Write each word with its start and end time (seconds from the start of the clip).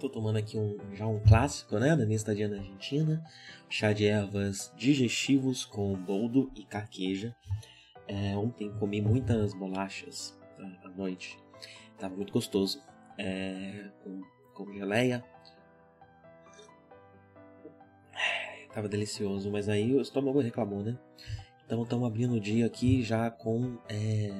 Tô 0.00 0.08
tomando 0.08 0.38
aqui 0.38 0.56
um, 0.56 0.78
já 0.94 1.06
um 1.06 1.20
clássico, 1.20 1.78
né, 1.78 1.94
da 1.94 2.06
minha 2.06 2.16
estadia 2.16 2.48
na 2.48 2.56
Argentina, 2.56 3.22
chá 3.68 3.92
de 3.92 4.06
ervas 4.06 4.72
digestivos 4.74 5.66
com 5.66 5.92
boldo 5.92 6.50
e 6.56 6.64
carqueja. 6.64 7.36
É, 8.08 8.34
ontem 8.34 8.72
comi 8.78 9.02
muitas 9.02 9.52
bolachas 9.52 10.34
tá, 10.56 10.64
à 10.84 10.88
noite, 10.88 11.38
tava 11.98 12.16
muito 12.16 12.32
gostoso, 12.32 12.82
é, 13.18 13.90
com, 14.02 14.22
com 14.54 14.72
geleia. 14.72 15.22
Tava 18.72 18.88
delicioso, 18.88 19.50
mas 19.50 19.68
aí 19.68 19.94
o 19.94 20.00
estômago 20.00 20.40
reclamou, 20.40 20.82
né? 20.82 20.98
Então 21.66 21.82
estamos 21.82 22.06
abrindo 22.06 22.36
o 22.36 22.40
dia 22.40 22.64
aqui 22.64 23.02
já 23.02 23.30
com, 23.30 23.76
é, 23.86 24.32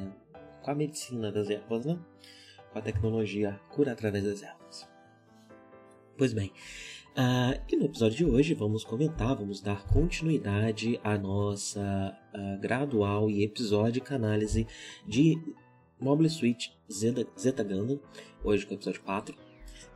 com 0.63 0.71
a 0.71 0.75
medicina 0.75 1.31
das 1.31 1.51
ervas, 1.51 1.85
né? 1.85 1.99
Com 2.73 2.79
a 2.79 2.83
tecnologia 2.83 3.61
cura 3.69 3.93
através 3.93 4.25
das 4.25 4.43
ervas. 4.43 4.60
Pois 6.21 6.35
bem, 6.35 6.53
uh, 7.17 7.59
e 7.67 7.77
no 7.77 7.87
episódio 7.87 8.15
de 8.19 8.25
hoje 8.27 8.53
vamos 8.53 8.85
comentar, 8.85 9.35
vamos 9.35 9.63
dar 9.63 9.87
continuidade 9.87 11.01
à 11.03 11.17
nossa 11.17 12.15
uh, 12.35 12.61
gradual 12.61 13.31
e 13.31 13.43
episódica 13.43 14.17
análise 14.17 14.67
de 15.07 15.43
Mobile 15.99 16.29
Suit 16.29 16.79
Zeta, 16.93 17.27
Zeta 17.41 17.65
Gundam, 17.65 17.99
hoje 18.45 18.67
com 18.67 18.75
o 18.75 18.77
episódio 18.77 19.01
4. 19.01 19.50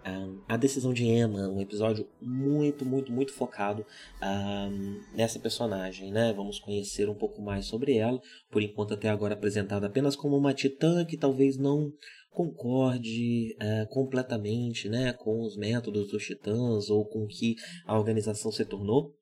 Um, 0.07 0.43
a 0.47 0.59
decisão 0.59 0.93
de 0.93 1.05
Emma, 1.05 1.49
um 1.49 1.63
episódio 1.63 2.07
muito, 2.21 2.85
muito, 2.85 3.11
muito 3.11 3.33
focado 3.33 3.87
um, 4.23 5.01
nessa 5.15 5.39
personagem, 5.39 6.13
né? 6.13 6.31
Vamos 6.35 6.59
conhecer 6.59 7.09
um 7.09 7.15
pouco 7.15 7.41
mais 7.41 7.65
sobre 7.65 7.97
ela, 7.97 8.21
por 8.51 8.63
enquanto 8.63 8.93
até 8.93 9.09
agora 9.09 9.33
apresentada 9.33 9.87
apenas 9.87 10.15
como 10.15 10.37
uma 10.37 10.53
titã 10.53 11.07
que 11.07 11.17
talvez 11.17 11.57
não 11.57 11.91
concorde 12.35 13.57
é, 13.61 13.87
completamente 13.87 14.89
né, 14.89 15.13
com 15.13 15.41
os 15.41 15.57
métodos 15.57 16.11
dos 16.11 16.25
titãs 16.25 16.91
ou 16.91 17.07
com 17.07 17.27
que 17.27 17.55
a 17.87 17.97
organização 17.97 18.51
se 18.51 18.65
tornou, 18.65 19.17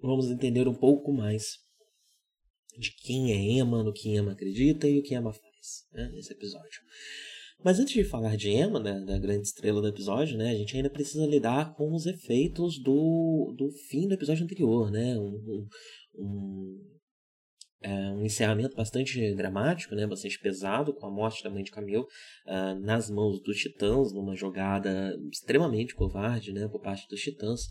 vamos 0.00 0.30
entender 0.30 0.68
um 0.68 0.74
pouco 0.74 1.12
mais 1.12 1.58
de 2.78 2.92
quem 2.92 3.32
é 3.32 3.36
Emma, 3.36 3.82
no 3.82 3.92
que 3.92 4.10
Emma 4.10 4.32
acredita 4.32 4.86
e 4.86 4.98
o 4.98 5.02
que 5.02 5.14
Emma 5.14 5.32
faz 5.32 5.86
né, 5.92 6.10
nesse 6.14 6.32
episódio. 6.32 6.82
Mas 7.64 7.80
antes 7.80 7.94
de 7.94 8.04
falar 8.04 8.36
de 8.36 8.50
Emma, 8.50 8.78
né, 8.78 9.00
da 9.00 9.18
grande 9.18 9.46
estrela 9.46 9.80
do 9.80 9.88
episódio, 9.88 10.36
né, 10.36 10.50
a 10.50 10.54
gente 10.54 10.76
ainda 10.76 10.90
precisa 10.90 11.26
lidar 11.26 11.74
com 11.74 11.92
os 11.94 12.06
efeitos 12.06 12.78
do, 12.78 13.54
do 13.56 13.70
fim 13.88 14.06
do 14.06 14.14
episódio 14.14 14.44
anterior, 14.44 14.90
né, 14.90 15.18
um, 15.18 15.66
um, 16.14 16.95
é 17.86 18.10
um 18.10 18.24
encerramento 18.24 18.74
bastante 18.74 19.32
dramático, 19.36 19.94
né, 19.94 20.04
bastante 20.08 20.36
pesado, 20.40 20.92
com 20.92 21.06
a 21.06 21.10
morte 21.10 21.44
da 21.44 21.48
mãe 21.48 21.62
de 21.62 21.70
Camille 21.70 22.02
uh, 22.02 22.74
nas 22.80 23.08
mãos 23.08 23.40
dos 23.40 23.56
Titãs, 23.58 24.12
numa 24.12 24.34
jogada 24.34 25.16
extremamente 25.30 25.94
covarde 25.94 26.52
né, 26.52 26.66
por 26.66 26.80
parte 26.80 27.08
dos 27.08 27.20
Titãs. 27.20 27.68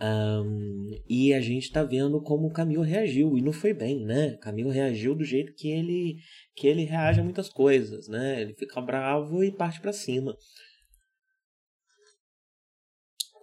Um, 0.00 0.90
e 1.06 1.34
a 1.34 1.40
gente 1.42 1.64
está 1.64 1.84
vendo 1.84 2.18
como 2.22 2.46
o 2.46 2.52
Camille 2.52 2.88
reagiu, 2.88 3.36
e 3.36 3.42
não 3.42 3.52
foi 3.52 3.74
bem, 3.74 4.06
né? 4.06 4.38
Camille 4.40 4.70
reagiu 4.70 5.14
do 5.14 5.24
jeito 5.24 5.52
que 5.54 5.68
ele, 5.68 6.16
que 6.54 6.66
ele 6.66 6.84
reage 6.84 7.20
a 7.20 7.24
muitas 7.24 7.50
coisas, 7.50 8.08
né? 8.08 8.40
Ele 8.40 8.54
fica 8.54 8.80
bravo 8.80 9.44
e 9.44 9.52
parte 9.52 9.80
para 9.82 9.92
cima. 9.92 10.34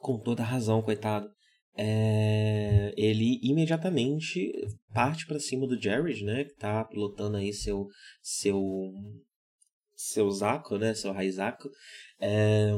Com 0.01 0.17
toda 0.17 0.41
razão, 0.41 0.81
coitado 0.81 1.34
é, 1.77 2.93
ele 2.95 3.39
imediatamente 3.43 4.51
parte 4.93 5.25
para 5.25 5.39
cima 5.39 5.67
do 5.67 5.79
Jared, 5.81 6.23
né, 6.23 6.45
que 6.45 6.55
tá 6.55 6.83
pilotando 6.85 7.37
aí 7.37 7.53
seu 7.53 7.87
seu 8.21 8.91
seu 9.95 10.29
Zaco, 10.31 10.77
né, 10.77 10.93
seu 10.93 11.11
Raizaco, 11.11 11.69
é, 12.19 12.71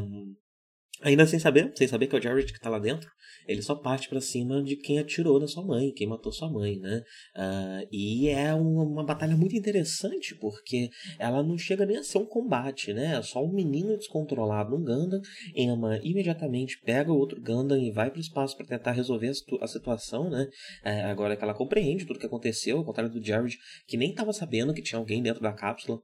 ainda 1.01 1.25
sem 1.25 1.39
saber, 1.39 1.71
sem 1.75 1.87
saber 1.87 2.07
que 2.07 2.15
é 2.15 2.19
o 2.19 2.21
Jared 2.21 2.51
que 2.51 2.59
tá 2.59 2.69
lá 2.69 2.79
dentro, 2.79 3.09
ele 3.47 3.61
só 3.61 3.75
parte 3.75 4.09
para 4.09 4.19
cima 4.19 4.61
de 4.61 4.75
quem 4.75 4.99
atirou 4.99 5.39
na 5.39 5.47
sua 5.47 5.63
mãe, 5.63 5.91
quem 5.91 6.07
matou 6.07 6.31
sua 6.31 6.49
mãe, 6.49 6.77
né? 6.77 7.03
Uh, 7.35 7.87
e 7.91 8.27
é 8.29 8.53
uma, 8.53 8.83
uma, 8.83 9.05
batalha 9.05 9.35
muito 9.37 9.55
interessante, 9.55 10.35
porque 10.35 10.89
ela 11.17 11.41
não 11.41 11.57
chega 11.57 11.85
nem 11.85 11.97
a 11.97 12.03
ser 12.03 12.17
um 12.17 12.25
combate, 12.25 12.93
né? 12.93 13.15
É 13.17 13.21
só 13.21 13.43
um 13.43 13.53
menino 13.53 13.95
descontrolado, 13.97 14.75
um 14.75 14.83
Gundam. 14.83 15.21
Emma 15.55 15.99
imediatamente 16.03 16.79
pega 16.83 17.11
o 17.11 17.17
outro 17.17 17.41
Gundam 17.41 17.79
e 17.79 17.91
vai 17.91 18.09
para 18.09 18.17
o 18.17 18.21
espaço 18.21 18.57
para 18.57 18.65
tentar 18.65 18.91
resolver 18.91 19.29
a, 19.29 19.63
a 19.63 19.67
situação, 19.67 20.29
né? 20.29 20.47
É, 20.83 21.03
agora 21.03 21.35
que 21.35 21.43
ela 21.43 21.53
compreende 21.53 22.05
tudo 22.05 22.17
o 22.17 22.19
que 22.19 22.25
aconteceu, 22.25 22.77
ao 22.77 22.85
contrário 22.85 23.11
do 23.11 23.23
Jared, 23.23 23.57
que 23.87 23.97
nem 23.97 24.11
estava 24.11 24.33
sabendo 24.33 24.73
que 24.73 24.81
tinha 24.81 24.99
alguém 24.99 25.21
dentro 25.21 25.41
da 25.41 25.53
cápsula. 25.53 25.99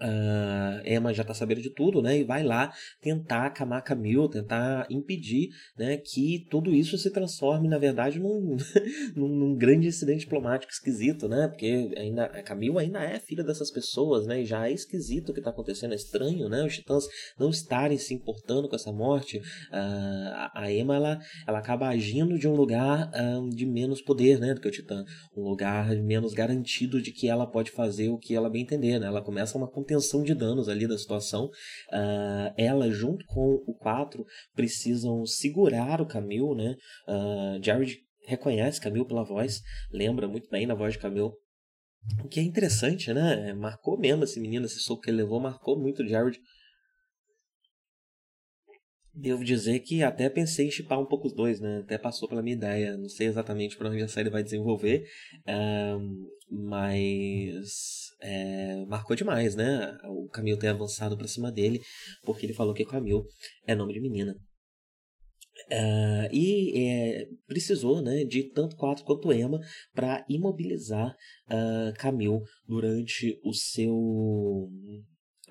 Uh, 0.00 0.82
Emma 0.84 1.14
já 1.14 1.22
está 1.22 1.32
sabendo 1.32 1.62
de 1.62 1.70
tudo, 1.70 2.02
né? 2.02 2.18
E 2.18 2.24
vai 2.24 2.42
lá 2.42 2.72
tentar 3.00 3.46
acalmar 3.46 3.84
Camille, 3.84 4.28
tentar 4.28 4.86
impedir, 4.90 5.50
né, 5.78 5.96
que 5.96 6.46
tudo 6.50 6.74
isso 6.74 6.98
se 6.98 7.10
transforme, 7.10 7.68
na 7.68 7.78
verdade, 7.78 8.18
num, 8.18 8.56
num, 9.14 9.54
grande 9.56 9.86
incidente 9.86 10.20
diplomático 10.20 10.72
esquisito, 10.72 11.28
né? 11.28 11.46
Porque 11.46 11.92
ainda 11.96 12.24
a 12.24 12.42
Camille 12.42 12.78
ainda 12.78 13.02
é 13.02 13.20
filha 13.20 13.44
dessas 13.44 13.70
pessoas, 13.70 14.26
né? 14.26 14.42
E 14.42 14.44
já 14.44 14.68
é 14.68 14.72
esquisito 14.72 15.28
o 15.28 15.32
que 15.32 15.40
está 15.40 15.50
acontecendo, 15.50 15.92
é 15.92 15.96
estranho, 15.96 16.48
né? 16.48 16.64
Os 16.64 16.74
Titãs 16.74 17.04
não 17.38 17.50
estarem 17.50 17.96
se 17.96 18.12
importando 18.12 18.68
com 18.68 18.74
essa 18.74 18.92
morte. 18.92 19.38
Uh, 19.38 20.50
a 20.54 20.72
Emma 20.72 20.96
ela, 20.96 21.20
ela 21.46 21.58
acaba 21.58 21.88
agindo 21.88 22.38
de 22.38 22.48
um 22.48 22.54
lugar 22.54 23.10
uh, 23.10 23.48
de 23.50 23.64
menos 23.64 24.02
poder, 24.02 24.40
né, 24.40 24.54
do 24.54 24.60
que 24.60 24.68
o 24.68 24.72
Titã, 24.72 25.04
um 25.36 25.42
lugar 25.42 25.94
menos 25.96 26.34
garantido 26.34 27.00
de 27.00 27.12
que 27.12 27.28
ela 27.28 27.46
pode 27.46 27.70
fazer 27.70 28.08
o 28.08 28.18
que 28.18 28.34
ela 28.34 28.50
bem 28.50 28.62
entender, 28.62 28.98
né? 28.98 29.06
Ela 29.06 29.22
começa 29.22 29.56
uma 29.56 29.68
contenção 29.84 30.22
de 30.22 30.34
danos 30.34 30.68
ali 30.68 30.88
da 30.88 30.96
situação. 30.96 31.46
Uh, 31.92 32.52
ela, 32.56 32.90
junto 32.90 33.24
com 33.26 33.62
o 33.66 33.74
4, 33.74 34.24
precisam 34.54 35.24
segurar 35.26 36.00
o 36.00 36.06
Camille, 36.06 36.54
né? 36.54 36.76
Uh, 37.06 37.62
Jared 37.62 37.98
reconhece 38.26 38.80
Camille 38.80 39.06
pela 39.06 39.22
voz, 39.22 39.60
lembra 39.92 40.26
muito 40.26 40.48
bem 40.48 40.66
da 40.66 40.74
voz 40.74 40.94
de 40.94 40.98
Camille. 40.98 41.32
O 42.22 42.28
que 42.28 42.40
é 42.40 42.42
interessante, 42.42 43.12
né? 43.12 43.52
Marcou 43.52 43.98
mesmo 43.98 44.24
esse 44.24 44.40
menino, 44.40 44.66
esse 44.66 44.80
soco 44.80 45.02
que 45.02 45.10
ele 45.10 45.18
levou, 45.18 45.40
marcou 45.40 45.78
muito 45.78 46.02
o 46.02 46.08
Jared. 46.08 46.38
Devo 49.16 49.44
dizer 49.44 49.78
que 49.80 50.02
até 50.02 50.28
pensei 50.28 50.66
em 50.66 50.70
chipar 50.70 50.98
um 50.98 51.06
pouco 51.06 51.28
os 51.28 51.34
dois, 51.34 51.60
né? 51.60 51.78
Até 51.78 51.96
passou 51.96 52.28
pela 52.28 52.42
minha 52.42 52.56
ideia. 52.56 52.96
Não 52.96 53.08
sei 53.08 53.28
exatamente 53.28 53.76
para 53.76 53.88
onde 53.88 54.02
a 54.02 54.08
série 54.08 54.28
vai 54.28 54.42
desenvolver, 54.42 55.06
um, 55.46 56.26
mas 56.50 58.03
é, 58.24 58.84
marcou 58.86 59.14
demais, 59.14 59.54
né? 59.54 59.96
O 60.04 60.28
Camil 60.30 60.58
ter 60.58 60.68
avançado 60.68 61.16
para 61.16 61.28
cima 61.28 61.52
dele, 61.52 61.80
porque 62.22 62.46
ele 62.46 62.54
falou 62.54 62.72
que 62.72 62.84
Camil 62.84 63.24
é 63.66 63.74
nome 63.74 63.92
de 63.92 64.00
menina. 64.00 64.34
Uh, 65.70 66.28
e 66.32 66.88
é, 66.88 67.26
precisou 67.46 68.02
né, 68.02 68.24
de 68.24 68.50
tanto 68.50 68.76
4 68.76 69.04
quanto 69.04 69.32
Emma 69.32 69.60
para 69.94 70.24
imobilizar 70.28 71.14
uh, 71.48 71.94
durante 72.66 73.38
o 73.44 73.52
seu 73.54 73.94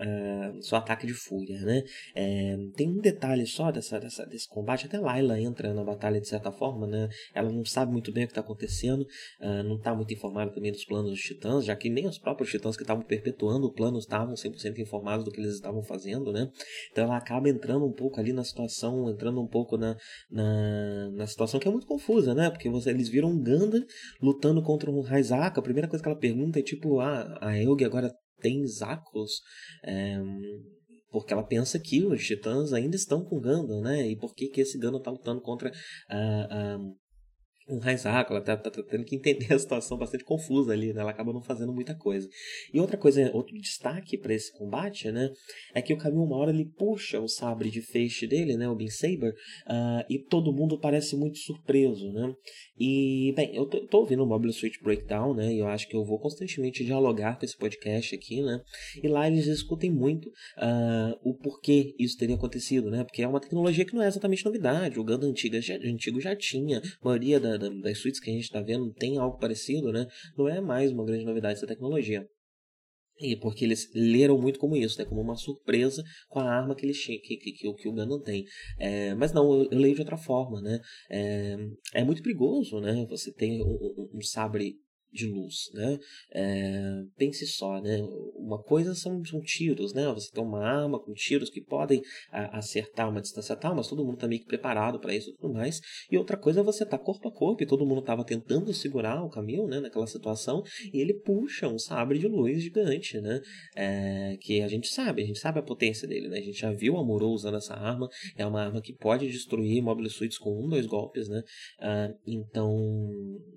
uh, 0.03 0.61
seu 0.61 0.77
ataque 0.77 1.07
de 1.07 1.13
fúria, 1.13 1.59
né? 1.61 1.83
É, 2.15 2.57
tem 2.75 2.89
um 2.89 2.99
detalhe 2.99 3.45
só 3.45 3.71
dessa, 3.71 3.99
dessa, 3.99 4.25
desse 4.25 4.47
combate, 4.47 4.85
até 4.85 4.99
Layla 4.99 5.39
entra 5.39 5.73
na 5.73 5.83
batalha 5.83 6.19
de 6.19 6.27
certa 6.27 6.51
forma, 6.51 6.85
né? 6.87 7.09
Ela 7.33 7.51
não 7.51 7.63
sabe 7.65 7.91
muito 7.91 8.11
bem 8.11 8.25
o 8.25 8.27
que 8.27 8.31
está 8.31 8.41
acontecendo, 8.41 9.01
uh, 9.41 9.63
não 9.63 9.75
está 9.77 9.95
muito 9.95 10.13
informada 10.13 10.51
também 10.51 10.71
dos 10.71 10.85
planos 10.85 11.11
dos 11.11 11.19
titãs, 11.19 11.65
já 11.65 11.75
que 11.75 11.89
nem 11.89 12.07
os 12.07 12.17
próprios 12.17 12.49
titãs 12.49 12.75
que 12.75 12.83
estavam 12.83 13.03
perpetuando 13.03 13.67
o 13.67 13.73
plano 13.73 13.97
estavam 13.97 14.33
100% 14.33 14.77
informados 14.79 15.25
do 15.25 15.31
que 15.31 15.39
eles 15.39 15.53
estavam 15.53 15.81
fazendo, 15.83 16.31
né? 16.31 16.49
Então 16.91 17.05
ela 17.05 17.17
acaba 17.17 17.49
entrando 17.49 17.85
um 17.85 17.93
pouco 17.93 18.19
ali 18.19 18.33
na 18.33 18.43
situação, 18.43 19.09
entrando 19.09 19.41
um 19.41 19.47
pouco 19.47 19.77
na, 19.77 19.95
na, 20.29 21.09
na 21.11 21.27
situação 21.27 21.59
que 21.59 21.67
é 21.67 21.71
muito 21.71 21.87
confusa, 21.87 22.33
né? 22.33 22.49
Porque 22.49 22.69
você, 22.69 22.89
eles 22.89 23.09
viram 23.09 23.29
um 23.29 23.41
Ganda 23.41 23.85
lutando 24.21 24.61
contra 24.61 24.89
um 24.89 25.01
Raizaka, 25.01 25.59
a 25.59 25.63
primeira 25.63 25.87
coisa 25.87 26.01
que 26.01 26.09
ela 26.09 26.17
pergunta 26.17 26.59
é 26.59 26.63
tipo, 26.63 26.99
ah, 26.99 27.37
a 27.41 27.57
Elg 27.57 27.83
agora 27.83 28.13
tem 28.43 28.67
Zakos? 28.67 29.41
É, 29.83 30.19
porque 31.09 31.31
ela 31.31 31.45
pensa 31.45 31.79
que 31.79 32.03
os 32.03 32.25
titãs 32.25 32.73
ainda 32.73 32.95
estão 32.95 33.23
com 33.23 33.39
Gandalf, 33.39 33.83
né? 33.83 34.07
E 34.07 34.17
por 34.17 34.33
que, 34.35 34.47
que 34.47 34.61
esse 34.61 34.77
Gandalf 34.77 35.01
está 35.01 35.11
lutando 35.11 35.41
contra 35.41 35.71
a, 36.09 36.17
a, 36.17 36.77
um 37.67 37.79
Raizaka, 37.79 38.33
ela 38.33 38.41
tá, 38.41 38.57
tá, 38.57 38.69
tá, 38.69 38.83
tendo 38.83 39.05
que 39.05 39.15
entender 39.15 39.53
a 39.53 39.59
situação 39.59 39.97
bastante 39.97 40.23
confusa 40.23 40.73
ali, 40.73 40.93
né? 40.93 41.01
Ela 41.01 41.11
acaba 41.11 41.31
não 41.31 41.41
fazendo 41.41 41.73
muita 41.73 41.95
coisa. 41.95 42.27
E 42.73 42.79
outra 42.79 42.97
coisa, 42.97 43.31
outro 43.33 43.57
destaque 43.57 44.17
para 44.17 44.33
esse 44.33 44.51
combate, 44.57 45.11
né? 45.11 45.29
É 45.73 45.81
que 45.81 45.93
o 45.93 45.97
Camil 45.97 46.23
uma 46.23 46.37
hora 46.37 46.51
ele 46.51 46.65
puxa 46.65 47.19
o 47.19 47.27
sabre 47.27 47.69
de 47.69 47.81
feixe 47.81 48.27
dele, 48.27 48.57
né? 48.57 48.67
O 48.67 48.75
Beam 48.75 48.89
Saber, 48.89 49.31
uh, 49.31 50.03
e 50.09 50.19
todo 50.19 50.53
mundo 50.53 50.79
parece 50.79 51.15
muito 51.15 51.37
surpreso, 51.37 52.11
né? 52.11 52.33
E, 52.77 53.33
bem, 53.35 53.55
eu 53.55 53.65
tô, 53.65 53.85
tô 53.87 53.99
ouvindo 53.99 54.23
o 54.23 54.27
Mobile 54.27 54.51
Suit 54.51 54.81
Breakdown, 54.83 55.33
né? 55.33 55.53
E 55.53 55.59
eu 55.59 55.67
acho 55.67 55.87
que 55.87 55.95
eu 55.95 56.03
vou 56.03 56.19
constantemente 56.19 56.83
dialogar 56.83 57.37
com 57.37 57.45
esse 57.45 57.57
podcast 57.57 58.15
aqui, 58.15 58.41
né? 58.41 58.59
E 59.01 59.07
lá 59.07 59.27
eles 59.27 59.45
discutem 59.45 59.91
muito 59.91 60.27
uh, 60.27 61.17
o 61.23 61.33
porquê 61.35 61.95
isso 61.99 62.17
teria 62.17 62.35
acontecido, 62.35 62.89
né? 62.89 63.03
Porque 63.03 63.21
é 63.21 63.27
uma 63.27 63.39
tecnologia 63.39 63.85
que 63.85 63.93
não 63.93 64.01
é 64.01 64.07
exatamente 64.07 64.43
novidade. 64.43 64.99
O 64.99 65.05
antigo 65.09 65.61
já, 65.61 65.75
antigo 65.75 66.19
já 66.19 66.35
tinha, 66.35 66.79
a 66.79 67.05
maioria 67.05 67.39
da 67.39 67.52
da, 67.57 67.69
das 67.69 67.99
suítes 67.99 68.19
que 68.19 68.29
a 68.29 68.33
gente 68.33 68.43
está 68.43 68.61
vendo 68.61 68.91
tem 68.93 69.17
algo 69.17 69.37
parecido, 69.37 69.91
né? 69.91 70.05
Não 70.37 70.47
é 70.47 70.61
mais 70.61 70.91
uma 70.91 71.05
grande 71.05 71.25
novidade 71.25 71.55
essa 71.55 71.67
tecnologia. 71.67 72.27
E 73.19 73.35
porque 73.35 73.63
eles 73.63 73.89
leram 73.93 74.39
muito 74.41 74.59
como 74.59 74.75
isso, 74.75 74.97
né? 74.97 75.05
Como 75.05 75.21
uma 75.21 75.35
surpresa 75.35 76.03
com 76.29 76.39
a 76.39 76.49
arma 76.49 76.75
que, 76.75 76.85
eles, 76.85 77.05
que, 77.05 77.19
que, 77.19 77.37
que, 77.37 77.73
que 77.73 77.87
o 77.87 77.93
Gundam 77.93 78.19
tem. 78.19 78.43
É, 78.79 79.13
mas 79.15 79.31
não, 79.31 79.53
eu, 79.53 79.69
eu, 79.71 79.77
leio 79.77 79.93
de 79.93 80.01
outra 80.01 80.17
forma, 80.17 80.59
né? 80.61 80.79
É, 81.09 81.55
é 81.93 82.03
muito 82.03 82.23
perigoso, 82.23 82.79
né? 82.79 83.05
Você 83.09 83.31
tem 83.31 83.61
um, 83.61 83.65
um, 83.65 84.09
um 84.15 84.21
sabre 84.21 84.75
de 85.13 85.27
luz, 85.27 85.69
né? 85.73 85.99
É, 86.33 87.03
pense 87.15 87.45
só, 87.45 87.79
né? 87.79 88.01
Uma 88.35 88.61
coisa 88.61 88.95
são, 88.95 89.23
são 89.23 89.39
tiros, 89.41 89.93
né? 89.93 90.11
Você 90.13 90.31
tem 90.31 90.43
uma 90.43 90.65
arma 90.65 90.99
com 90.99 91.13
tiros 91.13 91.49
que 91.49 91.61
podem 91.61 92.01
a, 92.31 92.57
acertar 92.57 93.09
uma 93.09 93.21
distância 93.21 93.55
tal, 93.55 93.75
mas 93.75 93.87
todo 93.87 94.03
mundo 94.03 94.15
está 94.15 94.27
meio 94.27 94.41
que 94.41 94.47
preparado 94.47 94.99
para 94.99 95.15
isso 95.15 95.29
e 95.29 95.33
tudo 95.35 95.53
mais. 95.53 95.79
E 96.11 96.17
outra 96.17 96.35
coisa 96.35 96.61
é 96.61 96.63
você 96.63 96.85
tá 96.85 96.97
corpo 96.97 97.27
a 97.27 97.31
corpo 97.31 97.61
e 97.61 97.67
todo 97.67 97.85
mundo 97.85 97.99
estava 97.99 98.25
tentando 98.25 98.73
segurar 98.73 99.23
o 99.23 99.29
caminho, 99.29 99.67
né? 99.67 99.79
Naquela 99.79 100.07
situação 100.07 100.63
e 100.91 100.99
ele 100.99 101.13
puxa 101.13 101.67
um 101.67 101.77
sabre 101.77 102.17
de 102.17 102.27
luz 102.27 102.61
gigante, 102.61 103.21
né? 103.21 103.39
É, 103.75 104.37
que 104.41 104.61
a 104.61 104.67
gente 104.67 104.87
sabe, 104.87 105.21
a 105.21 105.25
gente 105.25 105.39
sabe 105.39 105.59
a 105.59 105.63
potência 105.63 106.07
dele, 106.07 106.27
né? 106.27 106.39
A 106.39 106.43
gente 106.43 106.59
já 106.59 106.71
viu 106.71 106.97
a 106.97 107.05
Moro 107.05 107.27
usando 107.27 107.57
essa 107.57 107.75
arma, 107.75 108.09
é 108.35 108.45
uma 108.45 108.63
arma 108.63 108.81
que 108.81 108.93
pode 108.93 109.27
destruir 109.27 109.81
Mobile 109.83 110.09
Suits 110.09 110.39
com 110.39 110.65
um, 110.65 110.67
dois 110.67 110.87
golpes, 110.87 111.29
né? 111.29 111.43
Ah, 111.79 112.09
então, 112.25 112.73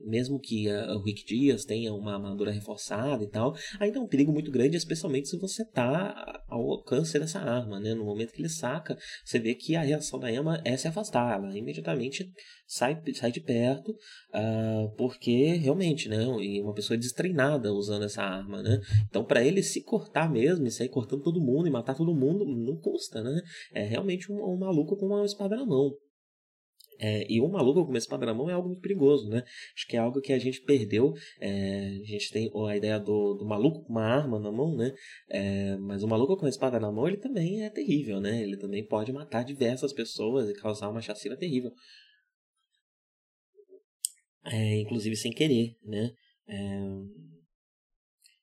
mesmo 0.05 0.39
que 0.39 0.69
o 0.71 1.01
Rick 1.01 1.25
D 1.25 1.46
dias, 1.47 1.65
tenha 1.65 1.93
uma 1.95 2.15
armadura 2.15 2.51
reforçada 2.51 3.23
e 3.23 3.29
tal, 3.29 3.55
ainda 3.79 3.99
é 3.99 4.01
um 4.01 4.09
perigo 4.09 4.33
muito 4.33 4.51
grande, 4.51 4.77
especialmente 4.77 5.29
se 5.29 5.39
você 5.39 5.65
tá 5.65 6.43
ao 6.49 6.61
alcance 6.71 7.19
dessa 7.19 7.41
arma, 7.41 7.79
né? 7.81 7.95
No 7.95 8.05
momento 8.05 8.33
que 8.33 8.41
ele 8.41 8.49
saca, 8.49 8.97
você 9.25 9.39
vê 9.39 9.55
que 9.55 9.77
a 9.77 9.83
reação 9.83 10.19
da 10.19 10.31
Emma 10.31 10.61
é 10.65 10.77
se 10.77 10.89
afastar, 10.89 11.39
ela 11.39 11.57
imediatamente 11.57 12.29
sai, 12.67 13.01
sai 13.15 13.31
de 13.31 13.41
perto, 13.41 13.91
uh, 13.91 14.95
porque 14.97 15.55
realmente, 15.55 16.09
né? 16.09 16.27
Uma 16.27 16.75
pessoa 16.75 16.97
destreinada 16.97 17.73
usando 17.73 18.05
essa 18.05 18.23
arma, 18.23 18.63
né? 18.63 18.81
Então, 19.09 19.25
para 19.25 19.45
ele 19.45 19.63
se 19.63 19.83
cortar 19.83 20.31
mesmo 20.31 20.67
e 20.67 20.71
sair 20.71 20.89
cortando 20.89 21.23
todo 21.23 21.41
mundo 21.41 21.69
e 21.69 21.71
matar 21.71 21.95
todo 21.95 22.15
mundo, 22.15 22.45
não 22.45 22.77
custa, 22.81 23.23
né? 23.23 23.41
É 23.73 23.85
realmente 23.85 24.31
um, 24.33 24.37
um 24.37 24.59
maluco 24.59 24.97
com 24.97 25.07
uma 25.07 25.25
espada 25.25 25.57
na 25.57 25.65
mão. 25.67 25.93
É, 26.99 27.27
e 27.31 27.41
um 27.41 27.49
maluco 27.49 27.85
com 27.85 27.91
uma 27.91 27.99
espada 27.99 28.25
na 28.25 28.35
mão 28.35 28.49
é 28.49 28.53
algo 28.53 28.69
muito 28.69 28.81
perigoso, 28.81 29.29
né? 29.29 29.43
Acho 29.75 29.87
que 29.87 29.97
é 29.97 30.01
algo 30.01 30.21
que 30.21 30.33
a 30.33 30.39
gente 30.39 30.61
perdeu. 30.63 31.13
É, 31.41 32.01
a 32.03 32.05
gente 32.05 32.31
tem 32.31 32.51
a 32.69 32.77
ideia 32.77 32.99
do, 32.99 33.35
do 33.35 33.47
maluco 33.47 33.85
com 33.85 33.93
uma 33.93 34.05
arma 34.05 34.39
na 34.39 34.51
mão, 34.51 34.75
né? 34.77 34.93
É, 35.29 35.77
mas 35.77 36.03
o 36.03 36.09
maluco 36.09 36.37
com 36.37 36.43
uma 36.43 36.49
espada 36.49 36.81
na 36.81 36.91
mão, 36.91 37.07
ele 37.07 37.19
também 37.19 37.63
é 37.63 37.71
terrível, 37.71 38.21
né? 38.21 38.43
Ele 38.43 38.57
também 38.57 38.85
pode 38.87 39.13
matar 39.13 39.45
diversas 39.45 39.93
pessoas 39.93 40.49
e 40.49 40.55
causar 40.55 40.89
uma 40.89 41.01
chacina 41.01 41.37
terrível. 41.37 41.71
É, 44.45 44.81
inclusive 44.81 45.17
sem 45.17 45.33
querer, 45.33 45.77
né? 45.83 46.13
É, 46.49 46.81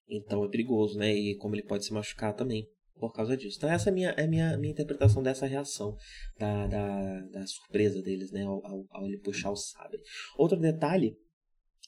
então 0.09 0.43
é 0.43 0.49
perigoso, 0.49 0.97
né? 0.97 1.13
E 1.13 1.35
como 1.37 1.55
ele 1.55 1.63
pode 1.63 1.85
se 1.85 1.93
machucar 1.93 2.35
também 2.35 2.67
por 2.99 3.11
causa 3.13 3.35
disso. 3.35 3.57
Então 3.57 3.69
essa 3.69 3.89
é 3.89 3.91
a 3.91 3.93
minha, 3.93 4.09
é 4.11 4.27
minha, 4.27 4.57
minha 4.57 4.71
interpretação 4.71 5.21
dessa 5.21 5.45
reação, 5.45 5.95
da, 6.37 6.67
da, 6.67 7.21
da 7.21 7.47
surpresa 7.47 8.01
deles, 8.01 8.31
né, 8.31 8.43
ao, 8.43 8.65
ao, 8.65 8.85
ao 8.89 9.05
ele 9.05 9.17
puxar 9.17 9.51
o 9.51 9.55
sabre. 9.55 10.01
Outro 10.37 10.59
detalhe 10.59 11.17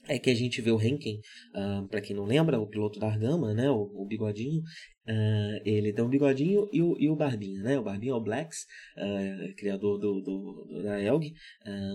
é 0.07 0.19
que 0.19 0.29
a 0.29 0.35
gente 0.35 0.61
vê 0.61 0.71
o 0.71 0.81
Henken, 0.81 1.17
uh, 1.17 1.21
ah, 1.55 1.87
para 1.89 2.01
quem 2.01 2.15
não 2.15 2.25
lembra, 2.25 2.59
o 2.59 2.67
piloto 2.67 2.99
da 2.99 3.07
Argama, 3.07 3.53
né, 3.53 3.69
o, 3.69 3.81
o 3.93 4.05
bigodinho, 4.05 4.61
uh, 4.61 5.61
ele 5.65 5.93
tem 5.93 6.03
o 6.03 6.07
bigodinho 6.09 6.67
e 6.71 6.81
o, 6.81 6.95
e 6.99 7.09
o 7.09 7.15
Barbinha, 7.15 7.61
né, 7.61 7.79
o 7.79 7.83
Barbinha 7.83 8.11
é 8.11 8.15
o 8.15 8.21
Blacks, 8.21 8.65
uh, 8.97 9.55
criador 9.55 9.99
do, 9.99 10.21
do, 10.21 10.65
do, 10.67 10.83
da 10.83 11.01
Elg, 11.01 11.33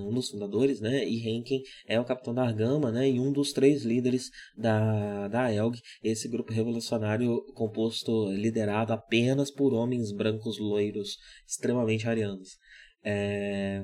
um 0.06 0.12
dos 0.12 0.30
fundadores, 0.30 0.80
né, 0.80 1.04
e 1.06 1.28
Henken 1.28 1.62
é 1.86 2.00
o 2.00 2.04
capitão 2.04 2.34
da 2.34 2.42
Argama, 2.42 2.90
né, 2.90 3.08
e 3.08 3.20
um 3.20 3.32
dos 3.32 3.52
três 3.52 3.84
líderes 3.84 4.30
da, 4.56 5.28
da 5.28 5.52
Elg, 5.52 5.78
esse 6.02 6.28
grupo 6.28 6.52
revolucionário 6.52 7.42
composto, 7.54 8.30
liderado 8.32 8.92
apenas 8.92 9.50
por 9.50 9.72
homens 9.72 10.12
brancos 10.12 10.58
loiros, 10.58 11.16
extremamente 11.46 12.08
arianos. 12.08 12.58
É, 13.02 13.82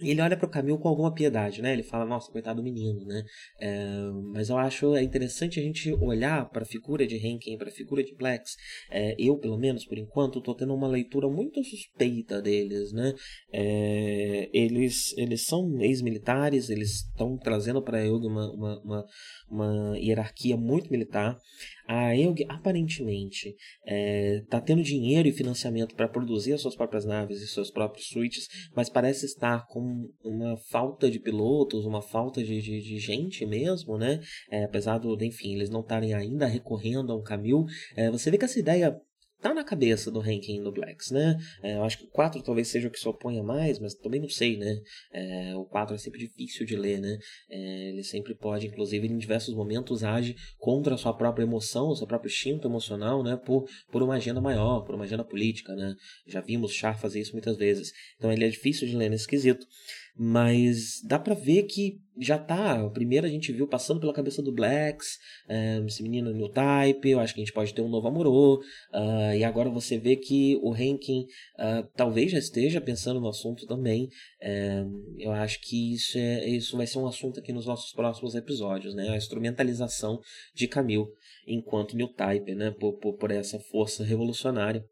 ele 0.00 0.20
olha 0.20 0.36
para 0.36 0.46
o 0.46 0.50
Camil 0.50 0.78
com 0.78 0.88
alguma 0.88 1.12
piedade, 1.12 1.62
né? 1.62 1.72
Ele 1.72 1.82
fala, 1.82 2.04
nossa, 2.04 2.30
coitado 2.30 2.60
do 2.60 2.64
menino, 2.64 3.04
né? 3.04 3.22
É, 3.60 4.10
mas 4.32 4.48
eu 4.48 4.58
acho 4.58 4.96
interessante 4.98 5.60
a 5.60 5.62
gente 5.62 5.92
olhar 5.94 6.48
para 6.50 6.62
a 6.62 6.66
figura 6.66 7.06
de 7.06 7.16
Henkin, 7.16 7.56
para 7.56 7.68
a 7.68 7.72
figura 7.72 8.02
de 8.02 8.14
Blacks. 8.14 8.56
É, 8.90 9.14
eu, 9.18 9.38
pelo 9.38 9.56
menos, 9.56 9.84
por 9.84 9.96
enquanto, 9.96 10.40
estou 10.40 10.54
tendo 10.54 10.74
uma 10.74 10.88
leitura 10.88 11.28
muito 11.28 11.62
suspeita 11.62 12.42
deles, 12.42 12.92
né? 12.92 13.14
É, 13.52 14.50
eles, 14.52 15.16
eles 15.16 15.44
são 15.44 15.80
ex-militares, 15.80 16.70
eles 16.70 17.06
estão 17.06 17.36
trazendo 17.36 17.80
para 17.80 18.02
a 18.02 18.12
uma, 18.12 18.50
uma, 18.52 18.80
uma, 18.82 19.04
uma 19.48 19.98
hierarquia 19.98 20.56
muito 20.56 20.90
militar. 20.90 21.38
A 21.86 22.16
EUG 22.16 22.46
aparentemente 22.48 23.48
está 23.48 23.56
é, 23.86 24.42
tá 24.48 24.60
tendo 24.60 24.82
dinheiro 24.82 25.28
e 25.28 25.32
financiamento 25.32 25.94
para 25.94 26.08
produzir 26.08 26.54
as 26.54 26.62
suas 26.62 26.74
próprias 26.74 27.04
naves 27.04 27.42
e 27.42 27.46
seus 27.46 27.70
próprios 27.70 28.08
suítes, 28.08 28.48
mas 28.74 28.88
parece 28.88 29.26
estar 29.26 29.66
com 29.66 30.08
uma 30.24 30.56
falta 30.70 31.10
de 31.10 31.20
pilotos, 31.20 31.84
uma 31.84 32.00
falta 32.00 32.42
de, 32.42 32.60
de, 32.60 32.80
de 32.80 32.98
gente 32.98 33.44
mesmo, 33.44 33.98
né? 33.98 34.20
É, 34.50 34.64
apesar 34.64 34.98
do, 34.98 35.16
enfim, 35.22 35.54
eles 35.54 35.68
não 35.68 35.80
estarem 35.80 36.14
ainda 36.14 36.46
recorrendo 36.46 37.12
a 37.12 37.16
um 37.16 37.22
Camil, 37.22 37.64
é, 37.96 38.10
você 38.10 38.30
vê 38.30 38.38
que 38.38 38.44
essa 38.44 38.58
ideia 38.58 38.98
tá 39.44 39.52
na 39.52 39.62
cabeça 39.62 40.10
do 40.10 40.20
ranking 40.20 40.62
do 40.62 40.72
Blacks, 40.72 41.10
né? 41.10 41.36
É, 41.62 41.74
eu 41.74 41.84
acho 41.84 41.98
que 41.98 42.04
o 42.04 42.08
4 42.08 42.42
talvez 42.42 42.68
seja 42.68 42.88
o 42.88 42.90
que 42.90 42.98
se 42.98 43.06
oponha 43.06 43.42
mais, 43.42 43.78
mas 43.78 43.92
também 43.92 44.18
não 44.18 44.28
sei, 44.28 44.56
né? 44.56 44.80
É, 45.12 45.54
o 45.54 45.66
4 45.66 45.94
é 45.94 45.98
sempre 45.98 46.18
difícil 46.18 46.64
de 46.64 46.74
ler, 46.74 46.98
né? 46.98 47.18
É, 47.50 47.90
ele 47.90 48.02
sempre 48.02 48.34
pode, 48.34 48.66
inclusive, 48.66 49.06
em 49.06 49.18
diversos 49.18 49.54
momentos, 49.54 50.02
age 50.02 50.34
contra 50.58 50.94
a 50.94 50.96
sua 50.96 51.12
própria 51.12 51.44
emoção, 51.44 51.88
o 51.88 51.94
seu 51.94 52.06
próprio 52.06 52.30
instinto 52.30 52.66
emocional, 52.66 53.22
né? 53.22 53.36
Por, 53.36 53.68
por 53.92 54.02
uma 54.02 54.14
agenda 54.14 54.40
maior, 54.40 54.80
por 54.80 54.94
uma 54.94 55.04
agenda 55.04 55.22
política, 55.22 55.74
né? 55.76 55.94
Já 56.26 56.40
vimos 56.40 56.72
Char 56.72 56.98
fazer 56.98 57.20
isso 57.20 57.32
muitas 57.32 57.58
vezes. 57.58 57.92
Então 58.16 58.32
ele 58.32 58.46
é 58.46 58.48
difícil 58.48 58.88
de 58.88 58.96
ler 58.96 59.10
nesse 59.10 59.26
quesito. 59.28 59.66
Mas 60.16 61.02
dá 61.04 61.18
para 61.18 61.34
ver 61.34 61.64
que 61.64 62.00
já 62.20 62.38
tá. 62.38 62.88
Primeiro 62.90 63.26
a 63.26 63.30
gente 63.30 63.52
viu 63.52 63.66
passando 63.66 63.98
pela 63.98 64.12
cabeça 64.12 64.40
do 64.40 64.52
Blacks, 64.52 65.18
é, 65.48 65.82
esse 65.86 66.02
menino 66.02 66.32
New 66.32 66.48
Type. 66.48 67.10
Eu 67.10 67.18
acho 67.18 67.34
que 67.34 67.40
a 67.40 67.44
gente 67.44 67.52
pode 67.52 67.74
ter 67.74 67.82
um 67.82 67.88
novo 67.88 68.06
Amorô. 68.06 68.62
Uh, 68.92 69.34
e 69.36 69.42
agora 69.42 69.68
você 69.68 69.98
vê 69.98 70.14
que 70.14 70.56
o 70.62 70.70
Rankin 70.70 71.22
uh, 71.58 71.88
talvez 71.96 72.30
já 72.30 72.38
esteja 72.38 72.80
pensando 72.80 73.20
no 73.20 73.28
assunto 73.28 73.66
também. 73.66 74.08
É, 74.40 74.84
eu 75.18 75.32
acho 75.32 75.60
que 75.60 75.94
isso, 75.94 76.16
é, 76.16 76.48
isso 76.48 76.76
vai 76.76 76.86
ser 76.86 76.98
um 76.98 77.06
assunto 77.06 77.40
aqui 77.40 77.52
nos 77.52 77.66
nossos 77.66 77.92
próximos 77.92 78.34
episódios, 78.34 78.94
né? 78.94 79.08
A 79.08 79.16
instrumentalização 79.16 80.20
de 80.54 80.68
Camille 80.68 81.06
enquanto 81.46 81.96
New 81.96 82.08
Type, 82.08 82.54
né? 82.54 82.70
Por, 82.70 82.92
por, 82.98 83.14
por 83.14 83.30
essa 83.30 83.58
força 83.58 84.04
revolucionária 84.04 84.84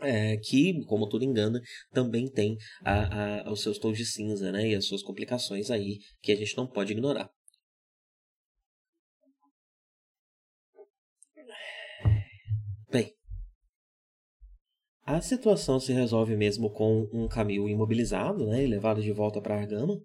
é, 0.00 0.36
que, 0.38 0.84
como 0.86 1.08
tudo 1.08 1.24
engana, 1.24 1.60
também 1.92 2.30
tem 2.30 2.56
a, 2.84 3.48
a, 3.48 3.52
os 3.52 3.62
seus 3.62 3.78
tons 3.78 3.96
de 3.96 4.04
cinza 4.04 4.52
né, 4.52 4.68
e 4.68 4.74
as 4.74 4.86
suas 4.86 5.02
complicações 5.02 5.70
aí 5.70 5.98
que 6.22 6.32
a 6.32 6.36
gente 6.36 6.56
não 6.56 6.66
pode 6.66 6.92
ignorar. 6.92 7.30
Bem, 12.90 13.12
A 15.02 15.20
situação 15.20 15.80
se 15.80 15.92
resolve 15.92 16.36
mesmo 16.36 16.70
com 16.70 17.08
um 17.12 17.28
Camil 17.28 17.68
imobilizado, 17.68 18.46
né, 18.46 18.64
e 18.64 18.66
levado 18.66 19.02
de 19.02 19.12
volta 19.12 19.40
para 19.40 19.56
Argama. 19.56 20.00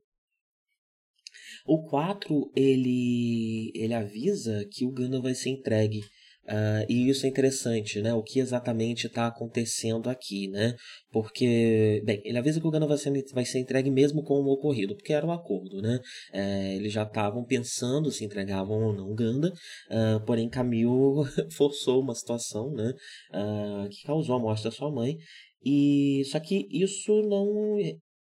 O 1.66 1.84
4, 1.84 2.52
ele, 2.56 3.72
ele 3.76 3.94
avisa 3.94 4.66
que 4.72 4.86
o 4.86 4.92
Gundam 4.92 5.22
vai 5.22 5.36
ser 5.36 5.50
entregue 5.50 6.02
Uh, 6.48 6.86
e 6.90 7.10
isso 7.10 7.26
é 7.26 7.30
interessante, 7.30 8.02
né? 8.02 8.14
O 8.14 8.24
que 8.24 8.40
exatamente 8.40 9.08
está 9.08 9.28
acontecendo 9.28 10.10
aqui, 10.10 10.48
né? 10.48 10.76
Porque, 11.12 12.02
bem, 12.04 12.22
ele 12.26 12.38
avisa 12.38 12.60
que 12.60 12.68
o 12.68 12.72
Gana 12.72 12.88
vai 12.88 12.98
ser, 12.98 13.12
vai 13.34 13.46
ser 13.46 13.60
entregue 13.60 13.92
mesmo 13.92 14.24
com 14.24 14.36
o 14.36 14.52
ocorrido, 14.52 14.96
porque 14.96 15.14
era 15.14 15.26
um 15.26 15.32
acordo, 15.32 15.82
né? 15.82 16.00
É, 16.34 16.76
eles 16.76 16.92
já 16.92 17.04
estavam 17.04 17.46
pensando 17.46 18.12
se 18.12 18.26
entregavam 18.26 18.84
ou 18.84 18.94
não 18.94 19.14
Ganda, 19.14 19.54
uh, 19.90 20.26
porém 20.26 20.50
Camil 20.50 21.24
forçou 21.56 22.02
uma 22.02 22.16
situação, 22.16 22.72
né? 22.72 22.92
Uh, 23.34 23.90
que 23.90 24.04
causou 24.04 24.36
a 24.36 24.40
morte 24.40 24.64
da 24.64 24.72
sua 24.72 24.92
mãe. 24.92 25.18
E 25.64 26.24
só 26.32 26.40
que 26.40 26.68
isso 26.72 27.22
não 27.22 27.78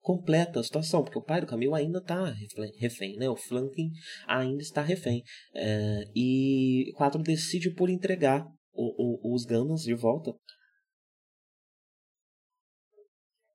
completa 0.01 0.59
a 0.59 0.63
situação, 0.63 1.03
porque 1.03 1.19
o 1.19 1.23
pai 1.23 1.41
do 1.41 1.47
Camil 1.47 1.75
ainda 1.75 1.99
está 1.99 2.33
refém, 2.79 3.15
né? 3.17 3.29
O 3.29 3.35
Flanking 3.35 3.91
ainda 4.27 4.61
está 4.61 4.81
refém. 4.81 5.23
É, 5.55 6.03
e 6.15 6.91
4 6.95 7.21
decide 7.21 7.73
por 7.73 7.89
entregar 7.89 8.45
o, 8.73 9.29
o, 9.29 9.35
os 9.35 9.45
Gundams 9.45 9.83
de 9.83 9.93
volta 9.93 10.33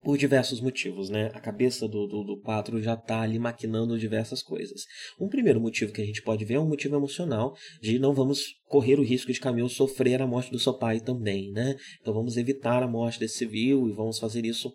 por 0.06 0.16
diversos 0.16 0.60
motivos, 0.60 1.10
né? 1.10 1.32
A 1.34 1.40
cabeça 1.40 1.88
do, 1.88 2.06
do, 2.06 2.22
do 2.22 2.40
4 2.40 2.80
já 2.80 2.94
está 2.94 3.22
ali 3.22 3.40
maquinando 3.40 3.98
diversas 3.98 4.40
coisas. 4.40 4.82
Um 5.20 5.28
primeiro 5.28 5.60
motivo 5.60 5.92
que 5.92 6.00
a 6.00 6.04
gente 6.04 6.22
pode 6.22 6.44
ver 6.44 6.54
é 6.54 6.60
um 6.60 6.68
motivo 6.68 6.94
emocional, 6.94 7.56
de 7.82 7.98
não 7.98 8.14
vamos 8.14 8.54
correr 8.68 9.00
o 9.00 9.02
risco 9.02 9.32
de 9.32 9.40
Camil 9.40 9.68
sofrer 9.68 10.22
a 10.22 10.26
morte 10.26 10.52
do 10.52 10.60
seu 10.60 10.78
pai 10.78 11.00
também, 11.00 11.50
né? 11.50 11.74
Então 12.00 12.14
vamos 12.14 12.36
evitar 12.36 12.84
a 12.84 12.88
morte 12.88 13.18
desse 13.18 13.38
civil 13.38 13.88
e 13.88 13.92
vamos 13.92 14.20
fazer 14.20 14.44
isso 14.44 14.72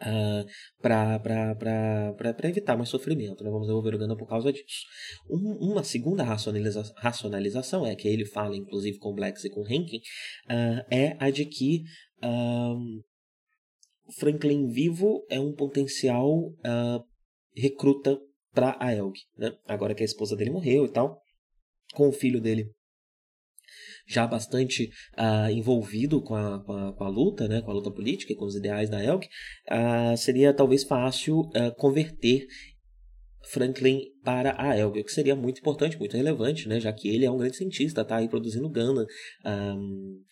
uh, 0.00 0.46
para 0.80 2.48
evitar 2.48 2.76
mais 2.76 2.88
sofrimento. 2.88 3.42
Né? 3.42 3.50
Vamos 3.50 3.66
desenvolver 3.66 3.94
o 3.94 3.98
Gundam 3.98 4.16
por 4.16 4.28
causa 4.28 4.52
disso. 4.52 4.86
Um, 5.28 5.72
uma 5.72 5.84
segunda 5.84 6.22
racionaliza 6.22 6.82
racionalização 6.96 7.86
é 7.86 7.94
que 7.94 8.08
ele 8.08 8.24
fala, 8.24 8.56
inclusive, 8.56 8.98
com 8.98 9.14
Blacks 9.14 9.44
e 9.44 9.50
com 9.50 9.66
Henkin, 9.66 9.98
uh, 9.98 10.84
é 10.90 11.16
a 11.18 11.30
de 11.30 11.44
que 11.46 11.82
uh, 12.22 13.02
Franklin 14.18 14.68
vivo 14.68 15.24
é 15.28 15.40
um 15.40 15.52
potencial 15.52 16.28
uh, 16.28 17.04
recruta 17.56 18.18
para 18.52 18.76
a 18.80 18.94
Elg, 18.94 19.14
né? 19.36 19.52
Agora 19.66 19.94
que 19.94 20.02
a 20.02 20.06
esposa 20.06 20.36
dele 20.36 20.50
morreu 20.50 20.84
e 20.86 20.92
tal, 20.92 21.20
com 21.94 22.08
o 22.08 22.12
filho 22.12 22.40
dele 22.40 22.70
já 24.06 24.26
bastante 24.26 24.90
uh, 25.18 25.50
envolvido 25.50 26.20
com 26.22 26.34
a, 26.34 26.62
com 26.62 26.72
a, 26.72 26.92
com, 26.92 27.04
a, 27.04 27.08
luta, 27.08 27.48
né, 27.48 27.62
com 27.62 27.70
a 27.70 27.74
luta 27.74 27.90
política 27.90 28.32
e 28.32 28.36
com 28.36 28.44
os 28.44 28.54
ideais 28.54 28.90
da 28.90 29.02
Elk, 29.02 29.26
uh, 29.26 30.16
seria 30.16 30.52
talvez 30.52 30.84
fácil 30.84 31.40
uh, 31.40 31.74
converter 31.76 32.46
Franklin 33.44 34.00
para 34.22 34.54
a 34.58 34.76
Elg, 34.76 35.00
o 35.00 35.04
que 35.04 35.12
seria 35.12 35.36
muito 35.36 35.60
importante, 35.60 35.98
muito 35.98 36.16
relevante, 36.16 36.68
né, 36.68 36.80
já 36.80 36.92
que 36.92 37.08
ele 37.08 37.24
é 37.24 37.30
um 37.30 37.38
grande 37.38 37.56
cientista, 37.56 38.02
está 38.02 38.16
aí 38.16 38.28
produzindo 38.28 38.68
Gundam. 38.68 39.06
Um, 39.44 40.22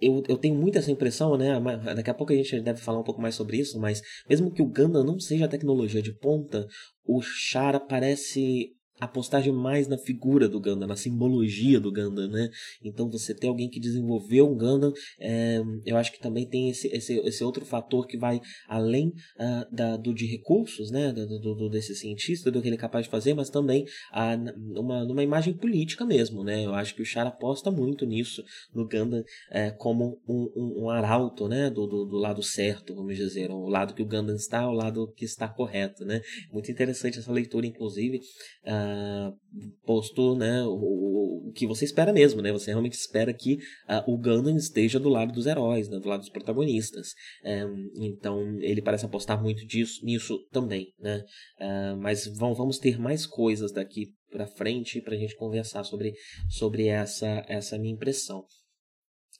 eu, 0.00 0.22
eu 0.28 0.36
tenho 0.36 0.54
muito 0.54 0.76
essa 0.76 0.90
impressão, 0.90 1.36
né? 1.38 1.58
Daqui 1.94 2.10
a 2.10 2.14
pouco 2.14 2.32
a 2.32 2.36
gente 2.36 2.60
deve 2.60 2.80
falar 2.80 2.98
um 2.98 3.04
pouco 3.04 3.22
mais 3.22 3.34
sobre 3.34 3.58
isso, 3.58 3.78
mas 3.78 4.02
mesmo 4.28 4.52
que 4.52 4.60
o 4.60 4.66
Gundam 4.66 5.04
não 5.04 5.18
seja 5.18 5.48
tecnologia 5.48 6.02
de 6.02 6.12
ponta, 6.12 6.66
o 7.04 7.22
Chara 7.22 7.80
parece 7.80 8.74
apostar 9.00 9.42
demais 9.42 9.88
na 9.88 9.98
figura 9.98 10.48
do 10.48 10.60
Gundam, 10.60 10.86
na 10.86 10.96
simbologia 10.96 11.80
do 11.80 11.92
Gundam, 11.92 12.28
né? 12.28 12.48
Então 12.82 13.10
você 13.10 13.34
ter 13.34 13.48
alguém 13.48 13.68
que 13.68 13.80
desenvolveu 13.80 14.48
um 14.48 14.56
Gundam, 14.56 14.92
é, 15.18 15.60
eu 15.84 15.96
acho 15.96 16.12
que 16.12 16.20
também 16.20 16.46
tem 16.46 16.70
esse, 16.70 16.88
esse, 16.88 17.18
esse 17.20 17.42
outro 17.42 17.64
fator 17.64 18.06
que 18.06 18.16
vai 18.16 18.40
além 18.68 19.08
uh, 19.08 19.74
da, 19.74 19.96
do 19.96 20.14
de 20.14 20.26
recursos, 20.26 20.90
né? 20.90 21.12
Do, 21.12 21.38
do, 21.38 21.68
desse 21.68 21.94
cientista, 21.94 22.50
do 22.50 22.62
que 22.62 22.68
ele 22.68 22.76
é 22.76 22.78
capaz 22.78 23.06
de 23.06 23.10
fazer, 23.10 23.34
mas 23.34 23.50
também 23.50 23.84
uh, 24.12 24.58
numa, 24.72 25.04
numa 25.04 25.22
imagem 25.22 25.54
política 25.54 26.04
mesmo, 26.04 26.44
né? 26.44 26.64
Eu 26.64 26.74
acho 26.74 26.94
que 26.94 27.02
o 27.02 27.06
Char 27.06 27.26
aposta 27.26 27.70
muito 27.70 28.06
nisso, 28.06 28.44
no 28.72 28.86
Gundam, 28.86 29.24
é, 29.50 29.70
como 29.70 30.20
um, 30.28 30.50
um, 30.56 30.84
um, 30.84 30.90
arauto, 30.90 31.48
né? 31.48 31.68
Do, 31.68 31.86
do, 31.86 32.04
do, 32.04 32.16
lado 32.16 32.42
certo, 32.42 32.94
vamos 32.94 33.16
dizer, 33.16 33.50
o 33.50 33.68
lado 33.68 33.92
que 33.94 34.02
o 34.02 34.06
Gundam 34.06 34.36
está, 34.36 34.68
o 34.68 34.72
lado 34.72 35.12
que 35.16 35.24
está 35.24 35.48
correto, 35.48 36.04
né? 36.04 36.20
Muito 36.52 36.70
interessante 36.70 37.18
essa 37.18 37.32
leitura, 37.32 37.66
inclusive. 37.66 38.20
Uh, 38.64 38.83
posto 39.84 40.34
né, 40.36 40.62
o, 40.64 41.48
o, 41.48 41.52
que 41.54 41.66
você 41.66 41.84
espera 41.84 42.12
mesmo, 42.12 42.42
né? 42.42 42.52
Você 42.52 42.70
realmente 42.70 42.94
espera 42.94 43.32
que 43.32 43.54
uh, 43.88 44.12
o 44.12 44.16
Gundam 44.16 44.56
esteja 44.56 44.98
do 44.98 45.08
lado 45.08 45.32
dos 45.32 45.46
heróis, 45.46 45.88
né, 45.88 45.98
do 45.98 46.08
lado 46.08 46.20
dos 46.20 46.30
protagonistas. 46.30 47.08
Um, 47.44 47.90
então 48.04 48.58
ele 48.60 48.82
parece 48.82 49.06
apostar 49.06 49.40
muito 49.40 49.64
disso, 49.66 50.04
nisso 50.04 50.38
também, 50.50 50.92
né? 50.98 51.22
Uh, 51.60 51.96
mas 52.00 52.26
vão, 52.36 52.54
vamos 52.54 52.78
ter 52.78 52.98
mais 52.98 53.26
coisas 53.26 53.72
daqui 53.72 54.08
para 54.30 54.46
frente 54.46 55.00
para 55.00 55.14
a 55.14 55.18
gente 55.18 55.36
conversar 55.36 55.84
sobre, 55.84 56.12
sobre 56.48 56.88
essa, 56.88 57.44
essa 57.48 57.78
minha 57.78 57.94
impressão. 57.94 58.44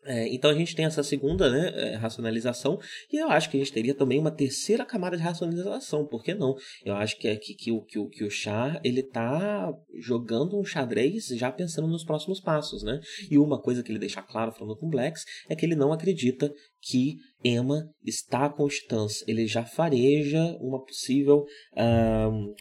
É, 0.04 0.28
então 0.28 0.50
a 0.50 0.54
gente 0.54 0.76
tem 0.76 0.84
essa 0.84 1.02
segunda 1.02 1.50
né, 1.50 1.72
é, 1.74 1.94
racionalização 1.94 2.78
e 3.10 3.16
eu 3.16 3.30
acho 3.30 3.50
que 3.50 3.56
a 3.56 3.60
gente 3.60 3.72
teria 3.72 3.94
também 3.94 4.18
uma 4.18 4.30
terceira 4.30 4.84
camada 4.84 5.16
de 5.16 5.22
racionalização, 5.22 6.06
por 6.06 6.22
que 6.22 6.34
não? 6.34 6.54
Eu 6.84 6.94
acho 6.94 7.18
que, 7.18 7.26
é 7.26 7.36
que, 7.36 7.54
que, 7.54 7.72
o, 7.72 7.82
que, 7.82 8.04
que 8.08 8.24
o 8.24 8.30
Char 8.30 8.80
ele 8.84 9.02
tá 9.02 9.72
jogando 10.00 10.58
um 10.58 10.64
xadrez 10.64 11.28
já 11.28 11.50
pensando 11.50 11.88
nos 11.88 12.04
próximos 12.04 12.40
passos, 12.40 12.82
né? 12.82 13.00
E 13.30 13.38
uma 13.38 13.60
coisa 13.60 13.82
que 13.82 13.90
ele 13.90 13.98
deixa 13.98 14.20
claro 14.22 14.52
falando 14.52 14.76
com 14.76 14.88
Blacks 14.88 15.24
é 15.48 15.56
que 15.56 15.64
ele 15.64 15.74
não 15.74 15.92
acredita 15.92 16.52
que 16.82 17.16
Emma 17.42 17.88
está 18.04 18.48
com 18.50 18.68
Titãs. 18.68 19.26
Ele 19.26 19.46
já 19.46 19.64
fareja 19.64 20.42
uma 20.60 20.84
possível... 20.84 21.44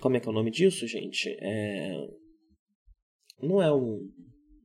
Como 0.01 0.15
é 0.15 0.19
que 0.19 0.27
é 0.27 0.31
o 0.31 0.33
nome 0.33 0.51
disso, 0.51 0.87
gente? 0.87 1.29
É... 1.41 1.93
Não 3.41 3.61
é 3.61 3.73
um 3.73 3.99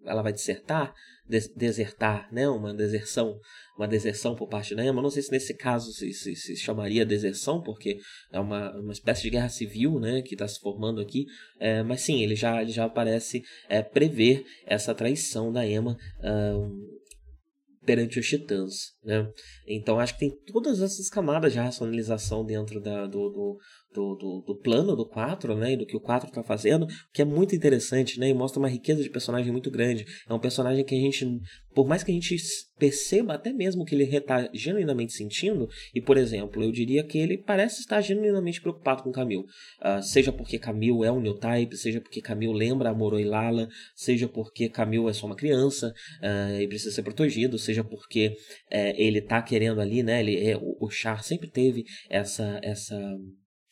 ela 0.09 0.23
vai 0.23 0.33
dissertar, 0.33 0.95
des 1.29 1.49
desertar, 1.49 2.29
né? 2.33 2.49
Uma 2.49 2.75
deserção, 2.75 3.39
uma 3.77 3.87
deserção 3.87 4.35
por 4.35 4.49
parte 4.49 4.75
da 4.75 4.85
EMA. 4.85 5.03
Não 5.03 5.11
sei 5.11 5.23
se 5.23 5.31
nesse 5.31 5.55
caso 5.55 5.93
se, 5.93 6.13
se, 6.13 6.35
se 6.35 6.57
chamaria 6.57 7.05
deserção, 7.05 7.63
porque 7.63 7.99
é 8.33 8.41
uma, 8.41 8.77
uma 8.79 8.93
espécie 8.93 9.23
de 9.23 9.31
guerra 9.31 9.49
civil, 9.49 10.01
né? 10.01 10.23
Que 10.23 10.35
está 10.35 10.49
se 10.49 10.59
formando 10.61 11.01
aqui. 11.01 11.27
É, 11.61 11.83
mas 11.83 12.01
sim, 12.01 12.23
ele 12.23 12.35
já, 12.35 12.63
ele 12.63 12.73
já 12.73 12.89
parece 12.89 13.43
é, 13.69 13.83
prever 13.83 14.45
essa 14.67 14.95
traição 14.95 15.53
da 15.53 15.67
EMA. 15.67 15.97
Um, 16.23 16.99
perante 17.89 18.19
os 18.19 18.29
titãs, 18.29 18.93
né? 19.09 19.27
Então 19.67 19.99
acho 19.99 20.12
que 20.12 20.21
tem 20.21 20.31
todas 20.53 20.83
essas 20.83 21.09
camadas 21.09 21.55
de 21.55 21.59
racionalização 21.59 22.45
dentro 22.45 22.79
da, 22.79 23.07
do, 23.07 23.31
do, 23.31 23.59
do, 23.95 24.45
do, 24.47 24.57
plano 24.57 24.95
do 24.95 25.09
4, 25.09 25.57
né? 25.57 25.73
E 25.73 25.77
do 25.79 25.87
que 25.87 25.97
o 25.97 26.00
4 26.00 26.29
está 26.29 26.43
fazendo, 26.43 26.87
que 27.11 27.23
é 27.23 27.25
muito 27.25 27.57
interessante, 27.57 28.21
né? 28.21 28.29
E 28.29 28.35
mostra 28.35 28.59
uma 28.61 28.69
riqueza 28.69 29.03
de 29.03 29.09
personagem 29.09 29.50
muito 29.50 29.71
grande. 29.71 30.05
É 30.29 30.35
um 30.35 30.38
personagem 30.38 30.85
que 30.85 30.95
a 30.95 30.99
gente, 30.99 31.27
por 31.75 31.88
mais 31.88 32.05
que 32.05 32.11
a 32.11 32.15
gente 32.15 32.37
perceba 32.79 33.35
até 33.35 33.53
mesmo 33.53 33.85
que 33.85 33.95
ele 33.95 34.05
está 34.05 34.49
genuinamente 34.53 35.15
sentindo, 35.15 35.69
e 35.95 36.00
por 36.00 36.19
exemplo, 36.19 36.62
eu 36.62 36.71
diria 36.71 37.03
que 37.03 37.19
ele 37.19 37.38
parece 37.38 37.81
estar 37.81 38.00
genuinamente 38.03 38.61
preocupado 38.61 39.03
com 39.03 39.11
Camille. 39.11 39.45
Uh, 39.83 40.03
seja 40.03 40.31
porque 40.31 40.59
Camille 40.59 41.05
é 41.05 41.11
um 41.11 41.21
new 41.21 41.35
type, 41.35 41.77
seja 41.77 42.00
porque 42.00 42.21
Camille 42.21 42.55
lembra 42.55 42.91
a 42.91 42.95
Moro 42.95 43.19
e 43.19 43.25
Lala, 43.25 43.69
seja 43.95 44.29
porque 44.29 44.69
Camille 44.69 45.09
é 45.09 45.12
só 45.15 45.27
uma 45.27 45.35
criança 45.35 45.95
uh, 46.23 46.61
e 46.61 46.69
precisa 46.69 46.95
ser 46.95 47.03
protegido, 47.03 47.59
seja 47.59 47.83
porque 47.83 48.37
uh, 48.71 48.98
ele 48.99 49.19
está 49.21 49.40
querendo 49.40 49.81
ali, 49.81 50.02
né? 50.02 50.21
Ele, 50.21 50.37
é, 50.37 50.57
o, 50.57 50.76
o 50.81 50.90
Char 50.90 51.23
sempre 51.23 51.49
teve 51.50 51.85
essa 52.11 52.61
essa 52.62 52.99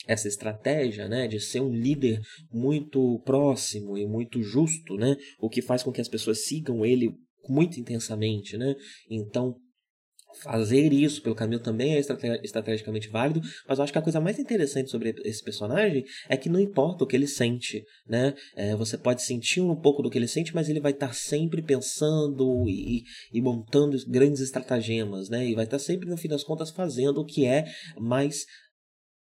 essa 0.07 0.29
estratégia 0.29 1.09
né, 1.09 1.27
de 1.27 1.41
ser 1.41 1.61
um 1.61 1.73
líder 1.73 2.21
muito 2.53 3.21
próximo 3.25 3.99
e 3.99 4.07
muito 4.07 4.41
justo, 4.41 4.95
né, 4.97 5.17
o 5.41 5.49
que 5.49 5.61
faz 5.61 5.83
com 5.83 5.91
que 5.91 6.01
as 6.01 6.09
pessoas 6.09 6.45
sigam 6.45 6.87
ele 6.87 7.11
muito 7.49 7.81
intensamente. 7.81 8.57
Né? 8.57 8.75
Então, 9.11 9.57
fazer 10.43 10.93
isso 10.93 11.23
pelo 11.23 11.35
caminho 11.35 11.61
também 11.61 11.95
é 11.95 11.99
estrategicamente 11.99 13.09
válido, 13.09 13.41
mas 13.67 13.79
eu 13.79 13.85
acho 13.85 13.93
que 13.93 13.99
a 13.99 14.03
coisa 14.03 14.21
mais 14.21 14.39
interessante 14.39 14.91
sobre 14.91 15.15
esse 15.25 15.43
personagem 15.43 16.05
é 16.29 16.37
que 16.37 16.49
não 16.49 16.61
importa 16.61 17.05
o 17.05 17.07
que 17.07 17.17
ele 17.17 17.27
sente, 17.27 17.85
né? 18.09 18.35
É, 18.55 18.75
você 18.77 18.97
pode 18.97 19.23
sentir 19.23 19.61
um 19.61 19.77
pouco 19.77 20.03
do 20.03 20.11
que 20.11 20.19
ele 20.19 20.29
sente, 20.29 20.55
mas 20.55 20.69
ele 20.69 20.81
vai 20.81 20.93
estar 20.93 21.15
sempre 21.15 21.63
pensando 21.63 22.65
e, 22.69 23.03
e 23.33 23.41
montando 23.41 23.97
grandes 24.09 24.41
estratagemas, 24.41 25.29
né? 25.29 25.47
E 25.47 25.55
vai 25.55 25.65
estar 25.65 25.79
sempre, 25.79 26.09
no 26.09 26.17
fim 26.17 26.29
das 26.29 26.45
contas, 26.45 26.71
fazendo 26.71 27.21
o 27.21 27.25
que 27.25 27.45
é 27.45 27.65
mais 27.99 28.45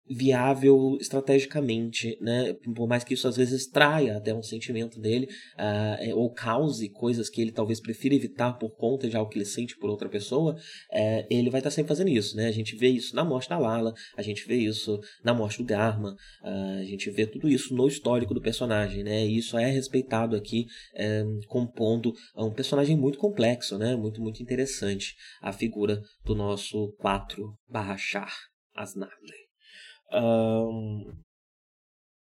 viável 0.09 0.97
estrategicamente, 1.01 2.19
né? 2.21 2.55
Por 2.75 2.89
mais 2.89 3.05
que 3.05 3.15
isso 3.15 3.29
às 3.29 3.37
vezes 3.37 3.67
traia 3.67 4.17
até 4.17 4.35
um 4.35 4.43
sentimento 4.43 5.01
dele, 5.01 5.29
uh, 5.55 6.17
ou 6.17 6.33
cause 6.33 6.89
coisas 6.89 7.31
que 7.31 7.41
ele 7.41 7.53
talvez 7.53 7.81
prefira 7.81 8.15
evitar 8.15 8.55
por 8.55 8.71
conta 8.71 9.09
de 9.09 9.17
algo 9.17 9.31
que 9.31 9.39
ele 9.39 9.45
sente 9.45 9.77
por 9.77 9.89
outra 9.89 10.09
pessoa, 10.09 10.55
uh, 10.55 11.27
ele 11.31 11.51
vai 11.51 11.61
estar 11.61 11.71
sempre 11.71 11.89
fazendo 11.89 12.11
isso, 12.11 12.37
né? 12.37 12.47
A 12.47 12.53
gente 12.53 12.77
vê 12.77 12.89
isso 12.89 13.15
na 13.15 13.25
morte 13.25 13.49
da 13.49 13.59
Lala, 13.59 13.95
a 14.17 14.23
gente 14.23 14.47
vê 14.47 14.57
isso 14.57 15.01
na 15.25 15.33
morte 15.33 15.59
do 15.59 15.65
Garma, 15.65 16.17
uh, 16.43 16.81
a 16.81 16.85
gente 16.85 17.11
vê 17.11 17.27
tudo 17.27 17.49
isso 17.49 17.75
no 17.75 17.87
histórico 17.87 18.35
do 18.35 18.41
personagem, 18.41 19.03
né? 19.05 19.27
E 19.27 19.39
isso 19.39 19.57
é 19.57 19.71
respeitado 19.71 20.37
aqui, 20.37 20.67
eh, 20.95 21.25
compondo 21.47 22.13
um 22.37 22.51
personagem 22.51 22.97
muito 22.97 23.19
complexo, 23.19 23.79
né? 23.79 23.97
Muito, 23.97 24.21
muito 24.21 24.43
interessante, 24.43 25.15
a 25.41 25.53
figura 25.53 26.01
do 26.25 26.35
nosso 26.35 26.93
4 26.99 27.55
barra 27.69 27.97
Char 27.97 28.33
Asnarle. 28.75 29.52
Um, 30.13 31.23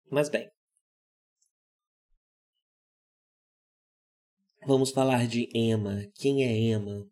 mas 0.09 0.29
bem. 0.29 0.49
Vamos 4.65 4.91
falar 4.91 5.27
de 5.27 5.47
Emma. 5.53 6.01
Quem 6.15 6.43
é 6.43 6.51
Emma? 6.51 7.05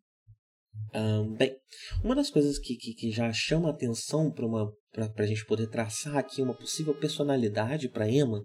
Um, 0.95 1.35
bem, 1.35 1.55
uma 2.03 2.15
das 2.15 2.29
coisas 2.29 2.57
que, 2.57 2.75
que, 2.75 2.93
que 2.93 3.11
já 3.11 3.31
chama 3.31 3.69
atenção 3.69 4.31
para 4.31 4.45
uma 4.45 4.71
para 4.91 5.23
a 5.23 5.25
gente 5.25 5.45
poder 5.45 5.67
traçar 5.67 6.17
aqui 6.17 6.41
uma 6.41 6.55
possível 6.55 6.93
personalidade 6.93 7.89
para 7.89 8.09
Emma 8.09 8.43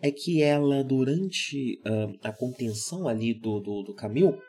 é 0.00 0.10
que 0.10 0.40
ela 0.40 0.84
durante 0.84 1.80
uh, 1.80 2.16
a 2.22 2.32
contenção 2.32 3.08
ali 3.08 3.34
do, 3.34 3.58
do, 3.60 3.82
do 3.82 3.94
Camil 3.94 4.40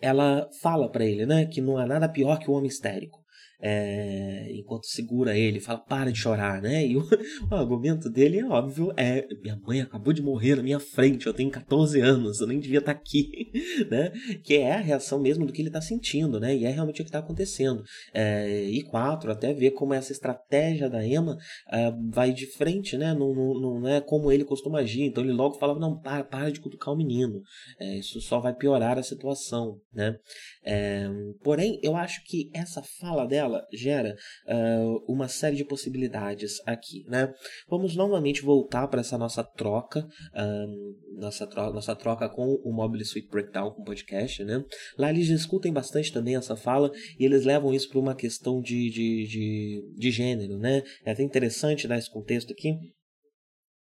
ela 0.00 0.48
fala 0.62 0.90
para 0.90 1.04
ele 1.04 1.26
né 1.26 1.44
que 1.44 1.60
não 1.60 1.76
há 1.76 1.86
nada 1.86 2.08
pior 2.08 2.38
que 2.38 2.50
o 2.50 2.54
homem 2.54 2.68
histérico 2.68 3.21
é, 3.62 4.48
enquanto 4.50 4.86
segura 4.86 5.38
ele, 5.38 5.60
fala 5.60 5.78
para 5.78 6.10
de 6.10 6.18
chorar, 6.18 6.60
né? 6.60 6.84
E 6.84 6.96
o, 6.96 7.02
o, 7.48 7.54
argumento 7.54 8.10
dele 8.10 8.40
é 8.40 8.44
óbvio, 8.44 8.92
é 8.96 9.24
minha 9.40 9.56
mãe 9.56 9.80
acabou 9.80 10.12
de 10.12 10.20
morrer 10.20 10.56
na 10.56 10.64
minha 10.64 10.80
frente, 10.80 11.28
eu 11.28 11.32
tenho 11.32 11.48
14 11.48 12.00
anos, 12.00 12.40
eu 12.40 12.48
nem 12.48 12.58
devia 12.58 12.80
estar 12.80 12.92
tá 12.92 12.98
aqui, 12.98 13.52
né? 13.88 14.10
Que 14.42 14.56
é 14.56 14.72
a 14.72 14.80
reação 14.80 15.20
mesmo 15.20 15.46
do 15.46 15.52
que 15.52 15.62
ele 15.62 15.68
está 15.68 15.80
sentindo, 15.80 16.40
né? 16.40 16.56
E 16.56 16.64
é 16.64 16.70
realmente 16.70 17.00
o 17.00 17.04
que 17.04 17.08
está 17.08 17.20
acontecendo. 17.20 17.84
É, 18.12 18.64
e 18.64 18.82
quatro, 18.82 19.30
até 19.30 19.54
ver 19.54 19.70
como 19.70 19.94
essa 19.94 20.10
estratégia 20.10 20.90
da 20.90 21.06
Emma 21.06 21.38
é, 21.70 21.92
vai 22.10 22.32
de 22.32 22.46
frente, 22.46 22.96
né? 22.96 23.14
Não, 23.14 23.32
não, 23.32 23.80
não 23.80 23.88
é 23.88 24.00
como 24.00 24.32
ele 24.32 24.44
costuma 24.44 24.80
agir, 24.80 25.02
então 25.02 25.22
ele 25.22 25.32
logo 25.32 25.54
falava, 25.54 25.78
não, 25.78 25.96
para, 25.96 26.24
para 26.24 26.50
de 26.50 26.60
cutucar 26.60 26.92
o 26.92 26.96
menino, 26.96 27.40
é, 27.78 27.98
isso 27.98 28.20
só 28.20 28.40
vai 28.40 28.52
piorar 28.52 28.98
a 28.98 29.02
situação, 29.04 29.78
né? 29.94 30.16
É, 30.64 31.08
porém, 31.42 31.78
eu 31.82 31.96
acho 31.96 32.22
que 32.24 32.50
essa 32.54 32.82
fala 32.82 33.26
dela 33.26 33.66
gera 33.72 34.14
uh, 34.46 35.12
uma 35.12 35.26
série 35.26 35.56
de 35.56 35.64
possibilidades 35.64 36.60
aqui, 36.64 37.04
né? 37.08 37.32
Vamos 37.68 37.96
novamente 37.96 38.42
voltar 38.42 38.86
para 38.86 39.00
essa 39.00 39.18
nossa 39.18 39.42
troca, 39.42 40.00
uh, 40.00 41.18
nossa, 41.20 41.46
tro 41.46 41.72
nossa 41.72 41.96
troca 41.96 42.28
com 42.28 42.60
o 42.64 42.72
Mobile 42.72 43.04
Suite 43.04 43.28
Breakdown 43.28 43.72
com 43.72 43.82
o 43.82 43.84
podcast, 43.84 44.44
né? 44.44 44.64
Lá 44.96 45.10
eles 45.10 45.26
discutem 45.26 45.72
bastante 45.72 46.12
também 46.12 46.36
essa 46.36 46.54
fala 46.54 46.92
e 47.18 47.24
eles 47.24 47.44
levam 47.44 47.74
isso 47.74 47.88
para 47.88 47.98
uma 47.98 48.14
questão 48.14 48.60
de, 48.60 48.88
de, 48.90 49.26
de, 49.26 49.94
de 49.96 50.10
gênero, 50.10 50.58
né? 50.58 50.82
É 51.04 51.10
até 51.10 51.22
interessante 51.22 51.88
dar 51.88 51.98
esse 51.98 52.10
contexto 52.10 52.52
aqui, 52.52 52.78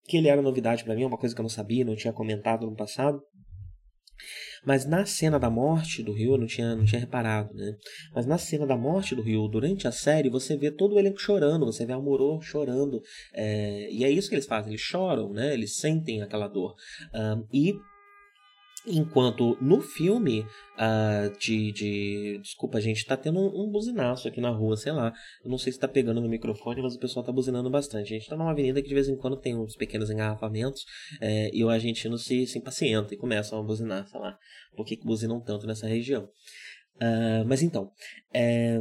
que 0.05 0.17
ele 0.17 0.29
era 0.29 0.41
novidade 0.41 0.85
para 0.85 0.95
mim, 0.95 1.05
uma 1.05 1.19
coisa 1.19 1.35
que 1.35 1.41
eu 1.41 1.45
não 1.45 1.51
sabia, 1.51 1.85
não 1.85 1.97
tinha 1.97 2.13
comentado 2.13 2.67
no 2.67 2.75
passado. 2.75 3.21
Mas 4.65 4.85
na 4.85 5.05
cena 5.05 5.39
da 5.39 5.51
morte 5.51 6.03
do 6.03 6.13
Rio, 6.13 6.35
eu 6.35 6.39
não 6.39 6.47
tinha, 6.47 6.77
não 6.77 6.85
tinha 6.85 7.01
reparado, 7.01 7.53
né? 7.55 7.77
Mas 8.15 8.27
na 8.27 8.39
cena 8.39 8.67
da 8.67 8.77
morte 8.77 9.15
do 9.15 9.23
Rio, 9.23 9.49
durante 9.49 9.89
a 9.89 9.93
série, 9.93 10.31
você 10.31 10.57
vê 10.57 10.71
todo 10.71 10.95
o 10.95 10.99
elenco 10.99 11.21
chorando, 11.21 11.67
você 11.67 11.85
vê 11.85 11.93
a 11.93 11.97
Amorô 11.97 12.41
chorando. 12.41 13.03
É, 13.35 13.89
e 13.91 14.05
é 14.05 14.11
isso 14.11 14.29
que 14.29 14.35
eles 14.37 14.47
fazem, 14.47 14.71
eles 14.71 14.81
choram, 14.81 15.33
né? 15.33 15.53
Eles 15.53 15.77
sentem 15.77 16.23
aquela 16.23 16.47
dor. 16.47 16.77
Um, 17.13 17.47
e 17.53 17.75
Enquanto 18.87 19.57
no 19.61 19.81
filme 19.81 20.41
uh, 20.41 21.39
de, 21.39 21.71
de. 21.71 22.39
Desculpa, 22.43 22.81
gente, 22.81 23.07
tá 23.07 23.17
tendo 23.17 23.39
um, 23.39 23.63
um, 23.63 23.71
buzinaço 23.71 24.27
aqui 24.27 24.41
na 24.41 24.51
rua, 24.51 24.77
sei 24.77 24.91
lá. 24.91 25.13
Eu 25.45 25.51
não 25.51 25.59
sei 25.59 25.73
se 25.73 25.79
tá 25.79 25.87
pegando 25.87 26.21
no 26.21 26.29
microfone, 26.29 26.83
mas 26.83 26.97
o 26.97 26.99
pessoal 26.99 27.25
tá 27.25 27.31
buzinando 27.31 27.71
bastante. 27.71 28.13
A 28.13 28.19
gente 28.19 28.29
tá 28.29 28.37
numa 28.37 28.51
avenida 28.51 28.83
que 28.83 28.89
de 28.89 28.95
vez 28.95 29.09
em 29.09 29.17
quando 29.17 29.37
tem 29.37 29.57
uns 29.57 29.77
pequenos 29.77 30.11
engarrafamentos 30.11 30.85
é, 31.21 31.51
e 31.53 31.65
o 31.65 31.69
argentino 31.69 32.19
se, 32.19 32.45
se 32.47 32.59
impacienta 32.59 33.15
e 33.15 33.17
começam 33.17 33.61
a 33.61 33.63
buzinar, 33.63 34.07
sei 34.09 34.19
lá. 34.19 34.37
Por 34.75 34.85
que, 34.85 34.97
que 34.97 35.07
buzinam 35.07 35.41
tanto 35.41 35.65
nessa 35.67 35.87
região? 35.87 36.25
Uh, 36.97 37.47
mas 37.47 37.63
então. 37.63 37.91
É, 38.35 38.81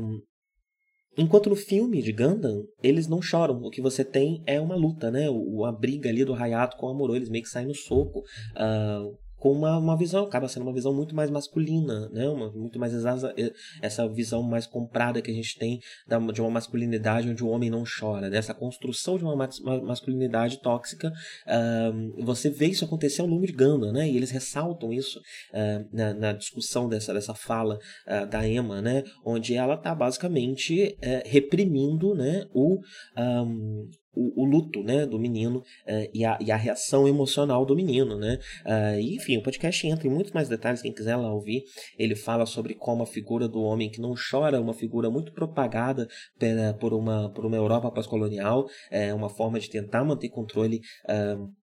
Enquanto 1.18 1.50
no 1.50 1.58
filme 1.58 2.02
de 2.02 2.14
Gundam, 2.14 2.64
eles 2.82 3.06
não 3.06 3.22
choram. 3.22 3.62
O 3.62 3.70
que 3.70 3.82
você 3.82 4.04
tem 4.04 4.42
é 4.48 4.62
uma 4.62 4.76
luta, 4.76 5.12
né? 5.12 5.30
O, 5.30 5.66
a 5.66 5.72
briga 5.72 6.10
ali 6.10 6.24
do 6.24 6.34
Hayato 6.34 6.78
com 6.78 6.86
o 6.86 6.90
Amuro, 6.90 7.16
eles 7.16 7.30
meio 7.30 7.44
que 7.44 7.50
saem 7.50 7.68
no 7.68 7.76
soco. 7.76 8.20
Uh, 8.56 9.18
com 9.42 9.52
uma, 9.52 9.80
uma 9.80 9.98
visão, 9.98 10.24
acaba 10.24 10.48
sendo 10.48 10.62
uma 10.62 10.74
visão 10.74 10.94
muito 10.94 11.16
mais 11.16 11.32
masculina, 11.32 12.08
né? 12.10 12.30
Uma, 12.30 12.52
muito 12.52 12.78
mais 12.78 12.94
exasa, 12.94 13.34
essa 13.82 14.08
visão 14.08 14.44
mais 14.44 14.68
comprada 14.68 15.20
que 15.20 15.32
a 15.32 15.34
gente 15.34 15.58
tem 15.58 15.80
da, 16.08 16.20
de 16.20 16.40
uma 16.40 16.52
masculinidade 16.52 17.28
onde 17.28 17.44
o 17.44 17.48
homem 17.48 17.68
não 17.68 17.84
chora, 17.84 18.30
dessa 18.30 18.54
construção 18.54 19.18
de 19.18 19.24
uma 19.24 19.36
masculinidade 19.82 20.62
tóxica. 20.62 21.12
Uh, 21.48 22.24
você 22.24 22.52
vê 22.52 22.68
isso 22.68 22.86
acontecer 22.86 23.22
ao 23.22 23.28
longo 23.28 23.48
de 23.48 23.52
Ganda, 23.52 23.92
né? 23.92 24.08
E 24.08 24.16
eles 24.16 24.30
ressaltam 24.30 24.94
isso 24.94 25.20
uh, 25.20 25.88
na, 25.92 26.14
na, 26.14 26.34
discussão 26.34 26.88
dessa, 26.88 27.12
dessa 27.12 27.34
fala 27.34 27.80
uh, 28.08 28.28
da 28.28 28.48
Emma, 28.48 28.80
né? 28.80 29.04
Onde 29.26 29.56
ela 29.56 29.74
está 29.74 29.96
basicamente 29.96 30.96
eh, 31.02 31.24
reprimindo, 31.26 32.14
né? 32.14 32.46
O, 32.54 32.80
um, 33.18 33.90
o, 34.14 34.44
o, 34.44 34.46
luto 34.46 34.84
né, 34.84 35.06
do 35.06 35.20
menino 35.20 35.60
uh, 35.60 36.10
e, 36.14 36.26
a, 36.26 36.38
e 36.42 36.52
a 36.52 36.56
reação 36.56 37.08
emocional 37.08 37.66
do 37.66 37.76
menino. 37.76 38.18
Né? 38.18 38.40
Uh, 38.66 39.00
enfim, 39.00 39.38
o 39.38 39.44
podcast 39.44 39.86
entra 39.88 40.08
em 40.08 40.12
muitos 40.12 40.32
mais 40.32 40.50
detalhes, 40.50 40.82
quem 40.82 40.94
quiser 40.94 41.16
lá 41.16 41.34
ouvir. 41.34 41.64
Ele 41.98 42.16
fala 42.16 42.46
sobre 42.46 42.74
como 42.74 43.04
a 43.04 43.08
figura 43.08 43.48
do 43.48 43.62
homem 43.62 43.90
que 43.90 44.02
não 44.02 44.14
chora 44.14 44.58
é 44.58 44.60
uma 44.60 44.74
figura 44.74 45.10
muito 45.10 45.32
propagada 45.34 46.08
pela, 46.38 46.74
por, 46.74 46.94
uma, 46.94 47.32
por 47.34 47.46
uma 47.46 47.56
Europa 47.58 47.92
pós-colonial, 47.92 48.68
é 48.90 49.14
uma 49.14 49.30
forma 49.30 49.60
de 49.60 49.70
tentar 49.70 50.04
manter 50.04 50.30
controle. 50.30 50.82
Uh, 51.06 51.61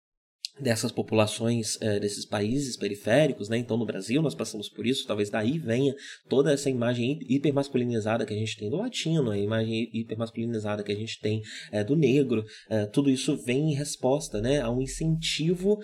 dessas 0.59 0.91
populações 0.91 1.77
é, 1.81 1.99
desses 1.99 2.25
países 2.25 2.77
periféricos, 2.77 3.49
né? 3.49 3.57
Então 3.57 3.75
no 3.75 3.85
Brasil 3.85 4.21
nós 4.21 4.33
passamos 4.33 4.69
por 4.69 4.85
isso, 4.85 5.05
talvez 5.05 5.29
daí 5.29 5.59
venha 5.59 5.93
toda 6.29 6.51
essa 6.53 6.69
imagem 6.69 7.19
hipermasculinizada 7.27 8.25
que 8.25 8.33
a 8.33 8.37
gente 8.37 8.57
tem 8.57 8.69
do 8.69 8.77
latino, 8.77 9.31
a 9.31 9.37
imagem 9.37 9.89
hipermasculinizada 9.93 10.81
que 10.81 10.91
a 10.91 10.95
gente 10.95 11.19
tem 11.19 11.41
é, 11.71 11.83
do 11.83 11.95
negro, 11.95 12.45
é, 12.69 12.85
tudo 12.85 13.09
isso 13.09 13.35
vem 13.35 13.71
em 13.71 13.73
resposta, 13.73 14.41
né, 14.41 14.61
a 14.61 14.69
um 14.69 14.81
incentivo 14.81 15.79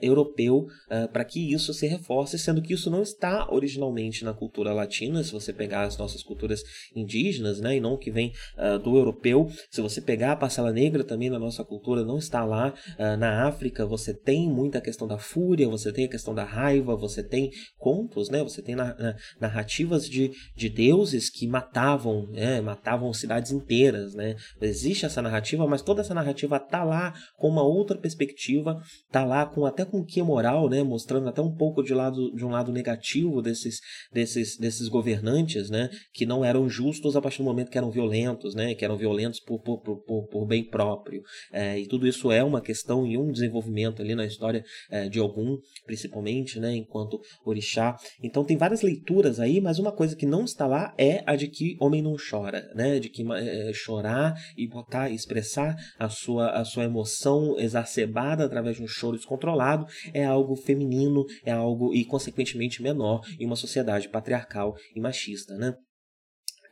europeu 0.00 0.66
para 1.12 1.24
que 1.24 1.52
isso 1.52 1.72
se 1.72 1.86
reforce, 1.86 2.38
sendo 2.38 2.62
que 2.62 2.72
isso 2.72 2.90
não 2.90 3.02
está 3.02 3.48
originalmente 3.50 4.24
na 4.24 4.32
cultura 4.32 4.72
latina, 4.72 5.22
se 5.22 5.32
você 5.32 5.52
pegar 5.52 5.82
as 5.82 5.96
nossas 5.96 6.22
culturas 6.22 6.62
indígenas, 6.94 7.60
né, 7.60 7.76
e 7.76 7.80
não 7.80 7.96
que 7.96 8.10
vem 8.10 8.32
do 8.82 8.96
europeu, 8.96 9.50
se 9.70 9.80
você 9.80 10.00
pegar 10.00 10.32
a 10.32 10.36
parcela 10.36 10.72
negra 10.72 11.04
também 11.04 11.30
na 11.30 11.38
nossa 11.38 11.64
cultura 11.64 12.04
não 12.04 12.18
está 12.18 12.44
lá, 12.44 12.74
na 13.18 13.46
África 13.46 13.86
você 13.86 14.05
você 14.06 14.14
tem 14.14 14.48
muita 14.48 14.80
questão 14.80 15.08
da 15.08 15.18
fúria, 15.18 15.68
você 15.68 15.92
tem 15.92 16.04
a 16.04 16.08
questão 16.08 16.32
da 16.32 16.44
raiva, 16.44 16.94
você 16.94 17.22
tem 17.22 17.50
contos, 17.76 18.30
né? 18.30 18.42
Você 18.42 18.62
tem 18.62 18.76
na, 18.76 18.94
na, 18.94 19.16
narrativas 19.40 20.08
de, 20.08 20.30
de 20.54 20.68
deuses 20.68 21.28
que 21.28 21.46
matavam, 21.46 22.28
né? 22.28 22.60
Matavam 22.60 23.12
cidades 23.12 23.50
inteiras, 23.50 24.14
né? 24.14 24.36
Existe 24.60 25.04
essa 25.04 25.20
narrativa, 25.20 25.66
mas 25.66 25.82
toda 25.82 26.02
essa 26.02 26.14
narrativa 26.14 26.60
tá 26.60 26.84
lá 26.84 27.12
com 27.36 27.48
uma 27.48 27.64
outra 27.64 27.98
perspectiva, 27.98 28.80
tá 29.10 29.24
lá 29.24 29.44
com 29.44 29.66
até 29.66 29.84
com 29.84 30.04
que 30.04 30.22
moral, 30.22 30.68
né? 30.68 30.82
Mostrando 30.84 31.28
até 31.28 31.42
um 31.42 31.54
pouco 31.54 31.82
de 31.82 31.92
lado 31.92 32.32
de 32.34 32.44
um 32.44 32.50
lado 32.50 32.70
negativo 32.70 33.42
desses 33.42 33.80
desses 34.12 34.56
desses 34.56 34.88
governantes, 34.88 35.68
né? 35.68 35.90
Que 36.12 36.24
não 36.24 36.44
eram 36.44 36.68
justos 36.68 37.16
a 37.16 37.20
partir 37.20 37.38
do 37.38 37.44
momento 37.44 37.70
que 37.70 37.78
eram 37.78 37.90
violentos, 37.90 38.54
né? 38.54 38.74
Que 38.74 38.84
eram 38.84 38.96
violentos 38.96 39.40
por, 39.40 39.60
por, 39.60 39.78
por, 39.80 40.26
por 40.28 40.46
bem 40.46 40.62
próprio. 40.62 41.22
É, 41.52 41.78
e 41.78 41.86
tudo 41.88 42.06
isso 42.06 42.30
é 42.30 42.44
uma 42.44 42.60
questão 42.60 43.04
e 43.04 43.18
um 43.18 43.32
desenvolvimento 43.32 43.95
momento 43.96 44.02
ali 44.02 44.14
na 44.14 44.26
história 44.26 44.64
é, 44.90 45.08
de 45.08 45.20
Ogum, 45.20 45.58
principalmente, 45.84 46.60
né, 46.60 46.74
enquanto 46.74 47.20
orixá. 47.44 47.96
Então 48.22 48.44
tem 48.44 48.56
várias 48.56 48.82
leituras 48.82 49.40
aí, 49.40 49.60
mas 49.60 49.78
uma 49.78 49.92
coisa 49.92 50.14
que 50.14 50.26
não 50.26 50.44
está 50.44 50.66
lá 50.66 50.94
é 50.98 51.22
a 51.26 51.34
de 51.34 51.48
que 51.48 51.76
homem 51.80 52.02
não 52.02 52.16
chora, 52.16 52.70
né, 52.74 52.98
de 52.98 53.08
que 53.08 53.24
é, 53.32 53.72
chorar 53.72 54.34
e 54.56 54.68
botar, 54.68 55.10
expressar 55.10 55.74
a 55.98 56.08
sua, 56.08 56.50
a 56.50 56.64
sua 56.64 56.84
emoção 56.84 57.58
exacerbada 57.58 58.44
através 58.44 58.76
de 58.76 58.82
um 58.82 58.88
choro 58.88 59.16
descontrolado 59.16 59.86
é 60.12 60.24
algo 60.24 60.56
feminino, 60.56 61.24
é 61.44 61.52
algo 61.52 61.94
e 61.94 62.04
consequentemente 62.04 62.82
menor 62.82 63.20
em 63.38 63.46
uma 63.46 63.56
sociedade 63.56 64.08
patriarcal 64.08 64.74
e 64.94 65.00
machista, 65.00 65.56
né? 65.56 65.74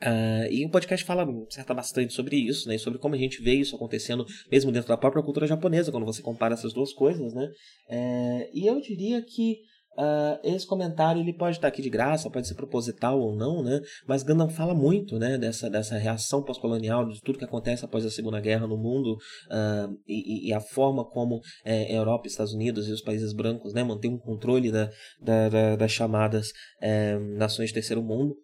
Uh, 0.04 0.46
e 0.50 0.66
o 0.66 0.70
podcast 0.70 1.04
fala 1.04 1.26
certa 1.48 1.72
bastante 1.72 2.12
sobre 2.12 2.36
isso, 2.36 2.68
né? 2.68 2.76
Sobre 2.76 2.98
como 2.98 3.14
a 3.14 3.18
gente 3.18 3.42
vê 3.42 3.54
isso 3.54 3.74
acontecendo 3.74 4.26
mesmo 4.52 4.70
dentro 4.70 4.88
da 4.88 4.98
própria 4.98 5.22
cultura 5.22 5.46
japonesa, 5.46 5.90
quando 5.90 6.04
você 6.04 6.20
compara 6.20 6.52
essas 6.52 6.74
duas 6.74 6.92
coisas, 6.92 7.32
né? 7.32 7.48
É, 7.88 8.50
e 8.52 8.66
eu 8.66 8.80
diria 8.80 9.22
que 9.22 9.58
Uh, 9.96 10.40
esse 10.42 10.66
comentário 10.66 11.22
ele 11.22 11.32
pode 11.32 11.56
estar 11.56 11.68
aqui 11.68 11.80
de 11.80 11.88
graça, 11.88 12.28
pode 12.28 12.48
ser 12.48 12.54
proposital 12.54 13.20
ou 13.20 13.36
não, 13.36 13.62
né? 13.62 13.80
Mas 14.08 14.24
Gandalf 14.24 14.52
fala 14.52 14.74
muito, 14.74 15.20
né, 15.20 15.38
dessa, 15.38 15.70
dessa 15.70 15.96
reação 15.96 16.42
pós-colonial, 16.42 17.06
de 17.06 17.20
tudo 17.20 17.38
que 17.38 17.44
acontece 17.44 17.84
após 17.84 18.04
a 18.04 18.10
Segunda 18.10 18.40
Guerra 18.40 18.66
no 18.66 18.76
mundo 18.76 19.12
uh, 19.12 19.96
e, 20.04 20.48
e, 20.48 20.52
a 20.52 20.60
forma 20.60 21.04
como 21.04 21.40
é, 21.64 21.96
Europa, 21.96 22.26
Estados 22.26 22.52
Unidos 22.52 22.88
e 22.88 22.92
os 22.92 23.02
países 23.02 23.32
brancos, 23.32 23.72
né, 23.72 23.84
mantêm 23.84 24.12
um 24.12 24.18
controle 24.18 24.72
da, 24.72 24.90
da, 25.20 25.48
da 25.48 25.76
das 25.76 25.92
chamadas 25.92 26.48
é, 26.82 27.16
nações 27.36 27.68
de 27.68 27.74
terceiro 27.74 28.02
mundo 28.02 28.34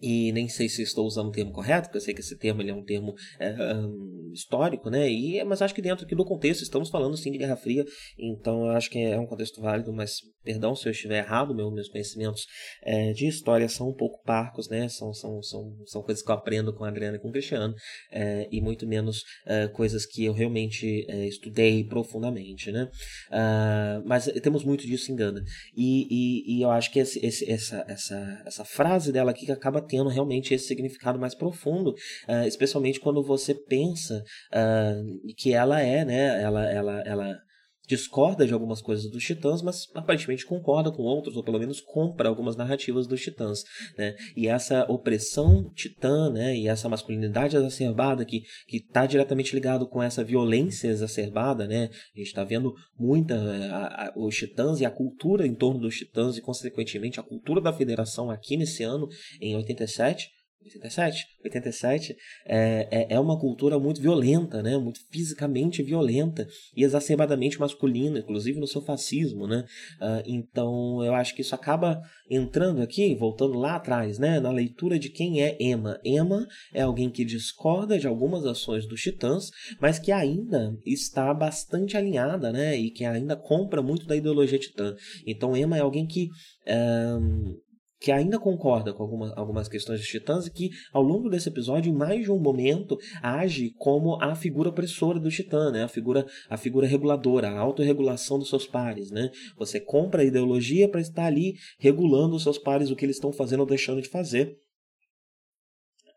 e 0.00 0.32
nem 0.32 0.48
sei 0.48 0.68
se 0.68 0.82
estou 0.82 1.06
usando 1.06 1.28
o 1.28 1.32
termo 1.32 1.52
correto, 1.52 1.88
porque 1.88 1.98
eu 1.98 2.02
sei 2.02 2.14
que 2.14 2.20
esse 2.20 2.36
termo 2.36 2.62
ele 2.62 2.70
é 2.70 2.74
um 2.74 2.84
termo 2.84 3.14
é, 3.38 3.52
um, 3.74 4.30
histórico, 4.32 4.90
né? 4.90 5.10
E, 5.10 5.42
mas 5.44 5.62
acho 5.62 5.74
que 5.74 5.82
dentro 5.82 6.04
aqui 6.04 6.14
do 6.14 6.24
contexto 6.24 6.62
estamos 6.62 6.88
falando 6.88 7.16
sim 7.16 7.30
de 7.30 7.38
Guerra 7.38 7.56
Fria, 7.56 7.84
então 8.18 8.70
acho 8.70 8.90
que 8.90 8.98
é 8.98 9.18
um 9.18 9.26
contexto 9.26 9.60
válido, 9.60 9.92
mas 9.92 10.20
perdão 10.42 10.74
se 10.74 10.88
eu 10.88 10.92
estiver 10.92 11.18
errado, 11.18 11.54
meu, 11.54 11.70
meus 11.70 11.88
conhecimentos 11.88 12.46
é, 12.82 13.12
de 13.12 13.26
história 13.26 13.68
são 13.68 13.90
um 13.90 13.94
pouco 13.94 14.22
parcos, 14.24 14.68
né? 14.68 14.88
São, 14.88 15.12
são, 15.12 15.42
são, 15.42 15.76
são 15.86 16.02
coisas 16.02 16.24
que 16.24 16.30
eu 16.30 16.34
aprendo 16.34 16.74
com 16.74 16.84
a 16.84 16.88
Adriana 16.88 17.16
e 17.16 17.20
com 17.20 17.28
o 17.28 17.32
Cristiano, 17.32 17.74
é, 18.10 18.48
e 18.50 18.60
muito 18.60 18.86
menos 18.86 19.22
é, 19.46 19.68
coisas 19.68 20.06
que 20.06 20.24
eu 20.24 20.32
realmente 20.32 21.06
é, 21.08 21.26
estudei 21.26 21.84
profundamente, 21.84 22.72
né? 22.72 22.88
Uh, 23.30 24.02
mas 24.06 24.26
temos 24.42 24.64
muito 24.64 24.86
disso 24.86 25.12
em 25.12 25.16
Ganda. 25.16 25.42
E, 25.76 26.06
e, 26.10 26.56
e 26.56 26.62
eu 26.62 26.70
acho 26.70 26.90
que 26.90 26.98
esse, 26.98 27.24
esse, 27.24 27.50
essa, 27.50 27.84
essa, 27.88 28.42
essa 28.46 28.64
frase 28.64 29.12
dela 29.12 29.30
aqui 29.30 29.46
que 29.46 29.52
acaba 29.52 29.82
tendo 29.90 30.08
realmente 30.08 30.54
esse 30.54 30.66
significado 30.66 31.18
mais 31.18 31.34
profundo, 31.34 31.90
uh, 32.28 32.46
especialmente 32.46 33.00
quando 33.00 33.22
você 33.22 33.54
pensa 33.54 34.22
uh, 34.52 35.34
que 35.36 35.52
ela 35.52 35.80
é, 35.80 36.04
né? 36.04 36.42
Ela, 36.42 36.70
ela, 36.70 37.02
ela 37.04 37.49
discorda 37.90 38.46
de 38.46 38.52
algumas 38.52 38.80
coisas 38.80 39.10
dos 39.10 39.24
Titãs, 39.24 39.62
mas 39.62 39.88
aparentemente 39.94 40.46
concorda 40.46 40.92
com 40.92 41.02
outros, 41.02 41.36
ou 41.36 41.42
pelo 41.42 41.58
menos 41.58 41.80
compra 41.80 42.28
algumas 42.28 42.54
narrativas 42.54 43.08
dos 43.08 43.20
Titãs, 43.20 43.64
né? 43.98 44.14
E 44.36 44.46
essa 44.46 44.84
opressão 44.88 45.68
titã, 45.74 46.30
né? 46.30 46.56
E 46.56 46.68
essa 46.68 46.88
masculinidade 46.88 47.56
exacerbada 47.56 48.24
que 48.24 48.44
está 48.72 49.06
diretamente 49.06 49.54
ligado 49.54 49.88
com 49.88 50.00
essa 50.00 50.22
violência 50.22 50.86
exacerbada, 50.86 51.66
né? 51.66 51.90
A 52.14 52.18
gente 52.18 52.28
está 52.28 52.44
vendo 52.44 52.72
muita 52.96 53.34
a, 53.34 54.06
a, 54.06 54.12
os 54.16 54.36
Titãs 54.36 54.80
e 54.80 54.86
a 54.86 54.90
cultura 54.90 55.44
em 55.44 55.54
torno 55.54 55.80
dos 55.80 55.96
Titãs 55.96 56.36
e 56.36 56.40
consequentemente 56.40 57.18
a 57.18 57.24
cultura 57.24 57.60
da 57.60 57.72
Federação 57.72 58.30
aqui 58.30 58.56
nesse 58.56 58.84
ano 58.84 59.08
em 59.40 59.56
87 59.56 60.30
87, 60.62 61.26
87 61.42 62.16
é, 62.46 62.88
é, 62.90 63.14
é 63.14 63.20
uma 63.20 63.38
cultura 63.38 63.78
muito 63.78 64.00
violenta, 64.00 64.62
né? 64.62 64.76
Muito 64.76 65.00
fisicamente 65.10 65.82
violenta 65.82 66.46
e 66.76 66.84
exacerbadamente 66.84 67.58
masculina, 67.58 68.18
inclusive 68.18 68.60
no 68.60 68.66
seu 68.66 68.82
fascismo, 68.82 69.46
né? 69.46 69.64
Uh, 70.00 70.22
então 70.26 71.02
eu 71.02 71.14
acho 71.14 71.34
que 71.34 71.40
isso 71.40 71.54
acaba 71.54 72.00
entrando 72.28 72.82
aqui, 72.82 73.14
voltando 73.14 73.58
lá 73.58 73.76
atrás, 73.76 74.18
né? 74.18 74.38
Na 74.38 74.50
leitura 74.50 74.98
de 74.98 75.08
quem 75.08 75.42
é 75.42 75.56
Emma. 75.58 75.98
Emma 76.04 76.46
é 76.74 76.82
alguém 76.82 77.10
que 77.10 77.24
discorda 77.24 77.98
de 77.98 78.06
algumas 78.06 78.44
ações 78.44 78.86
dos 78.86 79.00
Titãs, 79.00 79.50
mas 79.80 79.98
que 79.98 80.12
ainda 80.12 80.76
está 80.84 81.32
bastante 81.32 81.96
alinhada, 81.96 82.52
né? 82.52 82.76
E 82.76 82.90
que 82.90 83.04
ainda 83.04 83.34
compra 83.34 83.80
muito 83.80 84.06
da 84.06 84.14
ideologia 84.14 84.58
titã. 84.58 84.94
Então 85.26 85.56
Emma 85.56 85.78
é 85.78 85.80
alguém 85.80 86.06
que 86.06 86.28
um, 86.66 87.56
que 88.00 88.10
ainda 88.10 88.38
concorda 88.38 88.94
com 88.94 89.02
alguma, 89.02 89.34
algumas 89.36 89.68
questões 89.68 90.00
dos 90.00 90.08
titãs 90.08 90.46
e 90.46 90.50
que, 90.50 90.70
ao 90.92 91.02
longo 91.02 91.28
desse 91.28 91.48
episódio, 91.48 91.92
em 91.92 91.94
mais 91.94 92.24
de 92.24 92.32
um 92.32 92.38
momento, 92.38 92.98
age 93.22 93.74
como 93.76 94.20
a 94.22 94.34
figura 94.34 94.70
opressora 94.70 95.20
do 95.20 95.28
titã, 95.28 95.70
né? 95.70 95.84
a, 95.84 95.88
figura, 95.88 96.26
a 96.48 96.56
figura 96.56 96.86
reguladora, 96.86 97.50
a 97.50 97.60
autorregulação 97.60 98.38
dos 98.38 98.48
seus 98.48 98.66
pares. 98.66 99.10
Né? 99.10 99.30
Você 99.58 99.78
compra 99.78 100.22
a 100.22 100.24
ideologia 100.24 100.88
para 100.88 101.00
estar 101.00 101.26
ali 101.26 101.54
regulando 101.78 102.34
os 102.34 102.42
seus 102.42 102.58
pares, 102.58 102.90
o 102.90 102.96
que 102.96 103.04
eles 103.04 103.16
estão 103.16 103.32
fazendo 103.32 103.60
ou 103.60 103.66
deixando 103.66 104.00
de 104.00 104.08
fazer. 104.08 104.56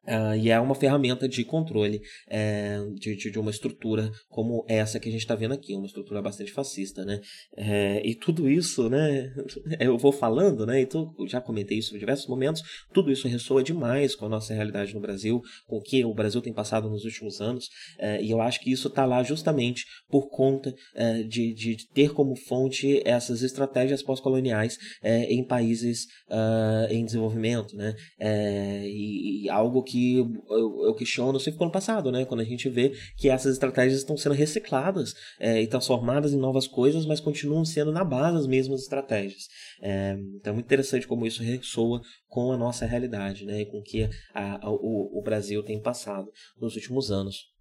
Uh, 0.06 0.36
e 0.38 0.50
é 0.50 0.60
uma 0.60 0.76
ferramenta 0.76 1.30
de 1.30 1.46
controle 1.46 2.02
é, 2.28 2.78
de, 2.96 3.16
de, 3.16 3.40
uma 3.40 3.52
estrutura 3.52 4.12
como 4.30 4.66
essa 4.68 5.00
que 5.00 5.08
a 5.08 5.12
gente 5.12 5.22
está 5.22 5.34
vendo 5.34 5.54
aqui, 5.54 5.74
uma 5.76 5.86
estrutura 5.86 6.22
bastante 6.22 6.52
fascista, 6.52 7.06
né? 7.06 7.22
É, 7.56 8.06
e 8.06 8.14
tudo 8.14 8.50
isso, 8.50 8.90
né? 8.90 9.34
Eu 9.80 9.98
vou 9.98 10.12
falando, 10.12 10.66
né? 10.66 10.82
Então, 10.82 11.14
já 11.28 11.40
comentei 11.40 11.78
isso 11.78 11.96
em 11.96 12.00
diversos 12.00 12.28
momentos. 12.28 12.62
Tudo 12.94 13.12
isso 13.12 13.30
ressoa 13.30 13.64
demais 13.64 14.14
com 14.14 14.26
a 14.26 14.30
nossa 14.30 14.54
realidade 14.54 14.94
no 14.94 15.00
Brasil, 15.00 15.42
com 15.68 15.78
o 15.78 15.82
que 15.82 16.04
o 16.04 16.14
Brasil 16.14 16.42
tem 16.42 16.54
passado 16.54 16.90
nos 16.90 17.06
últimos 17.06 17.40
anos. 17.40 17.70
É, 17.98 18.22
e 18.22 18.30
eu 18.30 18.42
acho 18.42 18.60
que 18.60 18.72
isso 18.72 18.90
está 18.90 19.06
lá 19.06 19.24
justamente 19.24 19.86
por 20.10 20.30
conta 20.30 20.74
é, 20.96 21.24
de, 21.24 21.54
de, 21.54 21.78
ter 21.94 22.12
como 22.14 22.36
fonte 22.36 23.02
essas 23.06 23.42
estratégias 23.42 24.04
pós-coloniais 24.04 24.78
é, 25.02 25.32
em 25.32 25.46
países 25.46 26.06
uh, 26.30 26.92
em 26.92 27.06
desenvolvimento, 27.06 27.76
né? 27.76 27.96
É, 28.20 28.84
e, 28.86 29.44
e 29.44 29.50
algo 29.50 29.84
que 29.84 29.93
que 29.94 30.18
eu, 30.50 30.86
eu 30.88 30.96
questiono 30.96 31.40
sempre 31.40 31.64
ano 31.64 31.72
passado, 31.72 32.12
né? 32.12 32.26
Quando 32.26 32.40
a 32.40 32.44
gente 32.44 32.68
vê 32.68 32.94
que 33.16 33.30
essas 33.30 33.54
estratégias 33.54 34.00
estão 34.00 34.18
sendo 34.18 34.34
recicladas 34.34 35.14
é, 35.40 35.62
e 35.62 35.68
transformadas 35.68 36.34
em 36.34 36.38
novas 36.38 36.66
coisas, 36.66 37.06
mas 37.06 37.20
continuam 37.20 37.64
sendo 37.64 37.92
na 37.92 38.04
base 38.04 38.38
as 38.38 38.48
mesmas 38.48 38.82
estratégias. 38.82 39.44
É, 39.84 40.18
então 40.36 40.52
é 40.52 40.54
muito 40.56 40.66
interessante 40.66 41.08
como 41.08 41.28
isso 41.28 41.44
ressoa 41.44 42.02
com 42.28 42.52
a 42.52 42.58
nossa 42.58 42.88
realidade, 42.88 43.46
né? 43.46 43.62
E 43.62 43.66
com 43.68 43.84
que 43.84 44.10
a, 44.34 44.66
a, 44.66 44.72
o, 44.72 45.20
o 45.20 45.22
Brasil 45.22 45.62
tem 45.62 45.80
passado 45.80 46.28
nos 46.60 46.76
últimos 46.76 47.12
anos. 47.12 47.52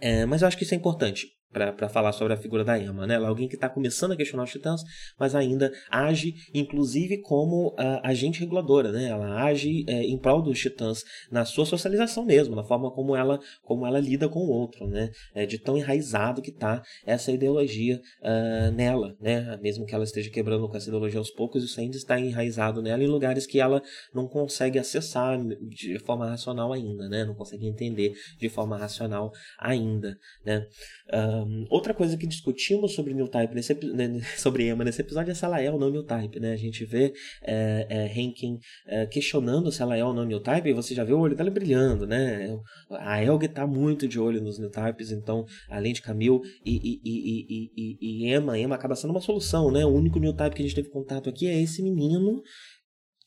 É, 0.00 0.24
mas 0.24 0.40
eu 0.40 0.48
acho 0.48 0.56
que 0.56 0.64
isso 0.64 0.74
é 0.74 0.78
importante 0.78 1.28
para 1.54 1.88
falar 1.88 2.12
sobre 2.12 2.32
a 2.32 2.36
figura 2.36 2.64
da 2.64 2.76
Emma, 2.78 3.06
né? 3.06 3.14
Ela 3.14 3.26
é 3.26 3.28
alguém 3.28 3.48
que 3.48 3.54
está 3.54 3.68
começando 3.68 4.12
a 4.12 4.16
questionar 4.16 4.42
os 4.42 4.50
titãs, 4.50 4.82
mas 5.18 5.34
ainda 5.34 5.72
age, 5.88 6.34
inclusive, 6.52 7.18
como 7.18 7.68
uh, 7.68 8.00
agente 8.02 8.40
reguladora, 8.40 8.90
né? 8.90 9.08
Ela 9.08 9.44
age 9.44 9.84
é, 9.88 10.02
em 10.02 10.18
prol 10.18 10.42
dos 10.42 10.58
titãs 10.58 11.04
na 11.30 11.44
sua 11.44 11.64
socialização 11.64 12.24
mesmo, 12.24 12.56
na 12.56 12.64
forma 12.64 12.90
como 12.90 13.14
ela, 13.14 13.38
como 13.62 13.86
ela 13.86 14.00
lida 14.00 14.28
com 14.28 14.40
o 14.40 14.50
outro, 14.50 14.86
né? 14.88 15.10
É, 15.34 15.46
de 15.46 15.58
tão 15.58 15.78
enraizado 15.78 16.42
que 16.42 16.50
está 16.50 16.82
essa 17.06 17.30
ideologia 17.30 18.00
uh, 18.20 18.72
nela, 18.72 19.16
né? 19.20 19.56
Mesmo 19.62 19.86
que 19.86 19.94
ela 19.94 20.04
esteja 20.04 20.30
quebrando 20.30 20.68
com 20.68 20.76
essa 20.76 20.88
ideologia 20.88 21.18
aos 21.20 21.30
poucos, 21.30 21.62
isso 21.62 21.80
ainda 21.80 21.96
está 21.96 22.18
enraizado 22.18 22.82
nela 22.82 23.02
em 23.02 23.06
lugares 23.06 23.46
que 23.46 23.60
ela 23.60 23.80
não 24.12 24.26
consegue 24.26 24.78
acessar 24.78 25.38
de 25.68 25.98
forma 26.00 26.28
racional 26.28 26.72
ainda, 26.72 27.08
né? 27.08 27.24
Não 27.24 27.34
consegue 27.34 27.66
entender 27.66 28.12
de 28.38 28.48
forma 28.48 28.76
racional 28.76 29.30
ainda, 29.58 30.18
né? 30.44 30.66
Uh, 31.12 31.43
outra 31.70 31.94
coisa 31.94 32.16
que 32.16 32.26
discutimos 32.26 32.94
sobre 32.94 33.14
New 33.14 33.28
Type 33.28 33.54
nesse, 33.54 33.74
né, 33.74 34.20
sobre 34.36 34.68
Emma 34.68 34.84
nesse 34.84 35.00
episódio 35.00 35.30
é 35.30 35.34
se 35.34 35.44
ela 35.44 35.60
é 35.60 35.70
ou 35.70 35.78
não 35.78 35.90
New 35.90 36.04
Type, 36.04 36.40
né? 36.40 36.52
A 36.52 36.56
gente 36.56 36.84
vê 36.84 37.12
é, 37.42 37.86
é, 37.88 38.18
Henkin 38.18 38.58
é, 38.86 39.06
questionando 39.06 39.70
se 39.70 39.82
ela 39.82 39.96
é 39.96 40.04
ou 40.04 40.12
não 40.12 40.24
New 40.24 40.40
Type 40.40 40.68
e 40.68 40.72
você 40.72 40.94
já 40.94 41.04
vê 41.04 41.12
o 41.12 41.18
olho 41.18 41.36
dela 41.36 41.50
brilhando, 41.50 42.06
né? 42.06 42.56
A 42.90 43.22
Elg 43.22 43.48
tá 43.48 43.66
muito 43.66 44.06
de 44.06 44.18
olho 44.18 44.42
nos 44.42 44.58
New 44.58 44.70
Types, 44.70 45.10
então, 45.10 45.44
além 45.68 45.92
de 45.92 46.02
Camille 46.02 46.40
e, 46.64 46.76
e, 46.76 47.00
e, 47.04 47.70
e, 47.76 48.26
e 48.26 48.34
Emma, 48.34 48.58
Emma 48.58 48.74
acaba 48.74 48.94
sendo 48.94 49.10
uma 49.10 49.20
solução, 49.20 49.70
né? 49.70 49.84
O 49.84 49.90
único 49.90 50.18
New 50.18 50.34
Type 50.34 50.54
que 50.54 50.62
a 50.62 50.64
gente 50.64 50.74
teve 50.74 50.90
contato 50.90 51.28
aqui 51.28 51.46
é 51.46 51.60
esse 51.60 51.82
menino 51.82 52.42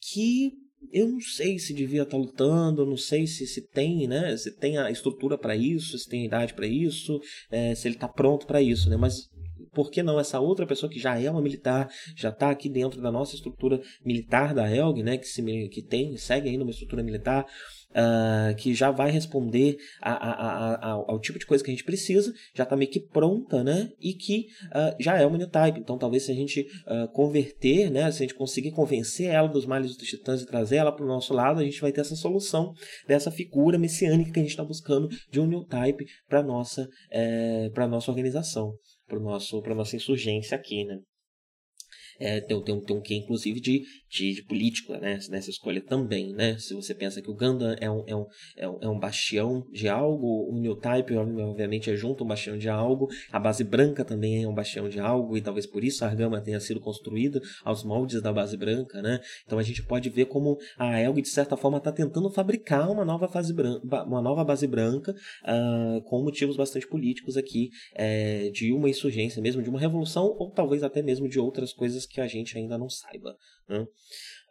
que 0.02 0.67
eu 0.92 1.08
não 1.08 1.20
sei 1.20 1.60
se 1.60 1.74
devia 1.74 2.04
estar 2.04 2.18
tá 2.18 2.18
lutando, 2.18 2.86
não 2.86 2.98
sei 2.98 3.28
se, 3.28 3.46
se 3.46 3.62
tem, 3.62 4.08
né? 4.08 4.36
Se 4.38 4.52
tem 4.52 4.78
a 4.78 4.90
estrutura 4.90 5.38
para 5.38 5.56
isso, 5.56 5.98
se 5.98 6.08
tem 6.08 6.22
a 6.22 6.26
idade 6.26 6.54
para 6.54 6.68
isso, 6.68 7.20
é, 7.52 7.76
se 7.76 7.88
ele 7.88 7.96
está 7.96 8.08
pronto 8.08 8.46
para 8.46 8.62
isso, 8.62 8.90
né? 8.90 8.98
Mas 8.98 9.30
por 9.74 9.92
que 9.92 10.02
não 10.02 10.20
essa 10.20 10.40
outra 10.40 10.66
pessoa 10.66 10.92
que 10.92 11.00
já 11.00 11.20
é 11.20 11.30
uma 11.30 11.42
militar, 11.42 11.88
já 12.16 12.30
está 12.30 12.50
aqui 12.50 12.68
dentro 12.70 13.02
da 13.02 13.12
nossa 13.12 13.36
estrutura 13.36 13.82
militar 14.04 14.54
da 14.54 14.70
Helg, 14.70 15.04
né? 15.04 15.18
Que, 15.18 15.28
se, 15.28 15.42
que 15.70 15.82
tem, 15.82 16.18
segue 16.18 16.50
ainda 16.50 16.64
uma 16.64 16.72
estrutura 16.72 17.04
militar, 17.04 17.46
uh, 17.92 18.56
que 18.56 18.74
já 18.74 18.92
vai 18.92 19.12
responder 19.12 19.78
a, 20.02 20.12
a, 20.12 20.76
a, 20.76 20.92
ao 20.92 21.20
tipo 21.20 21.40
de 21.40 21.46
coisa 21.46 21.64
que 21.64 21.70
a 21.70 21.74
gente 21.74 21.84
precisa, 21.84 22.34
já 22.54 22.64
está 22.64 22.76
meio 22.76 22.92
que 22.92 23.00
pronta, 23.00 23.64
né? 23.64 23.90
E 24.00 24.14
que 24.14 24.48
uh, 24.68 24.96
já 25.00 25.18
é 25.18 25.26
new 25.38 25.50
type. 25.50 25.80
Então, 25.80 25.98
talvez 25.98 26.24
se 26.24 26.32
a 26.32 26.36
gente 26.36 26.62
uh, 26.88 27.08
converter, 27.12 27.90
né? 27.90 28.12
Se 28.12 28.24
a 28.24 28.26
gente 28.26 28.36
conseguir 28.36 28.72
convencer 28.72 29.28
ela 29.28 29.48
dos 29.48 29.66
males 29.66 29.96
dos 29.96 30.08
titãs 30.08 30.42
e 30.42 30.46
trazer 30.46 30.78
ela 30.78 30.92
para 30.92 31.06
o 31.06 31.08
nosso 31.08 31.34
lado, 31.34 31.60
a 31.60 31.64
gente 31.64 31.82
vai 31.82 31.92
ter 31.92 32.02
essa 32.02 32.16
solução 32.16 32.74
dessa 33.08 33.32
figura 33.32 33.78
messiânica 33.78 34.32
que 34.32 34.40
a 34.40 34.44
gente 34.44 34.52
está 34.52 34.64
buscando 34.64 35.08
de 35.32 35.40
um 35.40 35.46
new 35.46 35.64
type 35.66 36.06
para 36.28 36.44
nossa 36.44 36.88
é, 37.12 37.70
nossa 37.88 38.12
organização, 38.12 38.74
para 39.08 39.20
nosso 39.20 39.62
para 39.62 39.76
nossa 39.76 39.96
insurgência 39.96 40.56
aqui, 40.56 40.84
né? 40.84 40.98
É, 42.20 42.42
tem, 42.42 42.62
tem, 42.62 42.80
tem 42.80 42.96
um 42.96 43.02
quê, 43.02 43.16
inclusive, 43.16 43.60
de, 43.60 43.84
de, 44.10 44.34
de 44.34 44.44
política 44.44 44.98
né, 45.00 45.20
nessa 45.30 45.50
escolha 45.50 45.82
também. 45.82 46.34
Né? 46.34 46.58
Se 46.58 46.74
você 46.74 46.94
pensa 46.94 47.22
que 47.22 47.30
o 47.30 47.34
Gundam 47.34 47.76
é 47.80 47.90
um, 47.90 48.04
é 48.08 48.16
um, 48.16 48.26
é 48.58 48.70
um, 48.70 48.78
é 48.82 48.90
um 48.90 49.00
bastião 49.00 49.66
de 49.72 49.88
algo, 49.88 50.50
o 50.50 50.60
New 50.60 50.76
Type, 50.76 51.16
obviamente, 51.16 51.90
é 51.90 51.96
junto 51.96 52.24
um 52.24 52.28
bastião 52.28 52.58
de 52.58 52.70
algo, 52.70 53.08
a 53.32 53.40
base 53.40 53.64
branca 53.64 54.04
também 54.04 54.44
é 54.44 54.48
um 54.48 54.54
bastião 54.54 54.90
de 54.90 55.00
algo, 55.00 55.38
e 55.38 55.42
talvez 55.42 55.66
por 55.66 55.84
isso 55.84 56.04
a 56.04 56.08
Argama 56.08 56.42
tenha 56.42 56.60
sido 56.60 56.80
construída 56.80 57.42
aos 57.64 57.84
moldes 57.84 58.22
da 58.22 58.34
base 58.34 58.58
branca. 58.58 59.02
Né? 59.02 59.20
Então 59.46 59.60
a 59.60 59.64
gente 59.64 59.84
pode 59.84 60.10
ver 60.10 60.26
como 60.26 60.58
a 60.78 61.00
Elg, 61.00 61.22
de 61.22 61.30
certa 61.30 61.56
forma, 61.56 61.78
está 61.78 61.92
tentando 61.92 62.30
fabricar 62.30 62.90
uma 62.90 63.06
nova, 63.06 63.28
fase 63.28 63.54
branca, 63.54 64.04
uma 64.04 64.22
nova 64.22 64.44
base 64.44 64.66
branca 64.66 65.14
uh, 65.44 66.02
com 66.04 66.24
motivos 66.24 66.58
bastante 66.58 66.88
políticos 66.88 67.38
aqui, 67.38 67.70
é, 67.94 68.50
de 68.50 68.72
uma 68.72 68.90
insurgência 68.90 69.42
mesmo, 69.42 69.62
de 69.62 69.70
uma 69.70 69.80
revolução, 69.80 70.36
ou 70.38 70.50
talvez 70.52 70.84
até 70.84 71.02
mesmo 71.02 71.28
de 71.28 71.40
outras 71.40 71.74
coisas 71.74 72.07
que 72.10 72.22
a 72.22 72.28
gente 72.28 72.58
ainda 72.58 72.78
não 72.78 72.90
saiba. 72.90 73.36
Né? 73.68 73.86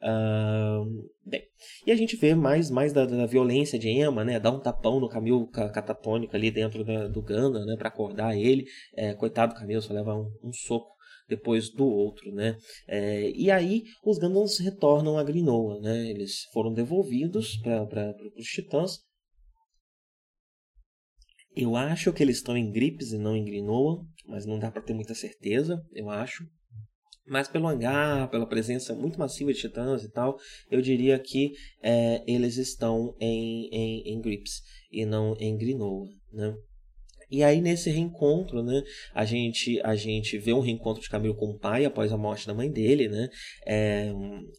Uh, 0.03 1.09
bem, 1.25 1.43
e 1.87 1.93
a 1.93 1.97
gente 1.97 2.17
vê 2.17 2.35
mais, 2.35 2.71
mais 2.71 2.93
da, 2.93 3.07
da, 3.07 3.27
violência 3.27 3.79
de 3.79 3.89
Emma, 3.89 4.25
né? 4.25 4.39
Dá 4.39 4.51
um 4.51 4.61
tapão 4.61 5.01
no 5.01 5.09
Camil 5.09 5.47
catatônico 5.49 6.37
ali 6.37 6.51
dentro 6.51 6.85
da, 6.85 7.09
do 7.09 7.23
Ganda, 7.23 7.65
né? 7.65 7.77
Para 7.77 7.89
acordar 7.89 8.37
ele. 8.37 8.67
É, 8.95 9.15
coitado 9.15 9.55
do 9.55 9.59
Camil, 9.59 9.81
só 9.81 9.95
leva 9.95 10.15
um, 10.15 10.31
um 10.43 10.53
soco 10.53 10.97
depois 11.29 11.71
do 11.71 11.87
outro, 11.87 12.33
né? 12.33 12.57
É, 12.87 13.31
e 13.31 13.51
aí 13.51 13.85
os 14.05 14.19
Gandans 14.19 14.59
retornam 14.59 15.19
a 15.19 15.25
Grinoa, 15.25 15.81
né? 15.81 16.11
Eles 16.11 16.45
foram 16.53 16.73
devolvidos 16.73 17.57
para 17.59 18.15
os 18.37 18.47
Titãs. 18.47 18.99
Eu 21.55 21.75
acho 21.75 22.13
que 22.13 22.23
eles 22.23 22.37
estão 22.37 22.57
em 22.57 22.71
Grips 22.71 23.13
e 23.13 23.19
não 23.19 23.35
em 23.35 23.45
Grinoa, 23.45 24.05
mas 24.27 24.45
não 24.45 24.59
dá 24.59 24.71
para 24.71 24.83
ter 24.83 24.93
muita 24.93 25.15
certeza, 25.15 25.83
eu 25.93 26.11
acho. 26.11 26.47
Mas 27.27 27.49
pelo 27.49 27.67
hangar, 27.67 28.31
pela 28.31 28.47
presença 28.47 28.95
muito 28.95 29.19
massiva 29.19 29.53
de 29.53 29.59
titãs 29.59 30.05
e 30.05 30.09
tal, 30.09 30.39
eu 30.71 30.81
diria 30.81 31.19
que 31.19 31.55
é, 31.83 32.23
eles 32.27 32.57
estão 32.57 33.15
em, 33.19 33.69
em, 33.73 34.13
em 34.13 34.21
Grips 34.21 34.63
e 34.91 35.05
não 35.05 35.37
em 35.39 35.57
Grinoa, 35.57 36.09
né? 36.33 36.57
E 37.31 37.43
aí 37.43 37.61
nesse 37.61 37.91
reencontro, 37.91 38.63
né, 38.63 38.83
a 39.15 39.25
gente 39.25 39.81
a 39.83 39.97
gente 39.97 40.39
vê 40.39 40.53
um 40.53 40.61
reencontro 40.61 41.03
de 41.03 41.09
Camilo 41.09 41.35
com 41.35 41.51
o 41.51 41.59
pai 41.59 41.85
após 41.85 42.13
a 42.13 42.17
morte 42.17 42.47
da 42.47 42.55
mãe 42.55 42.71
dele, 42.71 43.09
né? 43.09 43.29
É, 43.67 44.13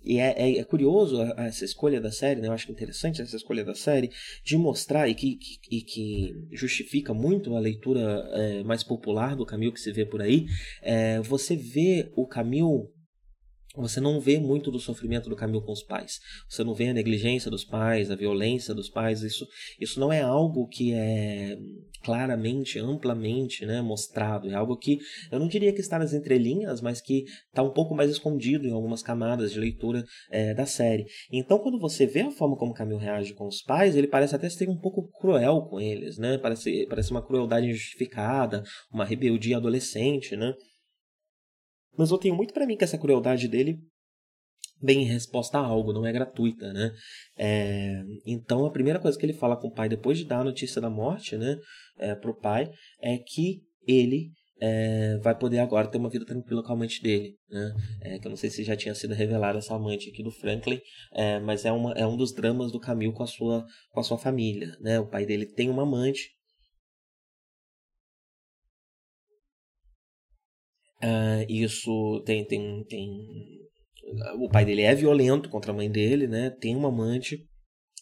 e 0.04 0.20
é, 0.20 0.36
é, 0.38 0.58
é 0.58 0.64
curioso 0.64 1.22
essa 1.38 1.64
escolha 1.64 2.02
da 2.02 2.12
série, 2.12 2.42
né? 2.42 2.48
Eu 2.48 2.54
acho 2.54 2.72
interessante 2.72 3.22
essa 3.22 3.36
escolha 3.36 3.64
da 3.64 3.74
série 3.74 4.10
de 4.44 4.58
mostrar 4.58 5.08
e 5.08 5.16
que, 5.16 5.38
que, 5.38 5.78
e 5.78 5.82
que 5.82 6.34
justifica 6.52 7.14
muito 7.14 7.56
a 7.56 7.60
leitura 7.60 8.02
é, 8.34 8.64
mais 8.64 8.84
popular 8.84 9.36
do 9.36 9.46
Camilo 9.46 9.74
que 9.74 9.80
se 9.80 9.92
vê 9.92 10.06
por 10.06 10.22
aí. 10.22 10.46
É, 10.82 11.22
você 11.22 11.56
vê 11.56 12.12
o 12.16 12.28
Camilo 12.28 12.92
você 13.78 14.02
não 14.02 14.20
vê 14.20 14.40
muito 14.40 14.72
do 14.72 14.80
sofrimento 14.80 15.30
do 15.30 15.36
Camilo 15.36 15.62
com 15.62 15.72
os 15.72 15.84
pais. 15.84 16.20
Você 16.50 16.64
não 16.64 16.74
vê 16.74 16.88
a 16.88 16.94
negligência 16.94 17.52
dos 17.52 17.64
pais, 17.64 18.10
a 18.10 18.16
violência 18.16 18.74
dos 18.74 18.90
pais. 18.90 19.22
Isso, 19.22 19.48
isso 19.80 20.00
não 20.00 20.12
é 20.12 20.22
algo 20.22 20.68
que 20.68 20.94
é 20.94 21.56
claramente, 22.04 22.80
amplamente 22.80 23.66
né, 23.66 23.82
mostrado. 23.82 24.50
É 24.50 24.54
algo 24.54 24.78
que 24.78 25.00
eu 25.32 25.40
não 25.40 25.48
diria 25.48 25.74
que 25.74 25.82
está 25.82 26.00
nas 26.00 26.14
entrelinhas, 26.14 26.82
mas 26.82 27.02
que 27.02 27.24
está 27.48 27.64
um 27.64 27.72
pouco 27.72 27.96
mais 27.96 28.10
escondido 28.10 28.68
em 28.68 28.72
algumas 28.72 29.02
camadas 29.02 29.52
de 29.52 29.60
leitura 29.60 30.04
é, 30.32 30.54
da 30.54 30.66
série. 30.66 31.06
Então, 31.32 31.60
quando 31.60 31.80
você 31.80 32.06
vê 32.06 32.22
a 32.22 32.32
forma 32.32 32.56
como 32.56 32.72
o 32.72 32.76
Camilo 32.76 33.00
reage 33.00 33.34
com 33.34 33.48
os 33.48 33.62
pais, 33.62 33.96
ele 33.96 34.08
parece 34.08 34.36
até 34.36 34.50
ser 34.50 34.70
um 34.70 34.78
pouco 34.78 35.10
cruel 35.20 35.64
com 35.70 35.80
eles. 35.80 36.18
Né? 36.18 36.38
Parece, 36.38 36.86
parece 36.88 37.12
uma 37.12 37.26
crueldade 37.26 37.68
injustificada, 37.68 38.64
uma 38.92 39.06
rebeldia 39.06 39.58
adolescente. 39.58 40.36
Né? 40.36 40.54
Mas 41.98 42.12
eu 42.12 42.18
tenho 42.18 42.36
muito 42.36 42.54
para 42.54 42.66
mim 42.66 42.78
que 42.78 42.84
essa 42.84 42.98
crueldade 42.98 43.48
dele 43.48 43.80
vem 44.82 45.04
em 45.04 45.06
resposta 45.06 45.58
a 45.58 45.66
algo, 45.66 45.94
não 45.94 46.06
é 46.06 46.12
gratuita, 46.12 46.72
né? 46.74 46.92
É, 47.38 48.02
então 48.26 48.66
a 48.66 48.72
primeira 48.72 49.00
coisa 49.00 49.18
que 49.18 49.26
ele 49.26 49.34
fala 49.34 49.58
com 49.58 49.68
o 49.68 49.74
pai 49.74 49.90
depois 49.90 50.18
de 50.18 50.26
dar 50.26 50.40
a 50.40 50.44
notícia 50.44 50.82
da 50.82 50.90
morte, 50.90 51.38
né, 51.38 51.58
é, 51.98 52.16
pro 52.16 52.36
pai, 52.36 52.70
é 53.02 53.18
que 53.18 53.62
ele 53.88 54.32
é, 54.60 55.18
vai 55.20 55.38
poder 55.38 55.60
agora 55.60 55.88
ter 55.88 55.98
uma 55.98 56.10
vida 56.10 56.26
tranquila 56.26 56.64
com 56.64 56.72
a 56.72 56.76
amante 56.76 57.02
dele, 57.02 57.36
né? 57.50 57.74
É, 58.02 58.20
que 58.20 58.28
eu 58.28 58.30
não 58.30 58.38
sei 58.38 58.50
se 58.50 58.64
já 58.64 58.76
tinha 58.76 58.96
sido 58.96 59.14
revelada 59.14 59.60
essa 59.60 59.76
amante 59.76 60.10
aqui 60.10 60.24
do 60.24 60.32
Franklin, 60.32 60.80
é, 61.14 61.40
mas 61.40 61.66
é, 61.66 61.72
uma, 61.72 61.94
é 61.94 62.06
um 62.06 62.18
dos 62.18 62.34
dramas 62.34 62.72
do 62.72 62.80
Camil 62.80 63.14
com 63.14 63.24
a 63.24 63.28
sua 63.28 63.66
com 63.92 64.00
a 64.00 64.04
sua 64.04 64.18
família, 64.18 64.76
né? 64.82 65.00
O 65.00 65.08
pai 65.08 65.26
dele 65.26 65.46
tem 65.46 65.70
uma 65.70 65.84
amante 65.84 66.38
Uh, 71.04 71.46
isso 71.48 72.24
tem, 72.26 72.44
tem, 72.46 72.84
tem. 72.86 73.67
O 74.40 74.50
pai 74.50 74.64
dele 74.64 74.84
é 74.84 74.96
violento 74.96 75.50
contra 75.50 75.72
a 75.72 75.76
mãe 75.76 75.90
dele, 75.90 76.28
né? 76.28 76.50
Tem 76.50 76.76
uma 76.76 76.90
amante. 76.90 77.46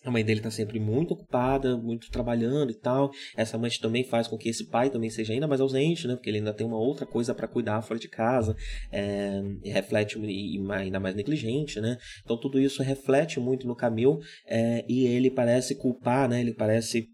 A 0.04 0.12
mãe 0.12 0.24
dele 0.24 0.40
está 0.40 0.52
sempre 0.52 0.80
muito 0.80 1.16
ocupada, 1.16 1.76
muito 1.76 2.12
trabalhando 2.12 2.70
e 2.70 2.76
tal. 2.76 3.10
Essa 3.36 3.58
amante 3.58 3.82
também 3.82 4.04
faz 4.04 4.28
com 4.28 4.38
que 4.38 4.50
esse 4.50 4.70
pai 4.70 4.92
também 4.92 5.10
seja 5.10 5.34
ainda 5.34 5.48
mais 5.48 5.60
ausente, 5.60 6.08
né? 6.08 6.16
Porque 6.16 6.30
ele 6.30 6.38
ainda 6.38 6.54
tem 6.54 6.66
uma 6.66 6.78
outra 6.78 7.08
coisa 7.08 7.34
para 7.34 7.48
cuidar 7.48 7.82
fora 7.82 8.00
de 8.00 8.08
casa. 8.08 8.56
É, 8.92 9.42
reflete 9.64 10.20
e, 10.20 10.58
e, 10.58 10.72
ainda 10.72 11.00
mais 11.00 11.16
negligente, 11.16 11.82
né? 11.82 11.98
Então 12.24 12.40
tudo 12.40 12.60
isso 12.60 12.84
reflete 12.84 13.40
muito 13.40 13.66
no 13.66 13.76
Camil 13.76 14.20
é, 14.46 14.86
e 14.88 15.08
ele 15.08 15.32
parece 15.32 15.74
culpar, 15.74 16.30
né? 16.30 16.40
Ele 16.40 16.54
parece 16.54 17.08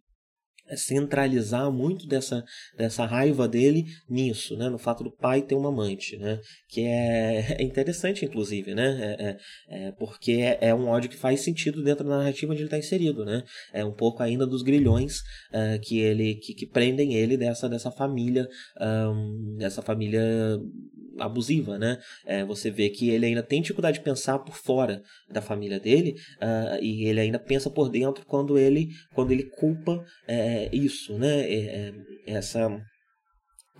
centralizar 0.76 1.72
muito 1.72 2.08
dessa, 2.08 2.44
dessa 2.78 3.06
raiva 3.06 3.48
dele 3.48 3.86
nisso, 4.10 4.56
né? 4.58 4.70
no 4.70 4.78
fato 4.78 5.04
do 5.04 5.12
pai 5.12 5.42
ter 5.42 5.56
uma 5.56 5.70
amante, 5.70 6.18
né? 6.18 6.40
que 6.68 6.82
é, 6.82 7.58
é 7.60 7.64
interessante, 7.64 8.26
inclusive, 8.26 8.74
né? 8.74 8.98
É, 9.02 9.24
é, 9.26 9.88
é, 9.88 9.92
porque 9.92 10.34
é, 10.34 10.58
é, 10.62 10.76
um 10.76 10.88
ódio 10.88 11.10
que 11.10 11.18
faz 11.18 11.42
sentido 11.42 11.84
dentro 11.84 12.08
da 12.08 12.18
narrativa 12.18 12.52
onde 12.52 12.62
ele 12.62 12.68
está 12.68 12.78
inserido. 12.78 13.26
Né? 13.26 13.44
É 13.74 13.84
um 13.84 13.94
pouco 13.94 14.24
ainda 14.24 14.46
dos 14.46 14.62
grilhões 14.62 15.20
uh, 15.52 15.80
que 15.82 16.00
ele 16.00 16.36
que, 16.36 16.54
que, 16.54 16.66
prendem 16.66 17.14
ele 17.14 17.38
dessa, 17.38 17.68
dessa 17.68 17.92
família, 17.92 18.48
um, 18.80 19.56
dessa 19.58 19.82
família 19.82 20.22
abusiva, 21.24 21.78
né? 21.78 21.98
É, 22.26 22.44
você 22.44 22.70
vê 22.70 22.90
que 22.90 23.10
ele 23.10 23.26
ainda 23.26 23.44
tem 23.44 23.62
dificuldade 23.62 24.00
de 24.00 24.04
pensar 24.04 24.40
por 24.40 24.56
fora 24.56 25.02
da 25.30 25.42
família 25.42 25.80
dele 25.80 26.16
uh, 26.42 26.82
e 26.82 27.06
ele 27.06 27.20
ainda 27.20 27.40
pensa 27.40 27.70
por 27.70 27.90
dentro 27.90 28.26
quando 28.26 28.58
ele 28.58 28.90
quando 29.14 29.32
ele 29.32 29.44
culpa 29.44 30.04
é, 30.28 30.70
isso, 30.74 31.18
né? 31.18 31.42
É, 31.42 31.94
é 32.28 32.34
essa 32.34 32.82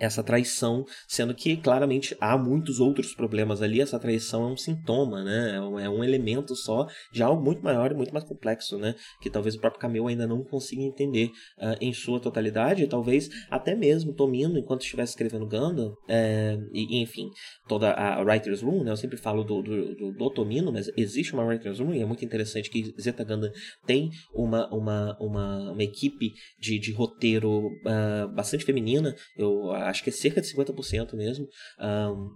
essa 0.02 0.22
traição, 0.22 0.84
sendo 1.06 1.32
que 1.32 1.56
claramente 1.56 2.16
há 2.20 2.36
muitos 2.36 2.80
outros 2.80 3.14
problemas 3.14 3.62
ali, 3.62 3.80
essa 3.80 4.00
traição 4.00 4.42
é 4.48 4.52
um 4.52 4.56
sintoma, 4.56 5.22
né? 5.22 5.54
É 5.54 5.88
um 5.88 6.02
é 6.02 6.04
elemento 6.04 6.56
só 6.56 6.88
de 7.12 7.22
algo 7.22 7.40
muito 7.40 7.62
maior 7.62 7.92
e 7.92 7.94
muito 7.94 8.12
mais 8.12 8.24
complexo, 8.24 8.76
né? 8.78 8.96
Que 9.20 9.30
talvez 9.30 9.54
o 9.54 9.60
próprio 9.60 9.80
Camille 9.80 10.08
ainda 10.08 10.26
não 10.26 10.42
consiga 10.42 10.82
entender 10.82 11.30
uh, 11.58 11.76
em 11.80 11.92
sua 11.92 12.18
totalidade, 12.18 12.82
e 12.82 12.88
talvez 12.88 13.28
até 13.48 13.76
mesmo 13.76 14.12
Tomino, 14.12 14.58
enquanto 14.58 14.82
estivesse 14.82 15.12
escrevendo 15.12 15.46
Gundam, 15.46 15.94
é, 16.08 16.58
e, 16.72 17.00
enfim, 17.00 17.30
toda 17.68 17.92
a 17.92 18.20
Writer's 18.22 18.60
Room, 18.60 18.82
né? 18.82 18.90
Eu 18.90 18.96
sempre 18.96 19.16
falo 19.16 19.44
do, 19.44 19.62
do, 19.62 19.94
do, 19.94 20.12
do 20.12 20.30
Tomino, 20.30 20.72
mas 20.72 20.90
existe 20.96 21.32
uma 21.32 21.44
Writer's 21.44 21.78
Room 21.78 21.94
e 21.94 22.02
é 22.02 22.04
muito 22.04 22.24
interessante 22.24 22.68
que 22.68 22.92
Zeta 23.00 23.22
Gundam 23.22 23.52
tem 23.86 24.10
uma, 24.34 24.68
uma, 24.74 25.16
uma, 25.20 25.70
uma 25.70 25.82
equipe 25.82 26.32
de, 26.58 26.80
de 26.80 26.92
roteiro 26.92 27.68
uh, 27.68 28.28
bastante 28.34 28.64
feminina, 28.64 29.14
eu 29.36 29.70
acho 29.92 30.02
que 30.02 30.10
é 30.10 30.12
cerca 30.12 30.40
de 30.40 30.48
50% 30.48 31.14
mesmo. 31.14 31.46
Um, 31.78 32.30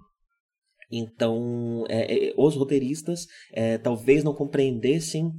então, 0.91 1.85
é, 1.89 2.29
é, 2.29 2.35
os 2.37 2.55
roteiristas 2.55 3.27
é, 3.53 3.77
talvez 3.79 4.23
não 4.23 4.35
compreendessem 4.35 5.33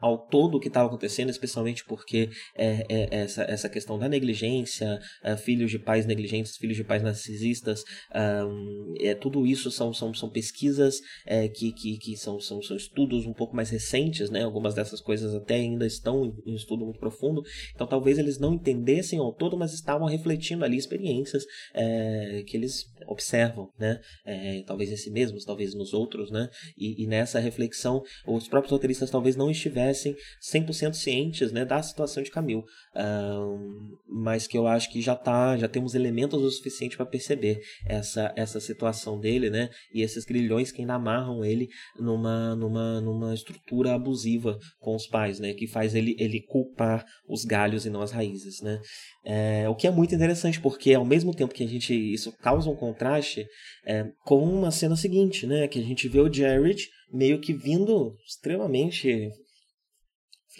ao 0.00 0.18
todo 0.18 0.56
o 0.56 0.60
que 0.60 0.68
estava 0.68 0.88
acontecendo, 0.88 1.30
especialmente 1.30 1.84
porque 1.84 2.28
é, 2.54 2.86
é, 2.88 3.16
essa, 3.22 3.42
essa 3.44 3.68
questão 3.68 3.98
da 3.98 4.08
negligência, 4.08 5.00
é, 5.22 5.36
filhos 5.36 5.70
de 5.70 5.78
pais 5.78 6.06
negligentes, 6.06 6.56
filhos 6.56 6.76
de 6.76 6.84
pais 6.84 7.02
narcisistas, 7.02 7.82
um, 8.14 8.94
é, 9.00 9.14
tudo 9.14 9.46
isso 9.46 9.70
são, 9.70 9.92
são, 9.92 10.12
são 10.12 10.28
pesquisas 10.28 11.00
é, 11.24 11.48
que, 11.48 11.72
que, 11.72 11.98
que 11.98 12.16
são, 12.16 12.38
são, 12.40 12.62
são 12.62 12.76
estudos 12.76 13.26
um 13.26 13.32
pouco 13.32 13.56
mais 13.56 13.70
recentes, 13.70 14.30
né? 14.30 14.42
algumas 14.44 14.74
dessas 14.74 15.00
coisas 15.00 15.34
até 15.34 15.54
ainda 15.54 15.86
estão 15.86 16.24
em, 16.24 16.52
em 16.52 16.54
estudo 16.54 16.84
muito 16.84 17.00
profundo, 17.00 17.42
então 17.74 17.86
talvez 17.86 18.18
eles 18.18 18.38
não 18.38 18.54
entendessem 18.54 19.18
ao 19.18 19.32
todo, 19.32 19.56
mas 19.56 19.72
estavam 19.72 20.06
refletindo 20.06 20.64
ali 20.64 20.76
experiências 20.76 21.44
é, 21.74 22.42
que 22.46 22.56
eles 22.56 22.84
observam, 23.06 23.70
né? 23.78 24.00
É, 24.24 24.62
talvez 24.66 24.90
em 24.90 24.96
si 24.96 25.10
mesmos, 25.10 25.44
talvez 25.44 25.74
nos 25.74 25.92
outros, 25.94 26.30
né? 26.30 26.48
E, 26.76 27.02
e 27.02 27.06
nessa 27.06 27.38
reflexão, 27.38 28.02
os 28.26 28.48
próprios 28.48 28.72
roteiristas 28.72 29.10
talvez 29.10 29.36
não 29.36 29.50
estivessem 29.50 29.85
estivessem 29.90 30.16
100% 30.42 30.94
cientes 30.94 31.52
né, 31.52 31.64
da 31.64 31.82
situação 31.82 32.22
de 32.22 32.30
Camil. 32.30 32.64
Um, 32.94 33.96
mas 34.08 34.46
que 34.46 34.56
eu 34.56 34.66
acho 34.66 34.90
que 34.90 35.00
já 35.00 35.14
tá, 35.14 35.56
já 35.56 35.68
temos 35.68 35.94
elementos 35.94 36.42
o 36.42 36.50
suficiente 36.50 36.96
para 36.96 37.06
perceber 37.06 37.60
essa, 37.86 38.32
essa 38.36 38.60
situação 38.60 39.18
dele, 39.18 39.50
né? 39.50 39.68
E 39.92 40.02
esses 40.02 40.24
grilhões 40.24 40.72
que 40.72 40.80
ainda 40.80 40.94
amarram 40.94 41.44
ele 41.44 41.68
numa, 41.98 42.54
numa, 42.56 43.00
numa 43.00 43.34
estrutura 43.34 43.94
abusiva 43.94 44.58
com 44.78 44.94
os 44.94 45.06
pais, 45.06 45.38
né? 45.38 45.52
Que 45.52 45.66
faz 45.66 45.94
ele, 45.94 46.16
ele 46.18 46.40
culpar 46.40 47.04
os 47.28 47.44
galhos 47.44 47.84
e 47.84 47.90
não 47.90 48.00
as 48.00 48.12
raízes, 48.12 48.60
né? 48.62 48.80
É, 49.24 49.68
o 49.68 49.74
que 49.74 49.86
é 49.86 49.90
muito 49.90 50.14
interessante, 50.14 50.60
porque 50.60 50.94
ao 50.94 51.04
mesmo 51.04 51.34
tempo 51.34 51.54
que 51.54 51.64
a 51.64 51.68
gente 51.68 51.94
isso 51.94 52.32
causa 52.38 52.70
um 52.70 52.76
contraste 52.76 53.46
é, 53.84 54.06
com 54.24 54.38
uma 54.42 54.70
cena 54.70 54.96
seguinte, 54.96 55.46
né? 55.46 55.68
Que 55.68 55.78
a 55.78 55.82
gente 55.82 56.08
vê 56.08 56.20
o 56.20 56.32
Jared 56.32 56.88
meio 57.12 57.40
que 57.40 57.52
vindo 57.52 58.16
extremamente 58.26 59.30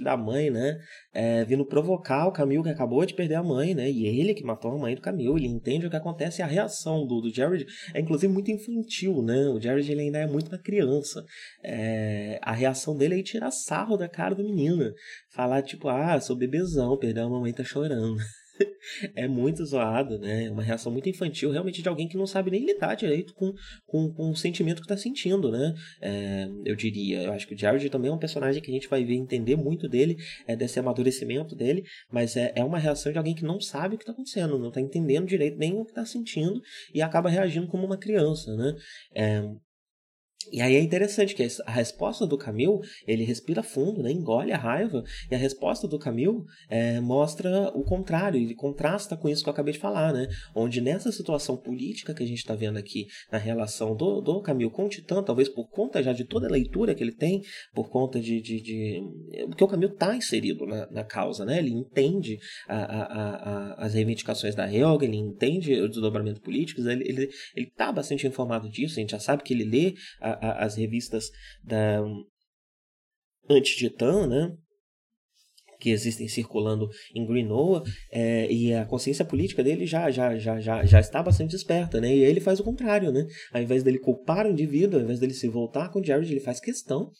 da 0.03 0.17
mãe, 0.17 0.51
né? 0.51 0.79
É, 1.13 1.45
vindo 1.45 1.65
provocar 1.65 2.27
o 2.27 2.33
Camil 2.33 2.63
que 2.63 2.69
acabou 2.69 3.05
de 3.05 3.15
perder 3.15 3.37
a 3.37 3.43
mãe, 3.43 3.75
né? 3.75 3.91
E 3.91 4.07
ele 4.07 4.35
que 4.35 4.45
matou 4.45 4.73
a 4.73 4.79
mãe 4.79 4.95
do 4.95 5.01
Camil, 5.01 5.37
ele 5.37 5.47
entende 5.47 5.87
o 5.87 5.91
que 5.91 5.97
acontece 5.97 6.43
a 6.43 6.47
reação 6.47 7.07
do, 7.07 7.21
do 7.21 7.33
Jared 7.33 7.67
é 7.95 8.01
inclusive 8.01 8.33
muito 8.33 8.51
infantil, 8.51 9.23
né? 9.23 9.49
O 9.49 9.61
Jared 9.61 9.91
ele 9.91 10.03
ainda 10.03 10.19
é 10.19 10.27
muito 10.27 10.49
uma 10.49 10.59
criança. 10.59 11.25
É, 11.65 12.39
a 12.43 12.53
reação 12.53 12.97
dele 12.97 13.21
é 13.21 13.23
tirar 13.23 13.51
sarro 13.51 13.97
da 13.97 14.09
cara 14.09 14.35
do 14.35 14.45
menino. 14.45 14.93
Falar 15.35 15.63
tipo, 15.63 15.89
ah, 15.89 16.21
sou 16.21 16.37
bebezão, 16.37 16.99
perdeu 16.99 17.25
a 17.25 17.31
mamãe, 17.31 17.53
tá 17.53 17.65
chorando. 17.65 18.17
é 19.15 19.29
muito 19.29 19.65
zoado, 19.65 20.19
né? 20.19 20.45
É 20.45 20.51
uma 20.51 20.63
reação 20.63 20.93
muito 20.93 21.09
infantil, 21.09 21.51
realmente, 21.51 21.83
de 21.83 21.89
alguém 21.89 22.09
que 22.09 22.17
não 22.17 22.27
sabe 22.27 22.51
nem 22.51 22.65
lidar 22.65 22.95
direito 22.95 23.35
com, 23.35 23.53
com, 23.87 24.13
com 24.13 24.31
o 24.31 24.37
sentimento 24.37 24.83
que 24.83 24.89
tá 24.89 24.97
sentindo, 24.97 25.51
né? 25.51 25.75
É, 26.01 26.49
eu 26.65 26.75
diria. 26.75 27.23
Eu 27.23 27.33
acho 27.33 27.47
que 27.47 27.55
o 27.55 27.59
Jared 27.59 27.89
também 27.91 28.11
é 28.11 28.15
um 28.15 28.19
personagem 28.19 28.63
que 28.63 28.71
a 28.71 28.75
gente 28.75 28.89
vai 28.89 29.05
ver 29.05 29.15
entender 29.15 29.57
muito 29.57 29.89
dele, 29.89 30.17
é, 30.47 30.57
desse 30.57 30.79
amadurecimento 30.79 31.55
dele, 31.55 31.85
mas 32.11 32.37
é, 32.37 32.53
é 32.55 32.65
uma 32.65 32.79
reação 32.79 33.13
de 33.13 33.19
alguém 33.19 33.35
que 33.35 33.45
não 33.45 33.61
sabe 33.61 33.97
o 33.97 33.99
que 33.99 34.05
tá 34.05 34.13
acontecendo, 34.13 34.59
não 34.59 34.71
tá 34.71 34.81
entendendo 34.81 35.27
direito 35.27 35.59
nem 35.59 35.79
o 35.79 35.85
que 35.85 35.93
tá 35.93 36.05
sentindo 36.05 36.61
e 36.95 37.03
acaba 37.03 37.29
reagindo 37.29 37.67
como 37.67 37.85
uma 37.85 37.97
criança, 37.97 38.55
né? 38.57 38.75
É, 39.15 39.43
e 40.53 40.61
aí 40.61 40.77
é 40.77 40.81
interessante 40.81 41.35
que 41.35 41.47
a 41.67 41.71
resposta 41.71 42.27
do 42.27 42.39
Camil, 42.39 42.81
ele 43.07 43.25
respira 43.25 43.63
fundo, 43.63 44.03
né, 44.03 44.13
engole 44.13 44.53
a 44.53 44.59
raiva, 44.59 45.03
e 45.31 45.35
a 45.35 45.39
resposta 45.39 45.89
do 45.89 45.99
Camil 45.99 46.45
é, 46.69 47.01
mostra 47.01 47.71
o 47.75 47.83
contrário, 47.83 48.41
ele 48.41 48.55
contrasta 48.55 49.17
com 49.17 49.29
isso 49.29 49.43
que 49.43 49.49
eu 49.49 49.53
acabei 49.53 49.73
de 49.73 49.79
falar, 49.79 50.13
né, 50.13 50.29
onde 50.55 50.81
nessa 50.81 51.11
situação 51.11 51.57
política 51.57 52.15
que 52.15 52.23
a 52.23 52.27
gente 52.27 52.39
está 52.39 52.55
vendo 52.55 52.79
aqui, 52.79 53.07
na 53.31 53.39
relação 53.39 53.97
do, 53.97 54.21
do 54.21 54.41
Camil 54.41 54.71
com 54.71 54.85
o 54.85 54.89
Titã, 54.89 55.23
talvez 55.23 55.49
por 55.49 55.69
conta 55.69 56.03
já 56.03 56.13
de 56.13 56.25
toda 56.25 56.47
a 56.47 56.51
leitura 56.51 56.95
que 56.95 57.03
ele 57.03 57.15
tem, 57.15 57.43
por 57.75 57.89
conta 57.89 58.21
de... 58.21 58.41
de, 58.41 58.61
de... 58.61 59.03
porque 59.49 59.65
o 59.65 59.69
Camil 59.69 59.89
está 59.89 60.15
inserido 60.15 60.65
na, 60.67 60.87
na, 60.91 61.05
causa, 61.05 61.45
né, 61.45 61.59
ele 61.59 61.71
entende 61.71 62.39
a, 62.69 62.77
a, 62.77 63.03
a, 63.03 63.87
as 63.87 63.95
reivindicações 63.95 64.55
da 64.55 64.73
Helga, 64.73 65.05
ele 65.05 65.17
entende 65.17 65.81
o 65.81 65.89
desdobramento 65.89 66.41
político, 66.41 66.81
ele 66.89 67.31
está 67.57 67.91
bastante 67.91 68.27
informado 68.27 68.69
disso, 68.69 68.95
a 68.99 69.01
gente 69.01 69.11
já 69.11 69.19
sabe 69.19 69.43
que 69.43 69.53
ele 69.53 69.65
lê 69.65 69.95
a, 70.35 70.65
as 70.65 70.77
revistas 70.77 71.31
da 71.63 72.01
Anti-Titã, 73.49 74.27
né? 74.27 74.57
Que 75.79 75.91
existem 75.91 76.29
circulando 76.29 76.89
em 77.15 77.27
Greenoa 77.27 77.83
é, 78.13 78.51
e 78.51 78.73
a 78.75 78.85
consciência 78.85 79.25
política 79.25 79.63
dele 79.63 79.87
já, 79.87 80.11
já, 80.11 80.37
já, 80.37 80.61
já, 80.61 80.85
já 80.85 81.01
está 81.01 81.23
bastante 81.23 81.55
esperta, 81.55 82.01
né? 82.01 82.15
E 82.15 82.25
ele 82.25 82.41
faz 82.41 82.61
o 82.61 82.65
contrário, 82.65 83.13
né? 83.13 83.27
Ao 83.53 83.61
invés 83.61 83.83
dele 83.83 83.99
culpar 83.99 84.47
o 84.47 84.51
indivíduo, 84.51 84.99
ao 84.99 85.05
invés 85.05 85.21
dele 85.21 85.35
se 85.35 85.49
voltar 85.49 85.91
com 85.91 86.01
o 86.01 86.05
Jared, 86.05 86.31
ele 86.31 86.41
faz 86.41 86.61
questão 86.61 87.11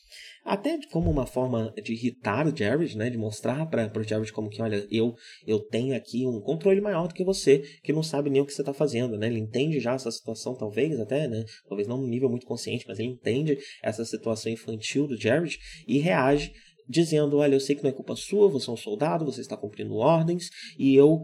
até 0.47 0.79
como 0.91 1.11
uma 1.11 1.25
forma 1.25 1.73
de 1.83 1.91
irritar 1.91 2.47
o 2.47 2.55
Jared, 2.55 2.97
né? 2.97 3.09
De 3.09 3.17
mostrar 3.17 3.65
para 3.65 3.91
o 3.99 4.03
Jared 4.03 4.31
como 4.31 4.49
que, 4.49 4.61
olha, 4.61 4.87
eu 4.89 5.13
eu 5.45 5.59
tenho 5.59 5.93
aqui 5.93 6.25
um 6.25 6.39
controle 6.39 6.79
maior 6.79 7.07
do 7.07 7.13
que 7.13 7.23
você, 7.23 7.61
que 7.83 7.91
não 7.91 8.01
sabe 8.01 8.29
nem 8.29 8.41
o 8.41 8.45
que 8.45 8.53
você 8.53 8.61
está 8.61 8.73
fazendo, 8.73 9.17
né? 9.17 9.27
Ele 9.27 9.39
entende 9.39 9.79
já 9.79 9.93
essa 9.93 10.09
situação, 10.09 10.55
talvez 10.55 10.97
até, 10.99 11.27
né? 11.27 11.43
Talvez 11.67 11.87
não 11.87 11.97
num 11.97 12.07
nível 12.07 12.29
muito 12.29 12.45
consciente, 12.45 12.85
mas 12.87 12.97
ele 12.97 13.09
entende 13.09 13.57
essa 13.83 14.05
situação 14.05 14.49
infantil 14.49 15.05
do 15.05 15.19
Jared 15.19 15.57
e 15.85 15.99
reage 15.99 16.53
dizendo: 16.87 17.37
Olha, 17.37 17.55
eu 17.55 17.59
sei 17.59 17.75
que 17.75 17.83
não 17.83 17.89
é 17.89 17.93
culpa 17.93 18.15
sua, 18.15 18.49
você 18.49 18.69
é 18.69 18.73
um 18.73 18.77
soldado, 18.77 19.25
você 19.25 19.41
está 19.41 19.57
cumprindo 19.57 19.95
ordens, 19.95 20.49
e 20.77 20.95
eu 20.95 21.21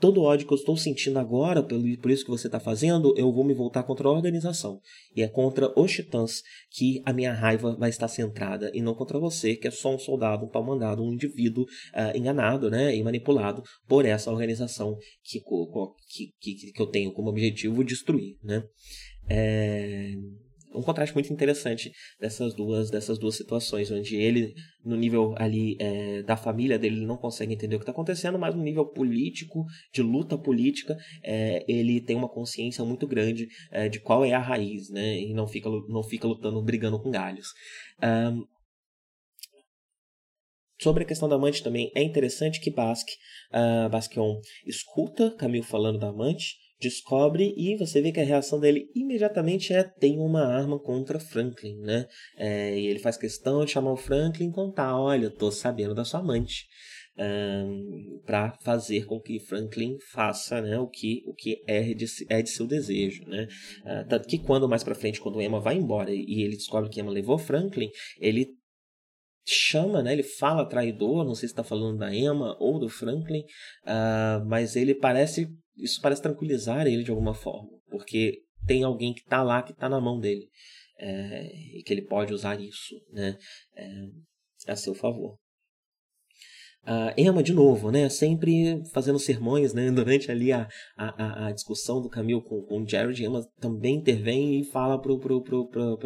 todo 0.00 0.22
ódio 0.22 0.46
que 0.46 0.52
eu 0.52 0.58
estou 0.58 0.76
sentindo 0.76 1.18
agora, 1.18 1.62
por 1.62 2.10
isso 2.10 2.24
que 2.24 2.30
você 2.30 2.48
está 2.48 2.58
fazendo, 2.58 3.14
eu 3.16 3.32
vou 3.32 3.44
me 3.44 3.54
voltar 3.54 3.82
contra 3.84 4.08
a 4.08 4.12
organização. 4.12 4.80
E 5.14 5.22
é 5.22 5.28
contra 5.28 5.72
os 5.78 5.92
titãs 5.92 6.42
que 6.70 7.00
a 7.04 7.12
minha 7.12 7.32
raiva 7.32 7.76
vai 7.76 7.90
estar 7.90 8.08
centrada, 8.08 8.70
e 8.74 8.82
não 8.82 8.94
contra 8.94 9.18
você, 9.18 9.56
que 9.56 9.68
é 9.68 9.70
só 9.70 9.94
um 9.94 9.98
soldado, 9.98 10.44
um 10.44 10.48
pau 10.48 10.64
mandado, 10.64 11.02
um 11.02 11.12
indivíduo 11.12 11.64
uh, 11.64 12.16
enganado 12.16 12.70
né, 12.70 12.94
e 12.94 13.02
manipulado 13.02 13.62
por 13.86 14.04
essa 14.04 14.30
organização 14.30 14.96
que, 15.22 15.40
que, 15.40 16.32
que, 16.40 16.72
que 16.72 16.82
eu 16.82 16.86
tenho 16.86 17.12
como 17.12 17.28
objetivo 17.28 17.84
destruir. 17.84 18.36
Né? 18.42 18.62
É 19.28 20.12
um 20.74 20.82
contraste 20.82 21.14
muito 21.14 21.32
interessante 21.32 21.92
dessas 22.20 22.54
duas 22.54 22.90
dessas 22.90 23.18
duas 23.18 23.36
situações 23.36 23.90
onde 23.90 24.16
ele 24.16 24.54
no 24.84 24.96
nível 24.96 25.34
ali 25.36 25.76
é, 25.78 26.22
da 26.22 26.36
família 26.36 26.78
dele 26.78 26.96
ele 26.96 27.06
não 27.06 27.16
consegue 27.16 27.54
entender 27.54 27.76
o 27.76 27.78
que 27.78 27.82
está 27.82 27.92
acontecendo 27.92 28.38
mas 28.38 28.54
no 28.54 28.62
nível 28.62 28.86
político 28.86 29.64
de 29.92 30.02
luta 30.02 30.36
política 30.36 30.96
é, 31.22 31.64
ele 31.68 32.00
tem 32.00 32.16
uma 32.16 32.28
consciência 32.28 32.84
muito 32.84 33.06
grande 33.06 33.46
é, 33.70 33.88
de 33.88 34.00
qual 34.00 34.24
é 34.24 34.32
a 34.32 34.40
raiz 34.40 34.90
né 34.90 35.18
e 35.20 35.32
não 35.32 35.46
fica 35.46 35.68
não 35.88 36.02
fica 36.02 36.26
lutando 36.26 36.62
brigando 36.62 37.00
com 37.00 37.10
galhos. 37.10 37.48
Um, 38.02 38.44
Sobre 40.82 41.04
a 41.04 41.06
questão 41.06 41.28
da 41.28 41.36
amante 41.36 41.62
também, 41.62 41.90
é 41.94 42.02
interessante 42.02 42.60
que 42.60 42.70
Basque, 42.70 43.12
uh, 43.52 43.88
Basquion 43.88 44.40
escuta 44.66 45.30
Camille 45.30 45.64
falando 45.64 45.98
da 45.98 46.08
amante, 46.08 46.56
descobre 46.84 47.54
e 47.56 47.76
você 47.76 48.00
vê 48.00 48.12
que 48.12 48.20
a 48.20 48.24
reação 48.24 48.60
dele 48.60 48.88
imediatamente 48.94 49.72
é 49.72 49.82
tem 49.82 50.18
uma 50.18 50.44
arma 50.44 50.78
contra 50.78 51.18
Franklin, 51.18 51.78
né? 51.80 52.06
É, 52.36 52.78
e 52.78 52.86
ele 52.86 52.98
faz 52.98 53.16
questão 53.16 53.64
de 53.64 53.70
chamar 53.70 53.92
o 53.92 53.96
Franklin 53.96 54.48
e 54.48 54.52
contar, 54.52 54.98
olha, 54.98 55.30
tô 55.30 55.50
sabendo 55.50 55.94
da 55.94 56.04
sua 56.04 56.20
amante. 56.20 56.66
Um, 57.16 58.20
para 58.26 58.58
fazer 58.64 59.06
com 59.06 59.20
que 59.20 59.38
Franklin 59.38 59.96
faça 60.10 60.60
né, 60.60 60.76
o 60.80 60.88
que 60.88 61.22
o 61.28 61.32
que 61.32 61.62
é 61.64 61.94
de, 61.94 62.06
é 62.28 62.42
de 62.42 62.50
seu 62.50 62.66
desejo, 62.66 63.24
né? 63.26 63.46
Uh, 63.84 64.08
tanto 64.08 64.26
que 64.26 64.36
quando 64.36 64.68
mais 64.68 64.82
para 64.82 64.96
frente, 64.96 65.20
quando 65.20 65.40
Emma 65.40 65.60
vai 65.60 65.76
embora 65.76 66.10
e 66.12 66.42
ele 66.42 66.56
descobre 66.56 66.90
que 66.90 67.00
Emma 67.00 67.12
levou 67.12 67.38
Franklin, 67.38 67.88
ele 68.18 68.48
chama, 69.46 70.02
né? 70.02 70.12
Ele 70.12 70.22
fala 70.22 70.68
traidor, 70.68 71.24
não 71.24 71.34
sei 71.34 71.48
se 71.48 71.52
está 71.52 71.62
falando 71.62 71.98
da 71.98 72.12
Emma 72.12 72.56
ou 72.58 72.80
do 72.80 72.88
Franklin, 72.88 73.42
uh, 73.84 74.44
mas 74.46 74.74
ele 74.74 74.94
parece 74.94 75.46
isso 75.76 76.00
parece 76.00 76.22
tranquilizar 76.22 76.86
ele 76.86 77.02
de 77.02 77.10
alguma 77.10 77.34
forma, 77.34 77.70
porque 77.90 78.42
tem 78.66 78.82
alguém 78.82 79.12
que 79.12 79.20
está 79.20 79.42
lá, 79.42 79.62
que 79.62 79.72
está 79.72 79.88
na 79.88 80.00
mão 80.00 80.18
dele, 80.18 80.48
é, 80.98 81.78
e 81.78 81.82
que 81.82 81.92
ele 81.92 82.02
pode 82.02 82.32
usar 82.32 82.60
isso 82.60 82.94
né, 83.12 83.36
é, 83.76 84.72
a 84.72 84.76
seu 84.76 84.94
favor. 84.94 85.36
A 86.86 87.14
Emma, 87.16 87.42
de 87.42 87.54
novo, 87.54 87.90
né, 87.90 88.10
sempre 88.10 88.82
fazendo 88.92 89.18
sermões, 89.18 89.72
né, 89.72 89.90
durante 89.92 90.30
ali 90.30 90.52
a, 90.52 90.68
a, 90.96 91.46
a 91.46 91.52
discussão 91.52 92.00
do 92.00 92.10
Camilo 92.10 92.42
com, 92.42 92.62
com 92.62 92.86
Jared, 92.86 93.24
Emma 93.24 93.42
também 93.58 93.96
intervém 93.96 94.60
e 94.60 94.64
fala 94.64 95.00
pro, 95.00 95.18
pro, 95.18 95.42
pro, 95.42 95.66
pro, 95.68 95.98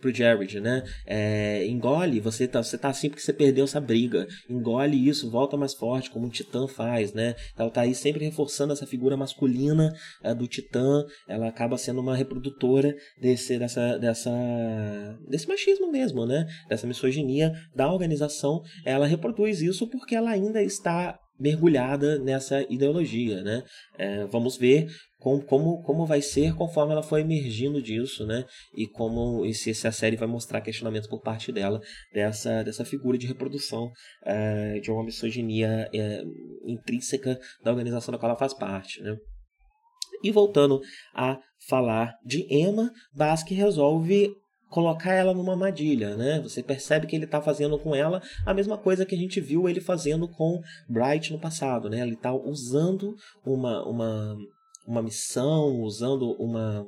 pro 0.00 0.14
Jared, 0.14 0.60
né? 0.60 0.82
É, 1.06 1.66
engole, 1.66 2.20
você 2.20 2.46
tá, 2.46 2.62
você 2.62 2.78
tá 2.78 2.88
assim 2.88 3.08
porque 3.08 3.22
você 3.22 3.32
perdeu 3.32 3.64
essa 3.64 3.80
briga. 3.80 4.26
Engole 4.48 5.08
isso, 5.08 5.30
volta 5.30 5.56
mais 5.56 5.74
forte, 5.74 6.10
como 6.10 6.26
um 6.26 6.30
titã 6.30 6.66
faz, 6.66 7.12
né? 7.12 7.34
Ela 7.56 7.70
tá 7.70 7.82
aí 7.82 7.94
sempre 7.94 8.24
reforçando 8.24 8.72
essa 8.72 8.86
figura 8.86 9.16
masculina 9.16 9.92
é, 10.22 10.34
do 10.34 10.46
titã. 10.46 11.04
Ela 11.28 11.48
acaba 11.48 11.76
sendo 11.76 12.00
uma 12.00 12.16
reprodutora 12.16 12.94
desse, 13.20 13.58
dessa, 13.58 13.98
dessa, 13.98 14.30
desse 15.28 15.48
machismo 15.48 15.90
mesmo, 15.90 16.26
né? 16.26 16.46
Dessa 16.68 16.86
misoginia 16.86 17.52
da 17.74 17.92
organização. 17.92 18.62
Ela 18.84 19.06
reproduz 19.06 19.60
isso 19.60 19.88
porque 19.88 20.14
ela 20.14 20.30
ainda 20.30 20.62
está 20.62 21.18
mergulhada 21.38 22.18
nessa 22.18 22.62
ideologia, 22.68 23.42
né? 23.42 23.62
É, 23.96 24.26
vamos 24.26 24.56
ver 24.56 24.86
com, 25.18 25.40
como, 25.40 25.82
como 25.82 26.06
vai 26.06 26.22
ser 26.22 26.54
conforme 26.54 26.92
ela 26.92 27.02
for 27.02 27.18
emergindo 27.18 27.82
disso, 27.82 28.26
né? 28.26 28.44
E 28.74 28.86
como 28.86 29.44
e 29.44 29.54
se, 29.54 29.74
se 29.74 29.86
a 29.86 29.92
série 29.92 30.16
vai 30.16 30.28
mostrar 30.28 30.60
questionamentos 30.60 31.08
por 31.08 31.20
parte 31.20 31.52
dela 31.52 31.80
dessa, 32.12 32.62
dessa 32.62 32.84
figura 32.84 33.18
de 33.18 33.26
reprodução 33.26 33.90
é, 34.24 34.80
de 34.80 34.90
uma 34.90 35.04
misoginia 35.04 35.88
é, 35.94 36.22
intrínseca 36.66 37.38
da 37.62 37.70
organização 37.70 38.12
da 38.12 38.18
qual 38.18 38.30
ela 38.30 38.38
faz 38.38 38.54
parte, 38.54 39.02
né? 39.02 39.16
E 40.22 40.32
voltando 40.32 40.80
a 41.14 41.38
falar 41.68 42.14
de 42.24 42.46
Emma, 42.50 42.90
Basque 43.14 43.54
resolve 43.54 44.32
colocar 44.68 45.12
ela 45.12 45.34
numa 45.34 45.52
armadilha, 45.52 46.16
né? 46.16 46.40
Você 46.40 46.62
percebe 46.62 47.06
que 47.06 47.16
ele 47.16 47.24
está 47.24 47.40
fazendo 47.40 47.78
com 47.78 47.94
ela 47.94 48.22
a 48.44 48.52
mesma 48.52 48.76
coisa 48.76 49.06
que 49.06 49.14
a 49.14 49.18
gente 49.18 49.40
viu 49.40 49.68
ele 49.68 49.80
fazendo 49.80 50.28
com 50.28 50.60
Bright 50.88 51.32
no 51.32 51.40
passado, 51.40 51.88
né? 51.88 52.00
Ele 52.00 52.14
está 52.14 52.32
usando 52.32 53.14
uma, 53.44 53.86
uma, 53.86 54.36
uma 54.86 55.02
missão, 55.02 55.80
usando 55.80 56.32
uma 56.38 56.86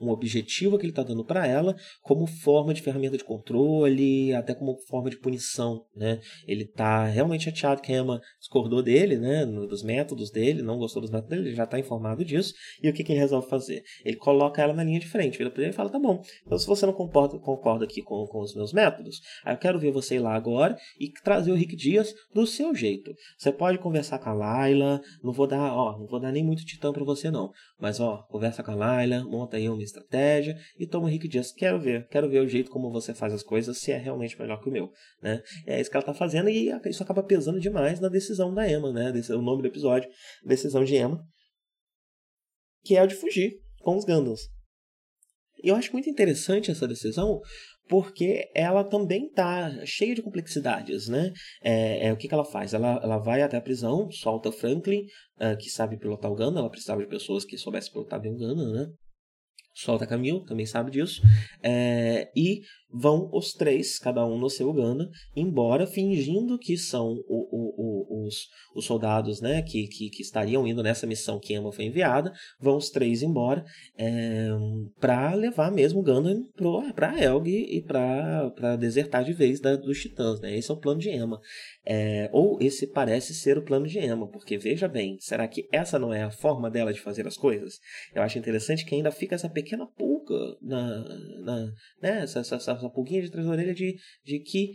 um 0.00 0.10
objetivo 0.10 0.78
que 0.78 0.84
ele 0.84 0.92
está 0.92 1.02
dando 1.02 1.24
para 1.24 1.46
ela 1.46 1.76
como 2.02 2.26
forma 2.26 2.72
de 2.72 2.82
ferramenta 2.82 3.16
de 3.16 3.24
controle, 3.24 4.32
até 4.34 4.54
como 4.54 4.76
forma 4.88 5.10
de 5.10 5.18
punição, 5.18 5.84
né? 5.94 6.20
Ele 6.46 6.64
está 6.64 7.04
realmente 7.04 7.44
chateado 7.44 7.82
que 7.82 7.92
a 7.92 7.98
Emma 7.98 8.20
discordou 8.38 8.82
dele, 8.82 9.16
né? 9.16 9.44
Dos 9.44 9.82
métodos 9.82 10.30
dele, 10.30 10.62
não 10.62 10.78
gostou 10.78 11.02
dos 11.02 11.10
métodos 11.10 11.30
dele, 11.30 11.48
ele 11.48 11.56
já 11.56 11.64
está 11.64 11.78
informado 11.78 12.24
disso. 12.24 12.54
E 12.82 12.88
o 12.88 12.92
que, 12.92 13.04
que 13.04 13.12
ele 13.12 13.20
resolve 13.20 13.48
fazer? 13.48 13.82
Ele 14.04 14.16
coloca 14.16 14.62
ela 14.62 14.72
na 14.72 14.84
linha 14.84 15.00
de 15.00 15.08
frente, 15.08 15.38
vira 15.38 15.50
para 15.50 15.62
ele 15.62 15.72
e 15.72 15.74
fala: 15.74 15.90
tá 15.90 15.98
bom, 15.98 16.22
então 16.46 16.58
se 16.58 16.66
você 16.66 16.86
não 16.86 16.92
concorda, 16.92 17.38
concorda 17.38 17.84
aqui 17.84 18.02
com, 18.02 18.26
com 18.26 18.40
os 18.40 18.54
meus 18.54 18.72
métodos, 18.72 19.20
aí 19.44 19.54
eu 19.54 19.58
quero 19.58 19.78
ver 19.78 19.90
você 19.90 20.16
ir 20.16 20.20
lá 20.20 20.34
agora 20.34 20.76
e 20.98 21.10
trazer 21.22 21.50
o 21.50 21.54
Rick 21.54 21.76
Dias 21.76 22.14
do 22.34 22.46
seu 22.46 22.74
jeito. 22.74 23.12
Você 23.36 23.52
pode 23.52 23.78
conversar 23.78 24.18
com 24.18 24.30
a 24.30 24.34
Laila, 24.34 25.00
não 25.22 25.32
vou 25.32 25.46
dar, 25.46 25.72
ó, 25.72 25.98
não 25.98 26.06
vou 26.06 26.20
dar 26.20 26.32
nem 26.32 26.44
muito 26.44 26.64
titã 26.64 26.92
para 26.92 27.04
você 27.04 27.30
não, 27.30 27.50
mas 27.80 28.00
ó, 28.00 28.22
conversa 28.28 28.62
com 28.62 28.70
a 28.70 28.74
Laila, 28.74 29.24
monta 29.24 29.56
aí 29.56 29.68
uma 29.68 29.76
estratégia 29.88 30.56
e 30.78 30.88
o 30.96 31.04
Rick 31.04 31.28
Dias. 31.28 31.52
Quero 31.52 31.80
ver, 31.80 32.06
quero 32.08 32.28
ver 32.28 32.40
o 32.40 32.48
jeito 32.48 32.70
como 32.70 32.90
você 32.90 33.14
faz 33.14 33.32
as 33.32 33.42
coisas, 33.42 33.78
se 33.78 33.92
é 33.92 33.98
realmente 33.98 34.38
melhor 34.38 34.60
que 34.60 34.68
o 34.68 34.72
meu, 34.72 34.90
né? 35.22 35.42
É 35.66 35.80
isso 35.80 35.90
que 35.90 35.96
ela 35.96 36.06
tá 36.06 36.14
fazendo 36.14 36.48
e 36.48 36.70
isso 36.86 37.02
acaba 37.02 37.22
pesando 37.22 37.60
demais 37.60 38.00
na 38.00 38.08
decisão 38.08 38.52
da 38.54 38.68
Emma, 38.70 38.92
né? 38.92 39.12
O 39.30 39.42
nome 39.42 39.62
do 39.62 39.68
episódio, 39.68 40.08
decisão 40.44 40.84
de 40.84 40.96
Emma, 40.96 41.20
que 42.84 42.96
é 42.96 43.02
o 43.02 43.06
de 43.06 43.14
fugir 43.14 43.52
com 43.80 43.96
os 43.96 44.04
Gandalf. 44.04 44.40
eu 45.62 45.74
acho 45.74 45.92
muito 45.92 46.08
interessante 46.08 46.70
essa 46.70 46.86
decisão, 46.86 47.40
porque 47.88 48.50
ela 48.54 48.84
também 48.84 49.26
está 49.26 49.84
cheia 49.84 50.14
de 50.14 50.22
complexidades, 50.22 51.08
né? 51.08 51.32
É, 51.62 52.08
é, 52.08 52.12
o 52.12 52.16
que, 52.16 52.28
que 52.28 52.34
ela 52.34 52.44
faz? 52.44 52.74
Ela, 52.74 53.00
ela 53.02 53.18
vai 53.18 53.42
até 53.42 53.56
a 53.56 53.62
prisão, 53.62 54.10
solta 54.10 54.52
Franklin, 54.52 55.00
uh, 55.40 55.56
que 55.58 55.70
sabe 55.70 55.98
pilotar 55.98 56.30
o 56.30 56.36
Gundam, 56.36 56.58
ela 56.58 56.70
precisava 56.70 57.00
de 57.00 57.08
pessoas 57.08 57.44
que 57.44 57.56
soubessem 57.56 57.92
pilotar 57.92 58.20
bem 58.20 58.32
o 58.32 58.36
Gundam, 58.36 58.72
né? 58.72 58.86
Solta 59.78 60.06
Camille, 60.06 60.44
também 60.44 60.66
sabe 60.66 60.90
disso, 60.90 61.22
é, 61.62 62.30
e 62.34 62.62
vão 62.92 63.28
os 63.32 63.52
três, 63.52 63.98
cada 63.98 64.24
um 64.26 64.38
no 64.38 64.48
seu 64.48 64.72
Ganda, 64.72 65.08
embora 65.36 65.86
fingindo 65.86 66.58
que 66.58 66.76
são 66.76 67.12
o, 67.28 67.48
o, 67.50 67.74
o, 67.76 68.26
os, 68.26 68.48
os 68.74 68.84
soldados 68.84 69.40
né, 69.40 69.62
que, 69.62 69.86
que, 69.86 70.10
que, 70.10 70.22
estariam 70.22 70.66
indo 70.66 70.82
nessa 70.82 71.06
missão 71.06 71.38
que 71.38 71.54
Emma 71.54 71.72
foi 71.72 71.86
enviada, 71.86 72.32
vão 72.60 72.76
os 72.76 72.90
três 72.90 73.22
embora 73.22 73.64
é, 73.96 74.48
para 75.00 75.34
levar 75.34 75.70
mesmo 75.70 76.00
o 76.00 76.02
Gundam 76.02 76.44
para 76.94 77.22
Elg 77.22 77.48
e 77.48 77.82
para 77.82 78.76
desertar 78.76 79.24
de 79.24 79.32
vez 79.32 79.60
da, 79.60 79.76
dos 79.76 80.00
titãs. 80.00 80.40
Né? 80.40 80.56
Esse 80.56 80.70
é 80.70 80.74
o 80.74 80.80
plano 80.80 81.00
de 81.00 81.10
Emma. 81.10 81.40
É, 81.84 82.28
ou 82.32 82.58
esse 82.60 82.86
parece 82.86 83.34
ser 83.34 83.58
o 83.58 83.64
plano 83.64 83.86
de 83.86 83.98
Emma, 83.98 84.26
porque 84.28 84.58
veja 84.58 84.88
bem, 84.88 85.16
será 85.20 85.46
que 85.46 85.68
essa 85.72 85.98
não 85.98 86.12
é 86.12 86.22
a 86.22 86.30
forma 86.30 86.70
dela 86.70 86.92
de 86.92 87.00
fazer 87.00 87.26
as 87.26 87.36
coisas? 87.36 87.78
Eu 88.14 88.22
acho 88.22 88.38
interessante 88.38 88.84
que 88.84 88.94
ainda 88.94 89.10
fica 89.10 89.34
essa 89.34 89.48
pequena 89.48 89.86
pulga 89.86 90.07
na, 90.62 91.04
na 91.44 91.72
né, 92.02 92.22
essa, 92.22 92.40
essa, 92.40 92.56
essa 92.56 92.90
pulguinha 92.90 93.22
de 93.22 93.30
trás 93.30 93.46
da 93.46 93.52
orelha 93.52 93.74
de, 93.74 93.96
de 94.24 94.40
que 94.40 94.72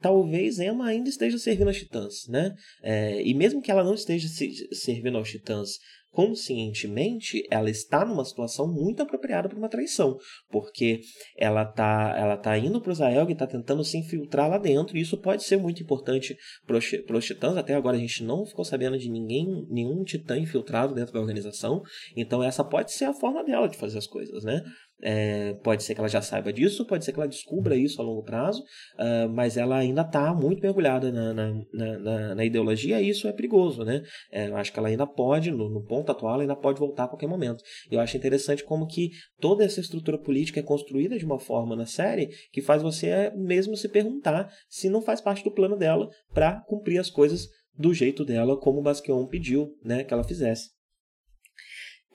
talvez 0.00 0.58
Emma 0.58 0.86
ainda 0.86 1.08
esteja 1.08 1.38
servindo 1.38 1.68
aos 1.68 1.76
titãs, 1.76 2.26
né? 2.28 2.54
É, 2.82 3.22
e 3.22 3.34
mesmo 3.34 3.60
que 3.60 3.70
ela 3.70 3.84
não 3.84 3.94
esteja 3.94 4.28
se, 4.28 4.68
servindo 4.72 5.18
aos 5.18 5.30
titãs 5.30 5.78
conscientemente, 6.10 7.46
ela 7.50 7.70
está 7.70 8.04
numa 8.04 8.24
situação 8.24 8.66
muito 8.66 9.02
apropriada 9.02 9.48
para 9.48 9.58
uma 9.58 9.68
traição, 9.68 10.16
porque 10.50 11.00
ela 11.36 11.64
tá, 11.64 12.14
ela 12.16 12.36
tá 12.36 12.56
indo 12.58 12.80
para 12.80 12.90
o 12.90 12.94
Zaelg 12.94 13.30
e 13.30 13.32
está 13.34 13.46
tentando 13.46 13.84
se 13.84 13.98
infiltrar 13.98 14.48
lá 14.48 14.58
dentro, 14.58 14.96
e 14.96 15.00
isso 15.00 15.18
pode 15.18 15.44
ser 15.44 15.58
muito 15.58 15.82
importante 15.82 16.36
para 16.66 16.76
os 17.16 17.24
titãs. 17.24 17.56
Até 17.56 17.74
agora 17.74 17.96
a 17.96 18.00
gente 18.00 18.24
não 18.24 18.44
ficou 18.46 18.64
sabendo 18.64 18.98
de 18.98 19.10
ninguém, 19.10 19.46
nenhum 19.68 20.02
titã 20.02 20.38
infiltrado 20.38 20.94
dentro 20.94 21.12
da 21.12 21.20
organização, 21.20 21.82
então 22.16 22.42
essa 22.42 22.64
pode 22.64 22.92
ser 22.92 23.04
a 23.04 23.14
forma 23.14 23.44
dela 23.44 23.68
de 23.68 23.76
fazer 23.76 23.98
as 23.98 24.06
coisas, 24.06 24.42
né? 24.42 24.62
É, 25.00 25.54
pode 25.62 25.84
ser 25.84 25.94
que 25.94 26.00
ela 26.00 26.08
já 26.08 26.20
saiba 26.20 26.52
disso, 26.52 26.84
pode 26.84 27.04
ser 27.04 27.12
que 27.12 27.20
ela 27.20 27.28
descubra 27.28 27.76
isso 27.76 28.00
a 28.00 28.04
longo 28.04 28.22
prazo, 28.24 28.62
uh, 28.98 29.28
mas 29.28 29.56
ela 29.56 29.76
ainda 29.76 30.02
está 30.02 30.34
muito 30.34 30.60
mergulhada 30.60 31.12
na, 31.12 31.32
na, 31.32 31.64
na, 31.72 32.34
na, 32.34 32.44
ideologia 32.44 33.00
e 33.00 33.08
isso 33.08 33.28
é 33.28 33.32
perigoso, 33.32 33.84
né? 33.84 34.02
É, 34.32 34.48
eu 34.48 34.56
acho 34.56 34.72
que 34.72 34.78
ela 34.78 34.88
ainda 34.88 35.06
pode, 35.06 35.52
no, 35.52 35.68
no, 35.68 35.84
ponto 35.84 36.10
atual, 36.10 36.34
ela 36.34 36.42
ainda 36.42 36.56
pode 36.56 36.80
voltar 36.80 37.04
a 37.04 37.08
qualquer 37.08 37.28
momento. 37.28 37.62
Eu 37.90 38.00
acho 38.00 38.16
interessante 38.16 38.64
como 38.64 38.88
que 38.88 39.10
toda 39.38 39.64
essa 39.64 39.80
estrutura 39.80 40.18
política 40.18 40.58
é 40.58 40.64
construída 40.64 41.16
de 41.16 41.24
uma 41.24 41.38
forma 41.38 41.76
na 41.76 41.86
série 41.86 42.30
que 42.52 42.60
faz 42.60 42.82
você 42.82 43.30
mesmo 43.36 43.76
se 43.76 43.88
perguntar 43.88 44.50
se 44.68 44.88
não 44.88 45.00
faz 45.00 45.20
parte 45.20 45.44
do 45.44 45.52
plano 45.52 45.76
dela 45.76 46.08
para 46.34 46.60
cumprir 46.62 46.98
as 46.98 47.08
coisas 47.08 47.48
do 47.78 47.94
jeito 47.94 48.24
dela, 48.24 48.58
como 48.58 48.80
o 48.80 48.82
Basquion 48.82 49.24
pediu 49.26 49.76
né, 49.84 50.02
que 50.02 50.12
ela 50.12 50.24
fizesse. 50.24 50.77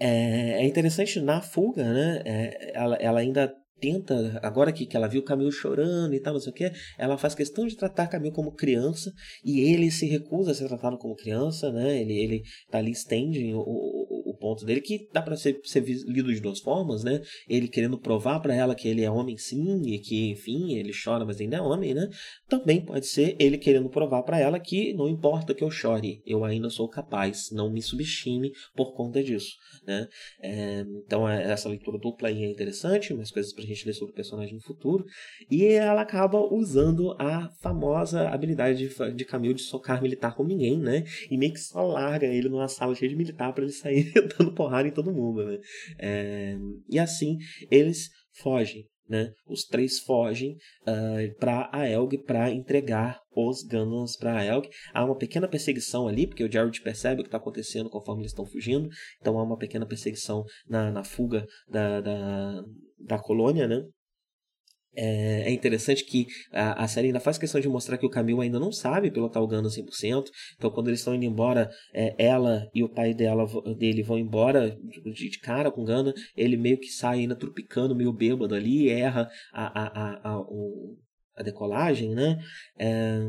É, 0.05 0.61
é 0.61 0.65
interessante 0.65 1.21
na 1.21 1.41
fuga, 1.41 1.81
né? 1.93 2.21
É, 2.25 2.71
ela, 2.75 2.95
ela 2.97 3.19
ainda 3.21 3.55
tenta, 3.79 4.37
agora 4.43 4.71
que, 4.71 4.85
que 4.85 4.97
ela 4.97 5.07
viu 5.07 5.21
o 5.21 5.23
Camilo 5.23 5.51
chorando 5.51 6.13
e 6.13 6.19
tal, 6.19 6.33
não 6.33 6.41
sei 6.41 6.51
o 6.51 6.55
que, 6.55 6.71
ela 6.97 7.17
faz 7.17 7.33
questão 7.33 7.65
de 7.65 7.75
tratar 7.77 8.07
Camilo 8.07 8.33
como 8.33 8.51
criança 8.51 9.13
e 9.43 9.61
ele 9.61 9.89
se 9.91 10.05
recusa 10.05 10.51
a 10.51 10.53
ser 10.53 10.67
tratado 10.67 10.97
como 10.97 11.15
criança, 11.15 11.71
né? 11.71 12.01
Ele, 12.01 12.13
ele 12.13 12.43
tá 12.69 12.79
ali, 12.79 12.91
estende 12.91 13.53
o, 13.53 14.02
o, 14.43 14.53
o 14.53 14.53
ponto 14.53 14.65
dele, 14.65 14.81
que 14.81 15.07
dá 15.11 15.21
para 15.21 15.35
ser, 15.35 15.59
ser 15.63 15.81
lido 15.81 16.33
de 16.33 16.39
duas 16.39 16.59
formas, 16.59 17.03
né? 17.03 17.21
Ele 17.47 17.67
querendo 17.67 17.97
provar 17.97 18.39
para 18.39 18.53
ela 18.53 18.75
que 18.75 18.87
ele 18.87 19.03
é 19.03 19.09
homem 19.09 19.37
sim 19.37 19.81
e 19.85 19.99
que, 19.99 20.29
enfim, 20.29 20.75
ele 20.75 20.91
chora, 20.93 21.25
mas 21.25 21.39
ainda 21.39 21.57
é 21.57 21.61
homem, 21.61 21.93
né? 21.93 22.09
Também 22.47 22.81
pode 22.81 23.07
ser 23.07 23.35
ele 23.39 23.57
querendo 23.57 23.89
provar 23.89 24.23
para 24.23 24.39
ela 24.39 24.59
que 24.59 24.93
não 24.93 25.07
importa 25.07 25.53
que 25.53 25.63
eu 25.63 25.71
chore, 25.71 26.21
eu 26.25 26.43
ainda 26.43 26.69
sou 26.69 26.87
capaz, 26.87 27.49
não 27.51 27.71
me 27.71 27.81
subestime 27.81 28.51
por 28.75 28.93
conta 28.93 29.23
disso, 29.23 29.55
né? 29.85 30.07
É, 30.41 30.85
então, 31.05 31.27
é, 31.27 31.51
essa 31.51 31.69
leitura 31.69 31.97
dupla 31.97 32.27
aí 32.29 32.43
é 32.43 32.49
interessante, 32.49 33.13
umas 33.13 33.31
coisas 33.31 33.53
pra 33.53 33.65
gente 33.65 33.85
ler 33.85 33.93
sobre 33.93 34.11
o 34.11 34.15
personagem 34.15 34.55
no 34.55 34.61
futuro. 34.61 35.05
E 35.49 35.65
ela 35.65 36.01
acaba 36.01 36.39
usando 36.53 37.15
a 37.19 37.49
famosa 37.61 38.29
habilidade 38.29 38.87
de, 38.87 39.13
de 39.13 39.25
Camille 39.25 39.53
de 39.53 39.61
socar 39.61 40.01
militar 40.01 40.35
com 40.35 40.43
ninguém, 40.43 40.77
né? 40.77 41.03
E 41.29 41.37
meio 41.37 41.53
que 41.53 41.59
só 41.59 41.81
larga 41.81 42.27
ele 42.27 42.49
numa 42.49 42.67
sala 42.67 42.95
cheia 42.95 43.09
de 43.09 43.15
militar 43.15 43.53
para 43.53 43.63
ele 43.63 43.71
sair 43.71 44.11
dando 44.37 44.53
porrada 44.53 44.87
em 44.87 44.91
todo 44.91 45.13
mundo, 45.13 45.45
né? 45.45 45.59
É, 45.99 46.55
e 46.89 46.99
assim 46.99 47.37
eles 47.69 48.09
fogem. 48.41 48.87
Né? 49.07 49.33
Os 49.45 49.65
três 49.65 49.99
fogem 49.99 50.53
uh, 50.87 50.87
ah, 50.87 51.35
para 51.37 51.69
a 51.73 51.89
Elg 51.89 52.17
para 52.25 52.49
entregar 52.49 53.19
os 53.35 53.61
Gundams 53.61 54.15
para 54.15 54.37
a 54.37 54.45
Elg. 54.45 54.69
Há 54.93 55.03
uma 55.03 55.17
pequena 55.17 55.47
perseguição 55.47 56.07
ali, 56.07 56.25
porque 56.25 56.43
o 56.43 56.51
Jared 56.51 56.81
percebe 56.81 57.19
o 57.19 57.23
que 57.23 57.27
está 57.27 57.37
acontecendo 57.37 57.89
conforme 57.89 58.21
eles 58.21 58.31
estão 58.31 58.45
fugindo. 58.45 58.89
Então 59.19 59.37
há 59.37 59.43
uma 59.43 59.57
pequena 59.57 59.85
perseguição 59.85 60.45
na, 60.67 60.89
na 60.89 61.03
fuga 61.03 61.45
da, 61.69 61.99
da, 61.99 62.63
da 62.97 63.19
colônia, 63.19 63.67
né? 63.67 63.83
É, 64.95 65.49
é 65.49 65.51
interessante 65.51 66.05
que 66.05 66.27
a, 66.51 66.83
a, 66.83 66.87
série 66.87 67.07
ainda 67.07 67.19
faz 67.19 67.37
questão 67.37 67.59
de 67.59 67.67
mostrar 67.67 67.97
que 67.97 68.05
o 68.05 68.09
Camil 68.09 68.41
ainda 68.41 68.59
não 68.59 68.71
sabe 68.71 69.09
pilotar 69.09 69.41
o 69.41 69.47
Gundam 69.47 69.69
100%. 69.69 70.25
Então, 70.55 70.69
quando 70.69 70.87
eles 70.87 70.99
estão 70.99 71.15
indo 71.15 71.25
embora, 71.25 71.69
é, 71.93 72.15
ela 72.17 72.69
e 72.73 72.83
o 72.83 72.89
pai 72.89 73.13
dela, 73.13 73.45
dele 73.75 74.03
vão 74.03 74.19
embora 74.19 74.77
de, 75.03 75.29
de 75.29 75.39
cara 75.39 75.71
com 75.71 75.81
o 75.81 75.85
Gundam. 75.85 76.13
Ele 76.35 76.57
meio 76.57 76.77
que 76.77 76.89
sai 76.89 77.19
ainda 77.19 77.35
trupicando, 77.35 77.95
meio 77.95 78.13
bêbado 78.13 78.53
ali, 78.53 78.89
erra 78.89 79.29
a, 79.51 79.81
a, 79.81 79.87
a, 79.87 80.29
a, 80.31 80.39
o, 80.41 80.97
a 81.35 81.43
decolagem, 81.43 82.13
né? 82.13 82.37
É, 82.77 83.19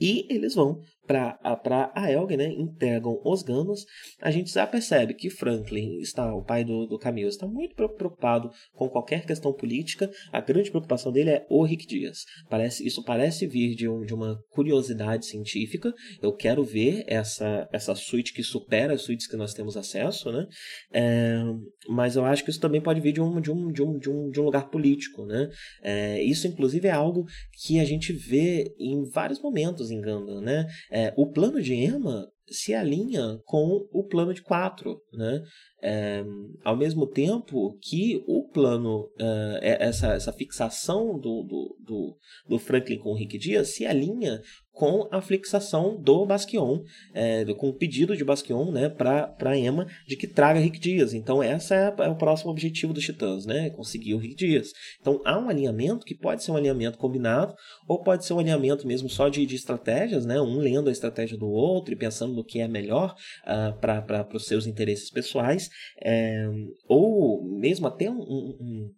e 0.00 0.26
eles 0.30 0.54
vão 0.54 0.80
para 1.06 1.92
a 1.94 2.10
Elg, 2.10 2.36
né, 2.36 2.52
entregam 2.52 3.20
os 3.24 3.42
Gundams, 3.42 3.84
a 4.20 4.30
gente 4.30 4.52
já 4.52 4.66
percebe 4.66 5.14
que 5.14 5.30
Franklin, 5.30 5.98
está, 5.98 6.34
o 6.34 6.42
pai 6.42 6.64
do, 6.64 6.86
do 6.86 6.98
Camille, 6.98 7.28
está 7.28 7.46
muito 7.46 7.74
preocupado 7.74 8.50
com 8.74 8.88
qualquer 8.88 9.24
questão 9.24 9.52
política. 9.52 10.10
A 10.32 10.40
grande 10.40 10.70
preocupação 10.70 11.12
dele 11.12 11.30
é 11.30 11.46
o 11.48 11.64
Rick 11.64 11.86
Dias. 11.86 12.24
Parece, 12.48 12.86
isso 12.86 13.02
parece 13.04 13.46
vir 13.46 13.74
de, 13.74 13.88
um, 13.88 14.04
de 14.04 14.14
uma 14.14 14.38
curiosidade 14.50 15.26
científica. 15.26 15.92
Eu 16.20 16.32
quero 16.32 16.64
ver 16.64 17.04
essa, 17.06 17.68
essa 17.72 17.94
suíte 17.94 18.32
que 18.32 18.42
supera 18.42 18.94
as 18.94 19.02
suítes 19.02 19.26
que 19.26 19.36
nós 19.36 19.54
temos 19.54 19.76
acesso, 19.76 20.30
né? 20.32 20.46
É, 20.92 21.42
mas 21.88 22.16
eu 22.16 22.24
acho 22.24 22.44
que 22.44 22.50
isso 22.50 22.60
também 22.60 22.80
pode 22.80 23.00
vir 23.00 23.12
de 23.12 23.20
um, 23.20 23.40
de 23.40 23.50
um, 23.50 23.72
de 23.72 23.82
um, 23.82 23.98
de 23.98 24.10
um, 24.10 24.30
de 24.30 24.40
um 24.40 24.44
lugar 24.44 24.68
político, 24.68 25.24
né? 25.24 25.48
É, 25.82 26.22
isso, 26.22 26.46
inclusive, 26.46 26.88
é 26.88 26.92
algo 26.92 27.24
que 27.62 27.78
a 27.80 27.84
gente 27.84 28.12
vê 28.12 28.74
em 28.78 29.08
vários 29.10 29.40
momentos 29.40 29.90
em 29.90 30.00
Gundam, 30.00 30.40
né? 30.40 30.66
O 31.16 31.30
plano 31.30 31.60
de 31.60 31.74
Emma 31.74 32.26
se 32.48 32.74
alinha 32.74 33.40
com 33.44 33.86
o 33.90 34.04
plano 34.04 34.32
de 34.32 34.42
4, 34.42 35.00
né? 35.12 35.42
É, 35.82 36.24
ao 36.64 36.76
mesmo 36.76 37.06
tempo 37.06 37.76
que 37.80 38.22
o 38.26 38.48
plano, 38.48 39.04
uh, 39.20 39.58
essa, 39.60 40.14
essa 40.14 40.32
fixação 40.32 41.18
do, 41.18 41.42
do, 41.42 41.76
do, 41.80 42.18
do 42.48 42.58
Franklin 42.58 42.98
com 42.98 43.10
o 43.10 43.16
Rick 43.16 43.36
Dias 43.38 43.74
se 43.74 43.84
alinha 43.84 44.40
com 44.76 45.08
a 45.10 45.22
fixação 45.22 45.98
do 45.98 46.26
Basquion, 46.26 46.82
é, 47.14 47.46
com 47.54 47.70
o 47.70 47.72
pedido 47.72 48.14
de 48.14 48.22
Basquion 48.22 48.70
né, 48.70 48.90
para 48.90 49.56
Emma 49.56 49.86
de 50.06 50.16
que 50.16 50.26
traga 50.26 50.60
Rick 50.60 50.78
Dias. 50.78 51.14
Então, 51.14 51.42
esse 51.42 51.74
é, 51.74 51.94
é, 51.98 52.08
o 52.08 52.14
próximo 52.14 52.50
objetivo 52.50 52.92
dos 52.92 53.02
Titãs, 53.02 53.46
né? 53.46 53.70
Conseguir 53.70 54.12
o 54.12 54.18
Rick 54.18 54.34
Dias. 54.34 54.72
Então, 55.00 55.22
há 55.24 55.38
um 55.38 55.48
alinhamento 55.48 56.04
que 56.04 56.14
pode 56.14 56.44
ser 56.44 56.50
um 56.50 56.56
alinhamento 56.56 56.98
combinado, 56.98 57.54
ou 57.88 58.02
pode 58.02 58.26
ser 58.26 58.34
um 58.34 58.38
alinhamento 58.38 58.86
mesmo 58.86 59.08
só 59.08 59.30
de, 59.30 59.46
de 59.46 59.54
estratégias, 59.54 60.26
né? 60.26 60.38
Um 60.42 60.58
lendo 60.58 60.90
a 60.90 60.92
estratégia 60.92 61.38
do 61.38 61.48
outro 61.48 61.94
e 61.94 61.96
pensando 61.96 62.34
no 62.34 62.44
que 62.44 62.60
é 62.60 62.68
melhor 62.68 63.14
uh, 63.44 63.80
para 63.80 64.28
os 64.34 64.44
seus 64.44 64.66
interesses 64.66 65.10
pessoais, 65.10 65.70
é, 66.02 66.46
ou 66.86 67.42
mesmo 67.58 67.86
até 67.86 68.10
um, 68.10 68.20
um 68.20 68.90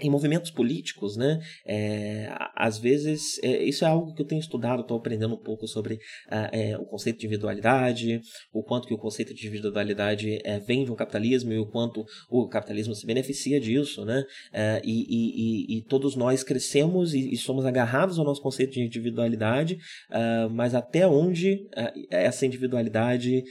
em 0.00 0.10
movimentos 0.10 0.50
políticos, 0.50 1.16
né? 1.16 1.40
É, 1.66 2.28
às 2.54 2.78
vezes, 2.78 3.38
é, 3.42 3.64
isso 3.64 3.84
é 3.84 3.88
algo 3.88 4.14
que 4.14 4.22
eu 4.22 4.26
tenho 4.26 4.40
estudado, 4.40 4.82
estou 4.82 4.96
aprendendo 4.96 5.34
um 5.34 5.42
pouco 5.42 5.66
sobre 5.66 5.98
é, 6.30 6.76
o 6.78 6.84
conceito 6.84 7.18
de 7.18 7.26
individualidade, 7.26 8.20
o 8.52 8.62
quanto 8.62 8.86
que 8.86 8.94
o 8.94 8.98
conceito 8.98 9.34
de 9.34 9.46
individualidade 9.46 10.40
é, 10.44 10.58
vem 10.58 10.88
um 10.88 10.94
capitalismo 10.94 11.52
e 11.52 11.58
o 11.58 11.66
quanto 11.66 12.04
o 12.30 12.48
capitalismo 12.48 12.94
se 12.94 13.06
beneficia 13.06 13.60
disso, 13.60 14.04
né? 14.04 14.24
É, 14.52 14.80
e, 14.84 15.06
e, 15.08 15.78
e, 15.78 15.82
todos 15.82 16.14
nós 16.16 16.42
crescemos 16.42 17.14
e, 17.14 17.32
e, 17.32 17.36
somos 17.36 17.64
agarrados 17.64 18.18
ao 18.18 18.24
nosso 18.24 18.42
conceito 18.42 18.72
de 18.72 18.82
individualidade, 18.82 19.78
uh, 20.10 20.50
mas 20.50 20.74
até 20.74 21.06
onde 21.06 21.66
uh, 21.76 22.06
essa 22.10 22.46
individualidade 22.46 23.42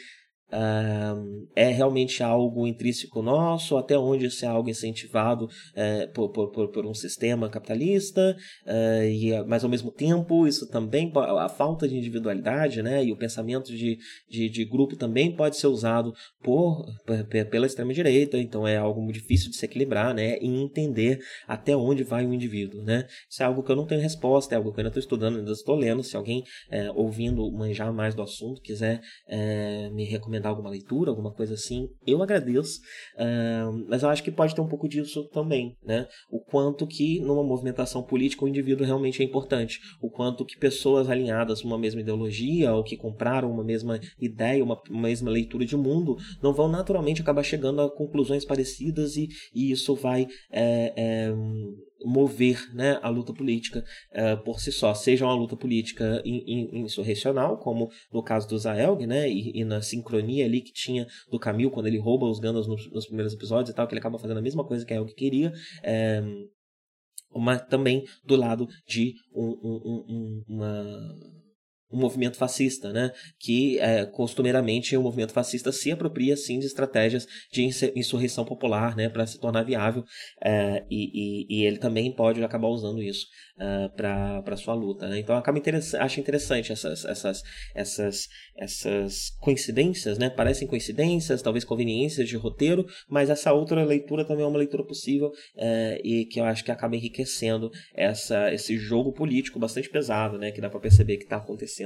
É 1.55 1.69
realmente 1.69 2.23
algo 2.23 2.65
intrínseco 2.65 3.21
nosso, 3.21 3.77
até 3.77 3.97
onde 3.97 4.27
isso 4.27 4.45
é 4.45 4.47
algo 4.47 4.69
incentivado 4.69 5.45
uh, 5.45 6.13
por, 6.13 6.29
por, 6.29 6.69
por, 6.69 6.85
um 6.85 6.93
sistema 6.93 7.49
capitalista, 7.49 8.35
uh, 8.65 9.03
e, 9.03 9.43
mas 9.45 9.63
ao 9.63 9.69
mesmo 9.69 9.91
tempo 9.91 10.47
isso 10.47 10.69
também, 10.69 11.11
a 11.15 11.49
falta 11.49 11.87
de 11.87 11.97
individualidade 11.97 12.81
né, 12.81 13.03
e 13.03 13.11
o 13.11 13.17
pensamento 13.17 13.75
de, 13.75 13.97
de, 14.29 14.49
de 14.49 14.65
grupo 14.65 14.95
também 14.95 15.35
pode 15.35 15.57
ser 15.57 15.67
usado 15.67 16.13
por, 16.41 16.85
pela 17.51 17.65
extrema-direita, 17.65 18.37
então 18.37 18.67
é 18.67 18.77
algo 18.77 19.11
difícil 19.11 19.49
de 19.49 19.57
se 19.57 19.65
equilibrar 19.65 20.13
né, 20.13 20.37
e 20.39 20.47
entender 20.47 21.19
até 21.47 21.75
onde 21.75 22.03
vai 22.03 22.25
o 22.25 22.33
indivíduo. 22.33 22.83
Né? 22.83 23.05
Isso 23.29 23.43
é 23.43 23.45
algo 23.45 23.63
que 23.63 23.71
eu 23.71 23.75
não 23.75 23.85
tenho 23.85 24.01
resposta, 24.01 24.55
é 24.55 24.57
algo 24.57 24.71
que 24.71 24.79
eu 24.79 24.81
ainda 24.81 24.89
estou 24.89 25.01
estudando, 25.01 25.39
ainda 25.39 25.51
estou 25.51 25.75
lendo. 25.75 26.03
Se 26.03 26.15
alguém 26.15 26.43
eh, 26.71 26.91
ouvindo 26.95 27.51
manjar 27.51 27.91
mais 27.93 28.15
do 28.15 28.21
assunto 28.21 28.61
quiser 28.61 29.01
eh, 29.27 29.89
me 29.91 30.05
recomendar 30.05 30.36
recomendar 30.37 30.51
alguma 30.51 30.69
leitura, 30.69 31.09
alguma 31.09 31.31
coisa 31.31 31.55
assim, 31.55 31.89
eu 32.05 32.21
agradeço. 32.21 32.79
Uh, 33.15 33.85
mas 33.87 34.03
eu 34.03 34.09
acho 34.09 34.23
que 34.23 34.31
pode 34.31 34.55
ter 34.55 34.61
um 34.61 34.67
pouco 34.67 34.87
disso 34.87 35.27
também, 35.33 35.75
né? 35.83 36.07
O 36.29 36.39
quanto 36.39 36.87
que 36.87 37.19
numa 37.19 37.43
movimentação 37.43 38.03
política 38.03 38.45
o 38.45 38.47
indivíduo 38.47 38.85
realmente 38.85 39.21
é 39.21 39.25
importante. 39.25 39.79
O 40.01 40.09
quanto 40.09 40.45
que 40.45 40.57
pessoas 40.57 41.09
alinhadas 41.09 41.63
uma 41.63 41.77
mesma 41.77 42.01
ideologia 42.01 42.73
ou 42.73 42.83
que 42.83 42.95
compraram 42.95 43.51
uma 43.51 43.63
mesma 43.63 43.99
ideia, 44.19 44.63
uma, 44.63 44.79
uma 44.89 45.07
mesma 45.07 45.29
leitura 45.29 45.65
de 45.65 45.75
mundo, 45.75 46.15
não 46.41 46.53
vão 46.53 46.67
naturalmente 46.67 47.21
acabar 47.21 47.43
chegando 47.43 47.81
a 47.81 47.89
conclusões 47.89 48.45
parecidas 48.45 49.17
e, 49.17 49.27
e 49.53 49.71
isso 49.71 49.95
vai 49.95 50.27
é, 50.51 50.93
é, 50.95 51.33
mover 52.03 52.73
né, 52.73 52.99
a 53.01 53.09
luta 53.09 53.33
política 53.33 53.83
uh, 54.11 54.43
por 54.43 54.59
si 54.59 54.71
só, 54.71 54.93
seja 54.93 55.25
uma 55.25 55.35
luta 55.35 55.55
política 55.55 56.21
insurrecional, 56.25 57.57
como 57.57 57.89
no 58.11 58.23
caso 58.23 58.47
do 58.47 58.57
Zaelg, 58.57 59.05
né, 59.05 59.29
e, 59.29 59.59
e, 59.59 59.63
na 59.63 59.81
sincronia 59.81 60.45
ali 60.45 60.61
que 60.61 60.71
tinha 60.71 61.07
do 61.31 61.39
Camil 61.39 61.71
quando 61.71 61.87
ele 61.87 61.99
rouba 61.99 62.27
os 62.27 62.39
Gandalf 62.39 62.67
nos, 62.67 62.91
nos, 62.91 63.05
primeiros 63.05 63.33
episódios 63.33 63.69
e 63.69 63.73
tal, 63.73 63.87
que 63.87 63.93
ele 63.93 63.99
acaba 63.99 64.19
fazendo 64.19 64.37
a 64.37 64.41
mesma 64.41 64.63
coisa 64.63 64.85
que 64.85 64.93
a 64.93 64.97
Elg 64.97 65.13
queria, 65.13 65.51
é, 65.83 66.21
mas 67.35 67.61
também 67.63 68.05
do 68.23 68.35
lado 68.35 68.67
de 68.87 69.13
um, 69.33 69.47
um, 69.63 70.05
um, 70.07 70.43
uma 70.47 71.37
um 71.91 71.99
movimento 71.99 72.37
fascista, 72.37 72.91
né? 72.91 73.11
que 73.39 73.79
é, 73.79 74.05
costumeiramente 74.05 74.95
o 74.97 75.01
movimento 75.01 75.31
fascista 75.31 75.71
se 75.71 75.91
apropria 75.91 76.35
sim 76.35 76.59
de 76.59 76.65
estratégias 76.65 77.25
de 77.51 77.63
insurreição 77.95 78.43
popular 78.43 78.95
né? 78.95 79.09
para 79.09 79.25
se 79.25 79.39
tornar 79.39 79.63
viável 79.63 80.03
é, 80.43 80.85
e, 80.89 81.11
e, 81.13 81.61
e, 81.61 81.65
ele 81.65 81.77
também 81.77 82.11
pode 82.13 82.43
acabar 82.43 82.67
usando 82.67 83.01
isso 83.01 83.25
é, 83.57 83.87
para 83.89 84.57
sua 84.57 84.73
luta. 84.73 85.07
Né? 85.07 85.19
Então 85.19 85.37
acaba 85.37 85.57
acho 85.99 86.19
interessante 86.19 86.71
essas, 86.71 87.05
essas, 87.05 87.41
essas, 87.73 88.27
essas 88.57 89.29
coincidências, 89.39 90.17
né? 90.17 90.29
parecem 90.29 90.67
coincidências, 90.67 91.41
talvez 91.41 91.63
conveniências 91.63 92.27
de 92.27 92.35
roteiro, 92.35 92.85
mas 93.09 93.29
essa 93.29 93.53
outra 93.53 93.83
leitura 93.83 94.25
também 94.25 94.43
é 94.43 94.47
uma 94.47 94.59
leitura 94.59 94.83
possível 94.83 95.29
uh, 95.29 96.01
e 96.03 96.25
que 96.25 96.39
eu 96.39 96.43
acho 96.43 96.63
que 96.63 96.71
acaba 96.71 96.95
enriquecendo 96.95 97.71
essa, 97.95 98.53
esse 98.53 98.77
jogo 98.77 99.13
político 99.13 99.57
bastante 99.57 99.89
pesado, 99.89 100.37
né? 100.37 100.51
que 100.51 100.59
dá 100.59 100.69
para 100.69 100.79
perceber 100.79 101.17
que 101.17 101.23
está 101.23 101.37
acontecendo 101.37 101.76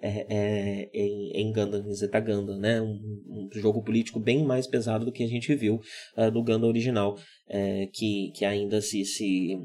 é, 0.00 0.26
é, 0.28 0.90
em, 0.92 1.30
em 1.34 1.52
Gundam, 1.52 1.86
em 1.86 1.94
Zeta 1.94 2.20
Gundam, 2.20 2.58
né? 2.58 2.80
Um, 2.80 2.98
um, 3.28 3.48
jogo 3.52 3.82
político 3.82 4.20
bem 4.20 4.44
mais 4.44 4.66
pesado 4.66 5.04
do 5.04 5.12
que 5.12 5.22
a 5.22 5.28
gente 5.28 5.54
viu 5.54 5.80
uh, 6.16 6.30
no 6.32 6.42
Gundam 6.42 6.68
original, 6.68 7.18
é, 7.48 7.86
que, 7.92 8.32
que 8.34 8.44
ainda 8.44 8.80
se, 8.80 9.04
se 9.04 9.58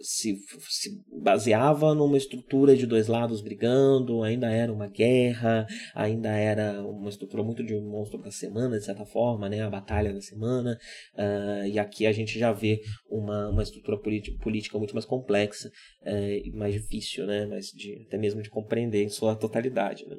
se, 0.00 0.36
se 0.68 0.90
baseava 1.22 1.94
numa 1.94 2.16
estrutura 2.16 2.76
de 2.76 2.86
dois 2.86 3.08
lados 3.08 3.40
brigando, 3.40 4.22
ainda 4.22 4.50
era 4.50 4.72
uma 4.72 4.88
guerra, 4.88 5.66
ainda 5.94 6.30
era 6.30 6.82
uma 6.82 7.08
estrutura 7.08 7.42
muito 7.42 7.64
de 7.64 7.74
um 7.74 7.88
monstro 7.88 8.20
da 8.20 8.30
semana, 8.30 8.78
de 8.78 8.84
certa 8.84 9.04
forma, 9.04 9.48
né? 9.48 9.62
a 9.62 9.70
batalha 9.70 10.12
da 10.12 10.20
semana, 10.20 10.78
uh, 11.14 11.66
e 11.66 11.78
aqui 11.78 12.06
a 12.06 12.12
gente 12.12 12.38
já 12.38 12.52
vê 12.52 12.80
uma, 13.08 13.50
uma 13.50 13.62
estrutura 13.62 13.98
política 14.42 14.78
muito 14.78 14.94
mais 14.94 15.04
complexa 15.04 15.68
uh, 16.02 16.44
e 16.44 16.52
mais 16.54 16.74
difícil, 16.74 17.26
né? 17.26 17.46
mais 17.46 17.66
de, 17.66 18.04
até 18.06 18.18
mesmo 18.18 18.42
de 18.42 18.50
compreender 18.50 19.02
em 19.02 19.08
sua 19.08 19.34
totalidade. 19.36 20.06
Né? 20.06 20.16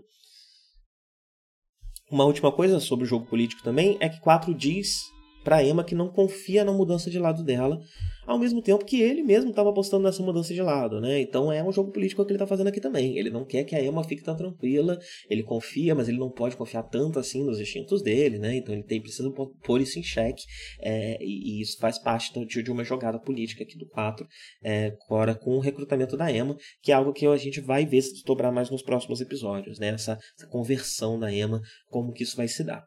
Uma 2.12 2.26
última 2.26 2.52
coisa 2.52 2.80
sobre 2.80 3.06
o 3.06 3.08
jogo 3.08 3.26
político 3.26 3.64
também 3.64 3.98
é 4.00 4.08
que 4.08 4.20
4 4.20 4.54
diz 4.54 5.15
para 5.46 5.64
Emma 5.64 5.84
que 5.84 5.94
não 5.94 6.10
confia 6.10 6.66
na 6.66 6.74
mudança 6.74 7.10
de 7.10 7.20
lado 7.20 7.44
dela, 7.44 7.80
ao 8.26 8.40
mesmo 8.40 8.62
tempo 8.62 8.84
que 8.84 9.00
ele 9.00 9.22
mesmo 9.22 9.52
estava 9.52 9.70
apostando 9.70 10.04
nessa 10.04 10.24
mudança 10.24 10.52
de 10.52 10.62
lado, 10.62 11.00
né? 11.00 11.22
Então 11.22 11.52
é 11.52 11.64
um 11.64 11.72
jogo 11.72 11.92
político 11.92 12.26
que 12.26 12.32
ele 12.32 12.38
está 12.38 12.48
fazendo 12.48 12.68
aqui 12.68 12.82
também. 12.82 13.16
Ele 13.18 13.30
não 13.30 13.46
quer 13.46 13.64
que 13.64 13.76
a 13.76 13.84
Emma 13.84 14.04
fique 14.04 14.24
tão 14.24 14.36
tranquila, 14.36 14.98
ele 15.30 15.44
confia, 15.44 15.94
mas 15.94 16.10
ele 16.10 16.18
não 16.18 16.32
pode 16.32 16.58
confiar 16.58 16.82
tanto 16.84 17.20
assim 17.20 17.46
nos 17.46 17.60
instintos 17.60 18.02
dele, 18.02 18.40
né? 18.40 18.56
Então 18.56 18.74
ele 18.74 18.84
tem 18.84 19.00
precisa 19.00 19.32
pôr 19.64 19.82
isso 19.82 20.00
em 20.00 20.04
xeque, 20.04 20.44
é, 20.80 21.18
e, 21.22 21.60
e, 21.60 21.62
isso 21.62 21.78
faz 21.78 22.00
parte 22.00 22.34
de, 22.46 22.64
de 22.64 22.72
uma 22.72 22.84
jogada 22.84 23.20
política 23.20 23.64
aqui 23.64 23.78
do 23.78 23.88
4, 23.88 24.26
é, 24.64 24.96
agora 25.06 25.36
com 25.36 25.52
o 25.52 25.60
recrutamento 25.60 26.18
da 26.18 26.32
Emma, 26.32 26.58
que 26.82 26.92
é 26.92 26.96
algo 26.96 27.14
que 27.14 27.28
a 27.28 27.38
gente 27.38 27.62
vai 27.62 27.86
ver 27.86 28.02
se 28.02 28.14
desdobrar 28.14 28.52
mais 28.52 28.72
nos 28.72 28.82
próximos 28.82 29.22
episódios, 29.22 29.78
né? 29.78 29.90
Essa, 29.90 30.18
essa 30.36 30.48
conversão 30.48 31.20
da 31.20 31.32
Emma, 31.32 31.62
como 31.92 32.12
que 32.12 32.24
isso 32.24 32.36
vai 32.36 32.48
se 32.48 32.64
dar. 32.64 32.84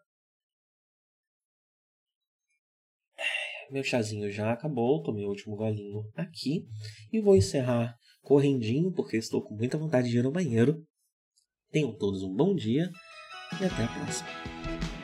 Meu 3.73 3.83
chazinho 3.83 4.31
já 4.31 4.53
acabou, 4.53 5.03
tomei 5.03 5.25
o 5.25 5.29
último 5.29 5.57
golinho 5.57 6.03
aqui 6.15 6.67
e 7.13 7.21
vou 7.21 7.37
encerrar 7.37 7.95
correndinho 8.23 8.93
porque 8.93 9.17
estou 9.17 9.43
com 9.43 9.55
muita 9.55 9.79
vontade 9.79 10.09
de 10.09 10.19
ir 10.19 10.23
no 10.23 10.33
banheiro. 10.33 10.83
Tenham 11.71 11.97
todos 11.97 12.23
um 12.23 12.35
bom 12.35 12.55
dia 12.55 12.91
e 13.61 13.65
até 13.65 13.85
a 13.85 13.89
próxima. 13.89 14.98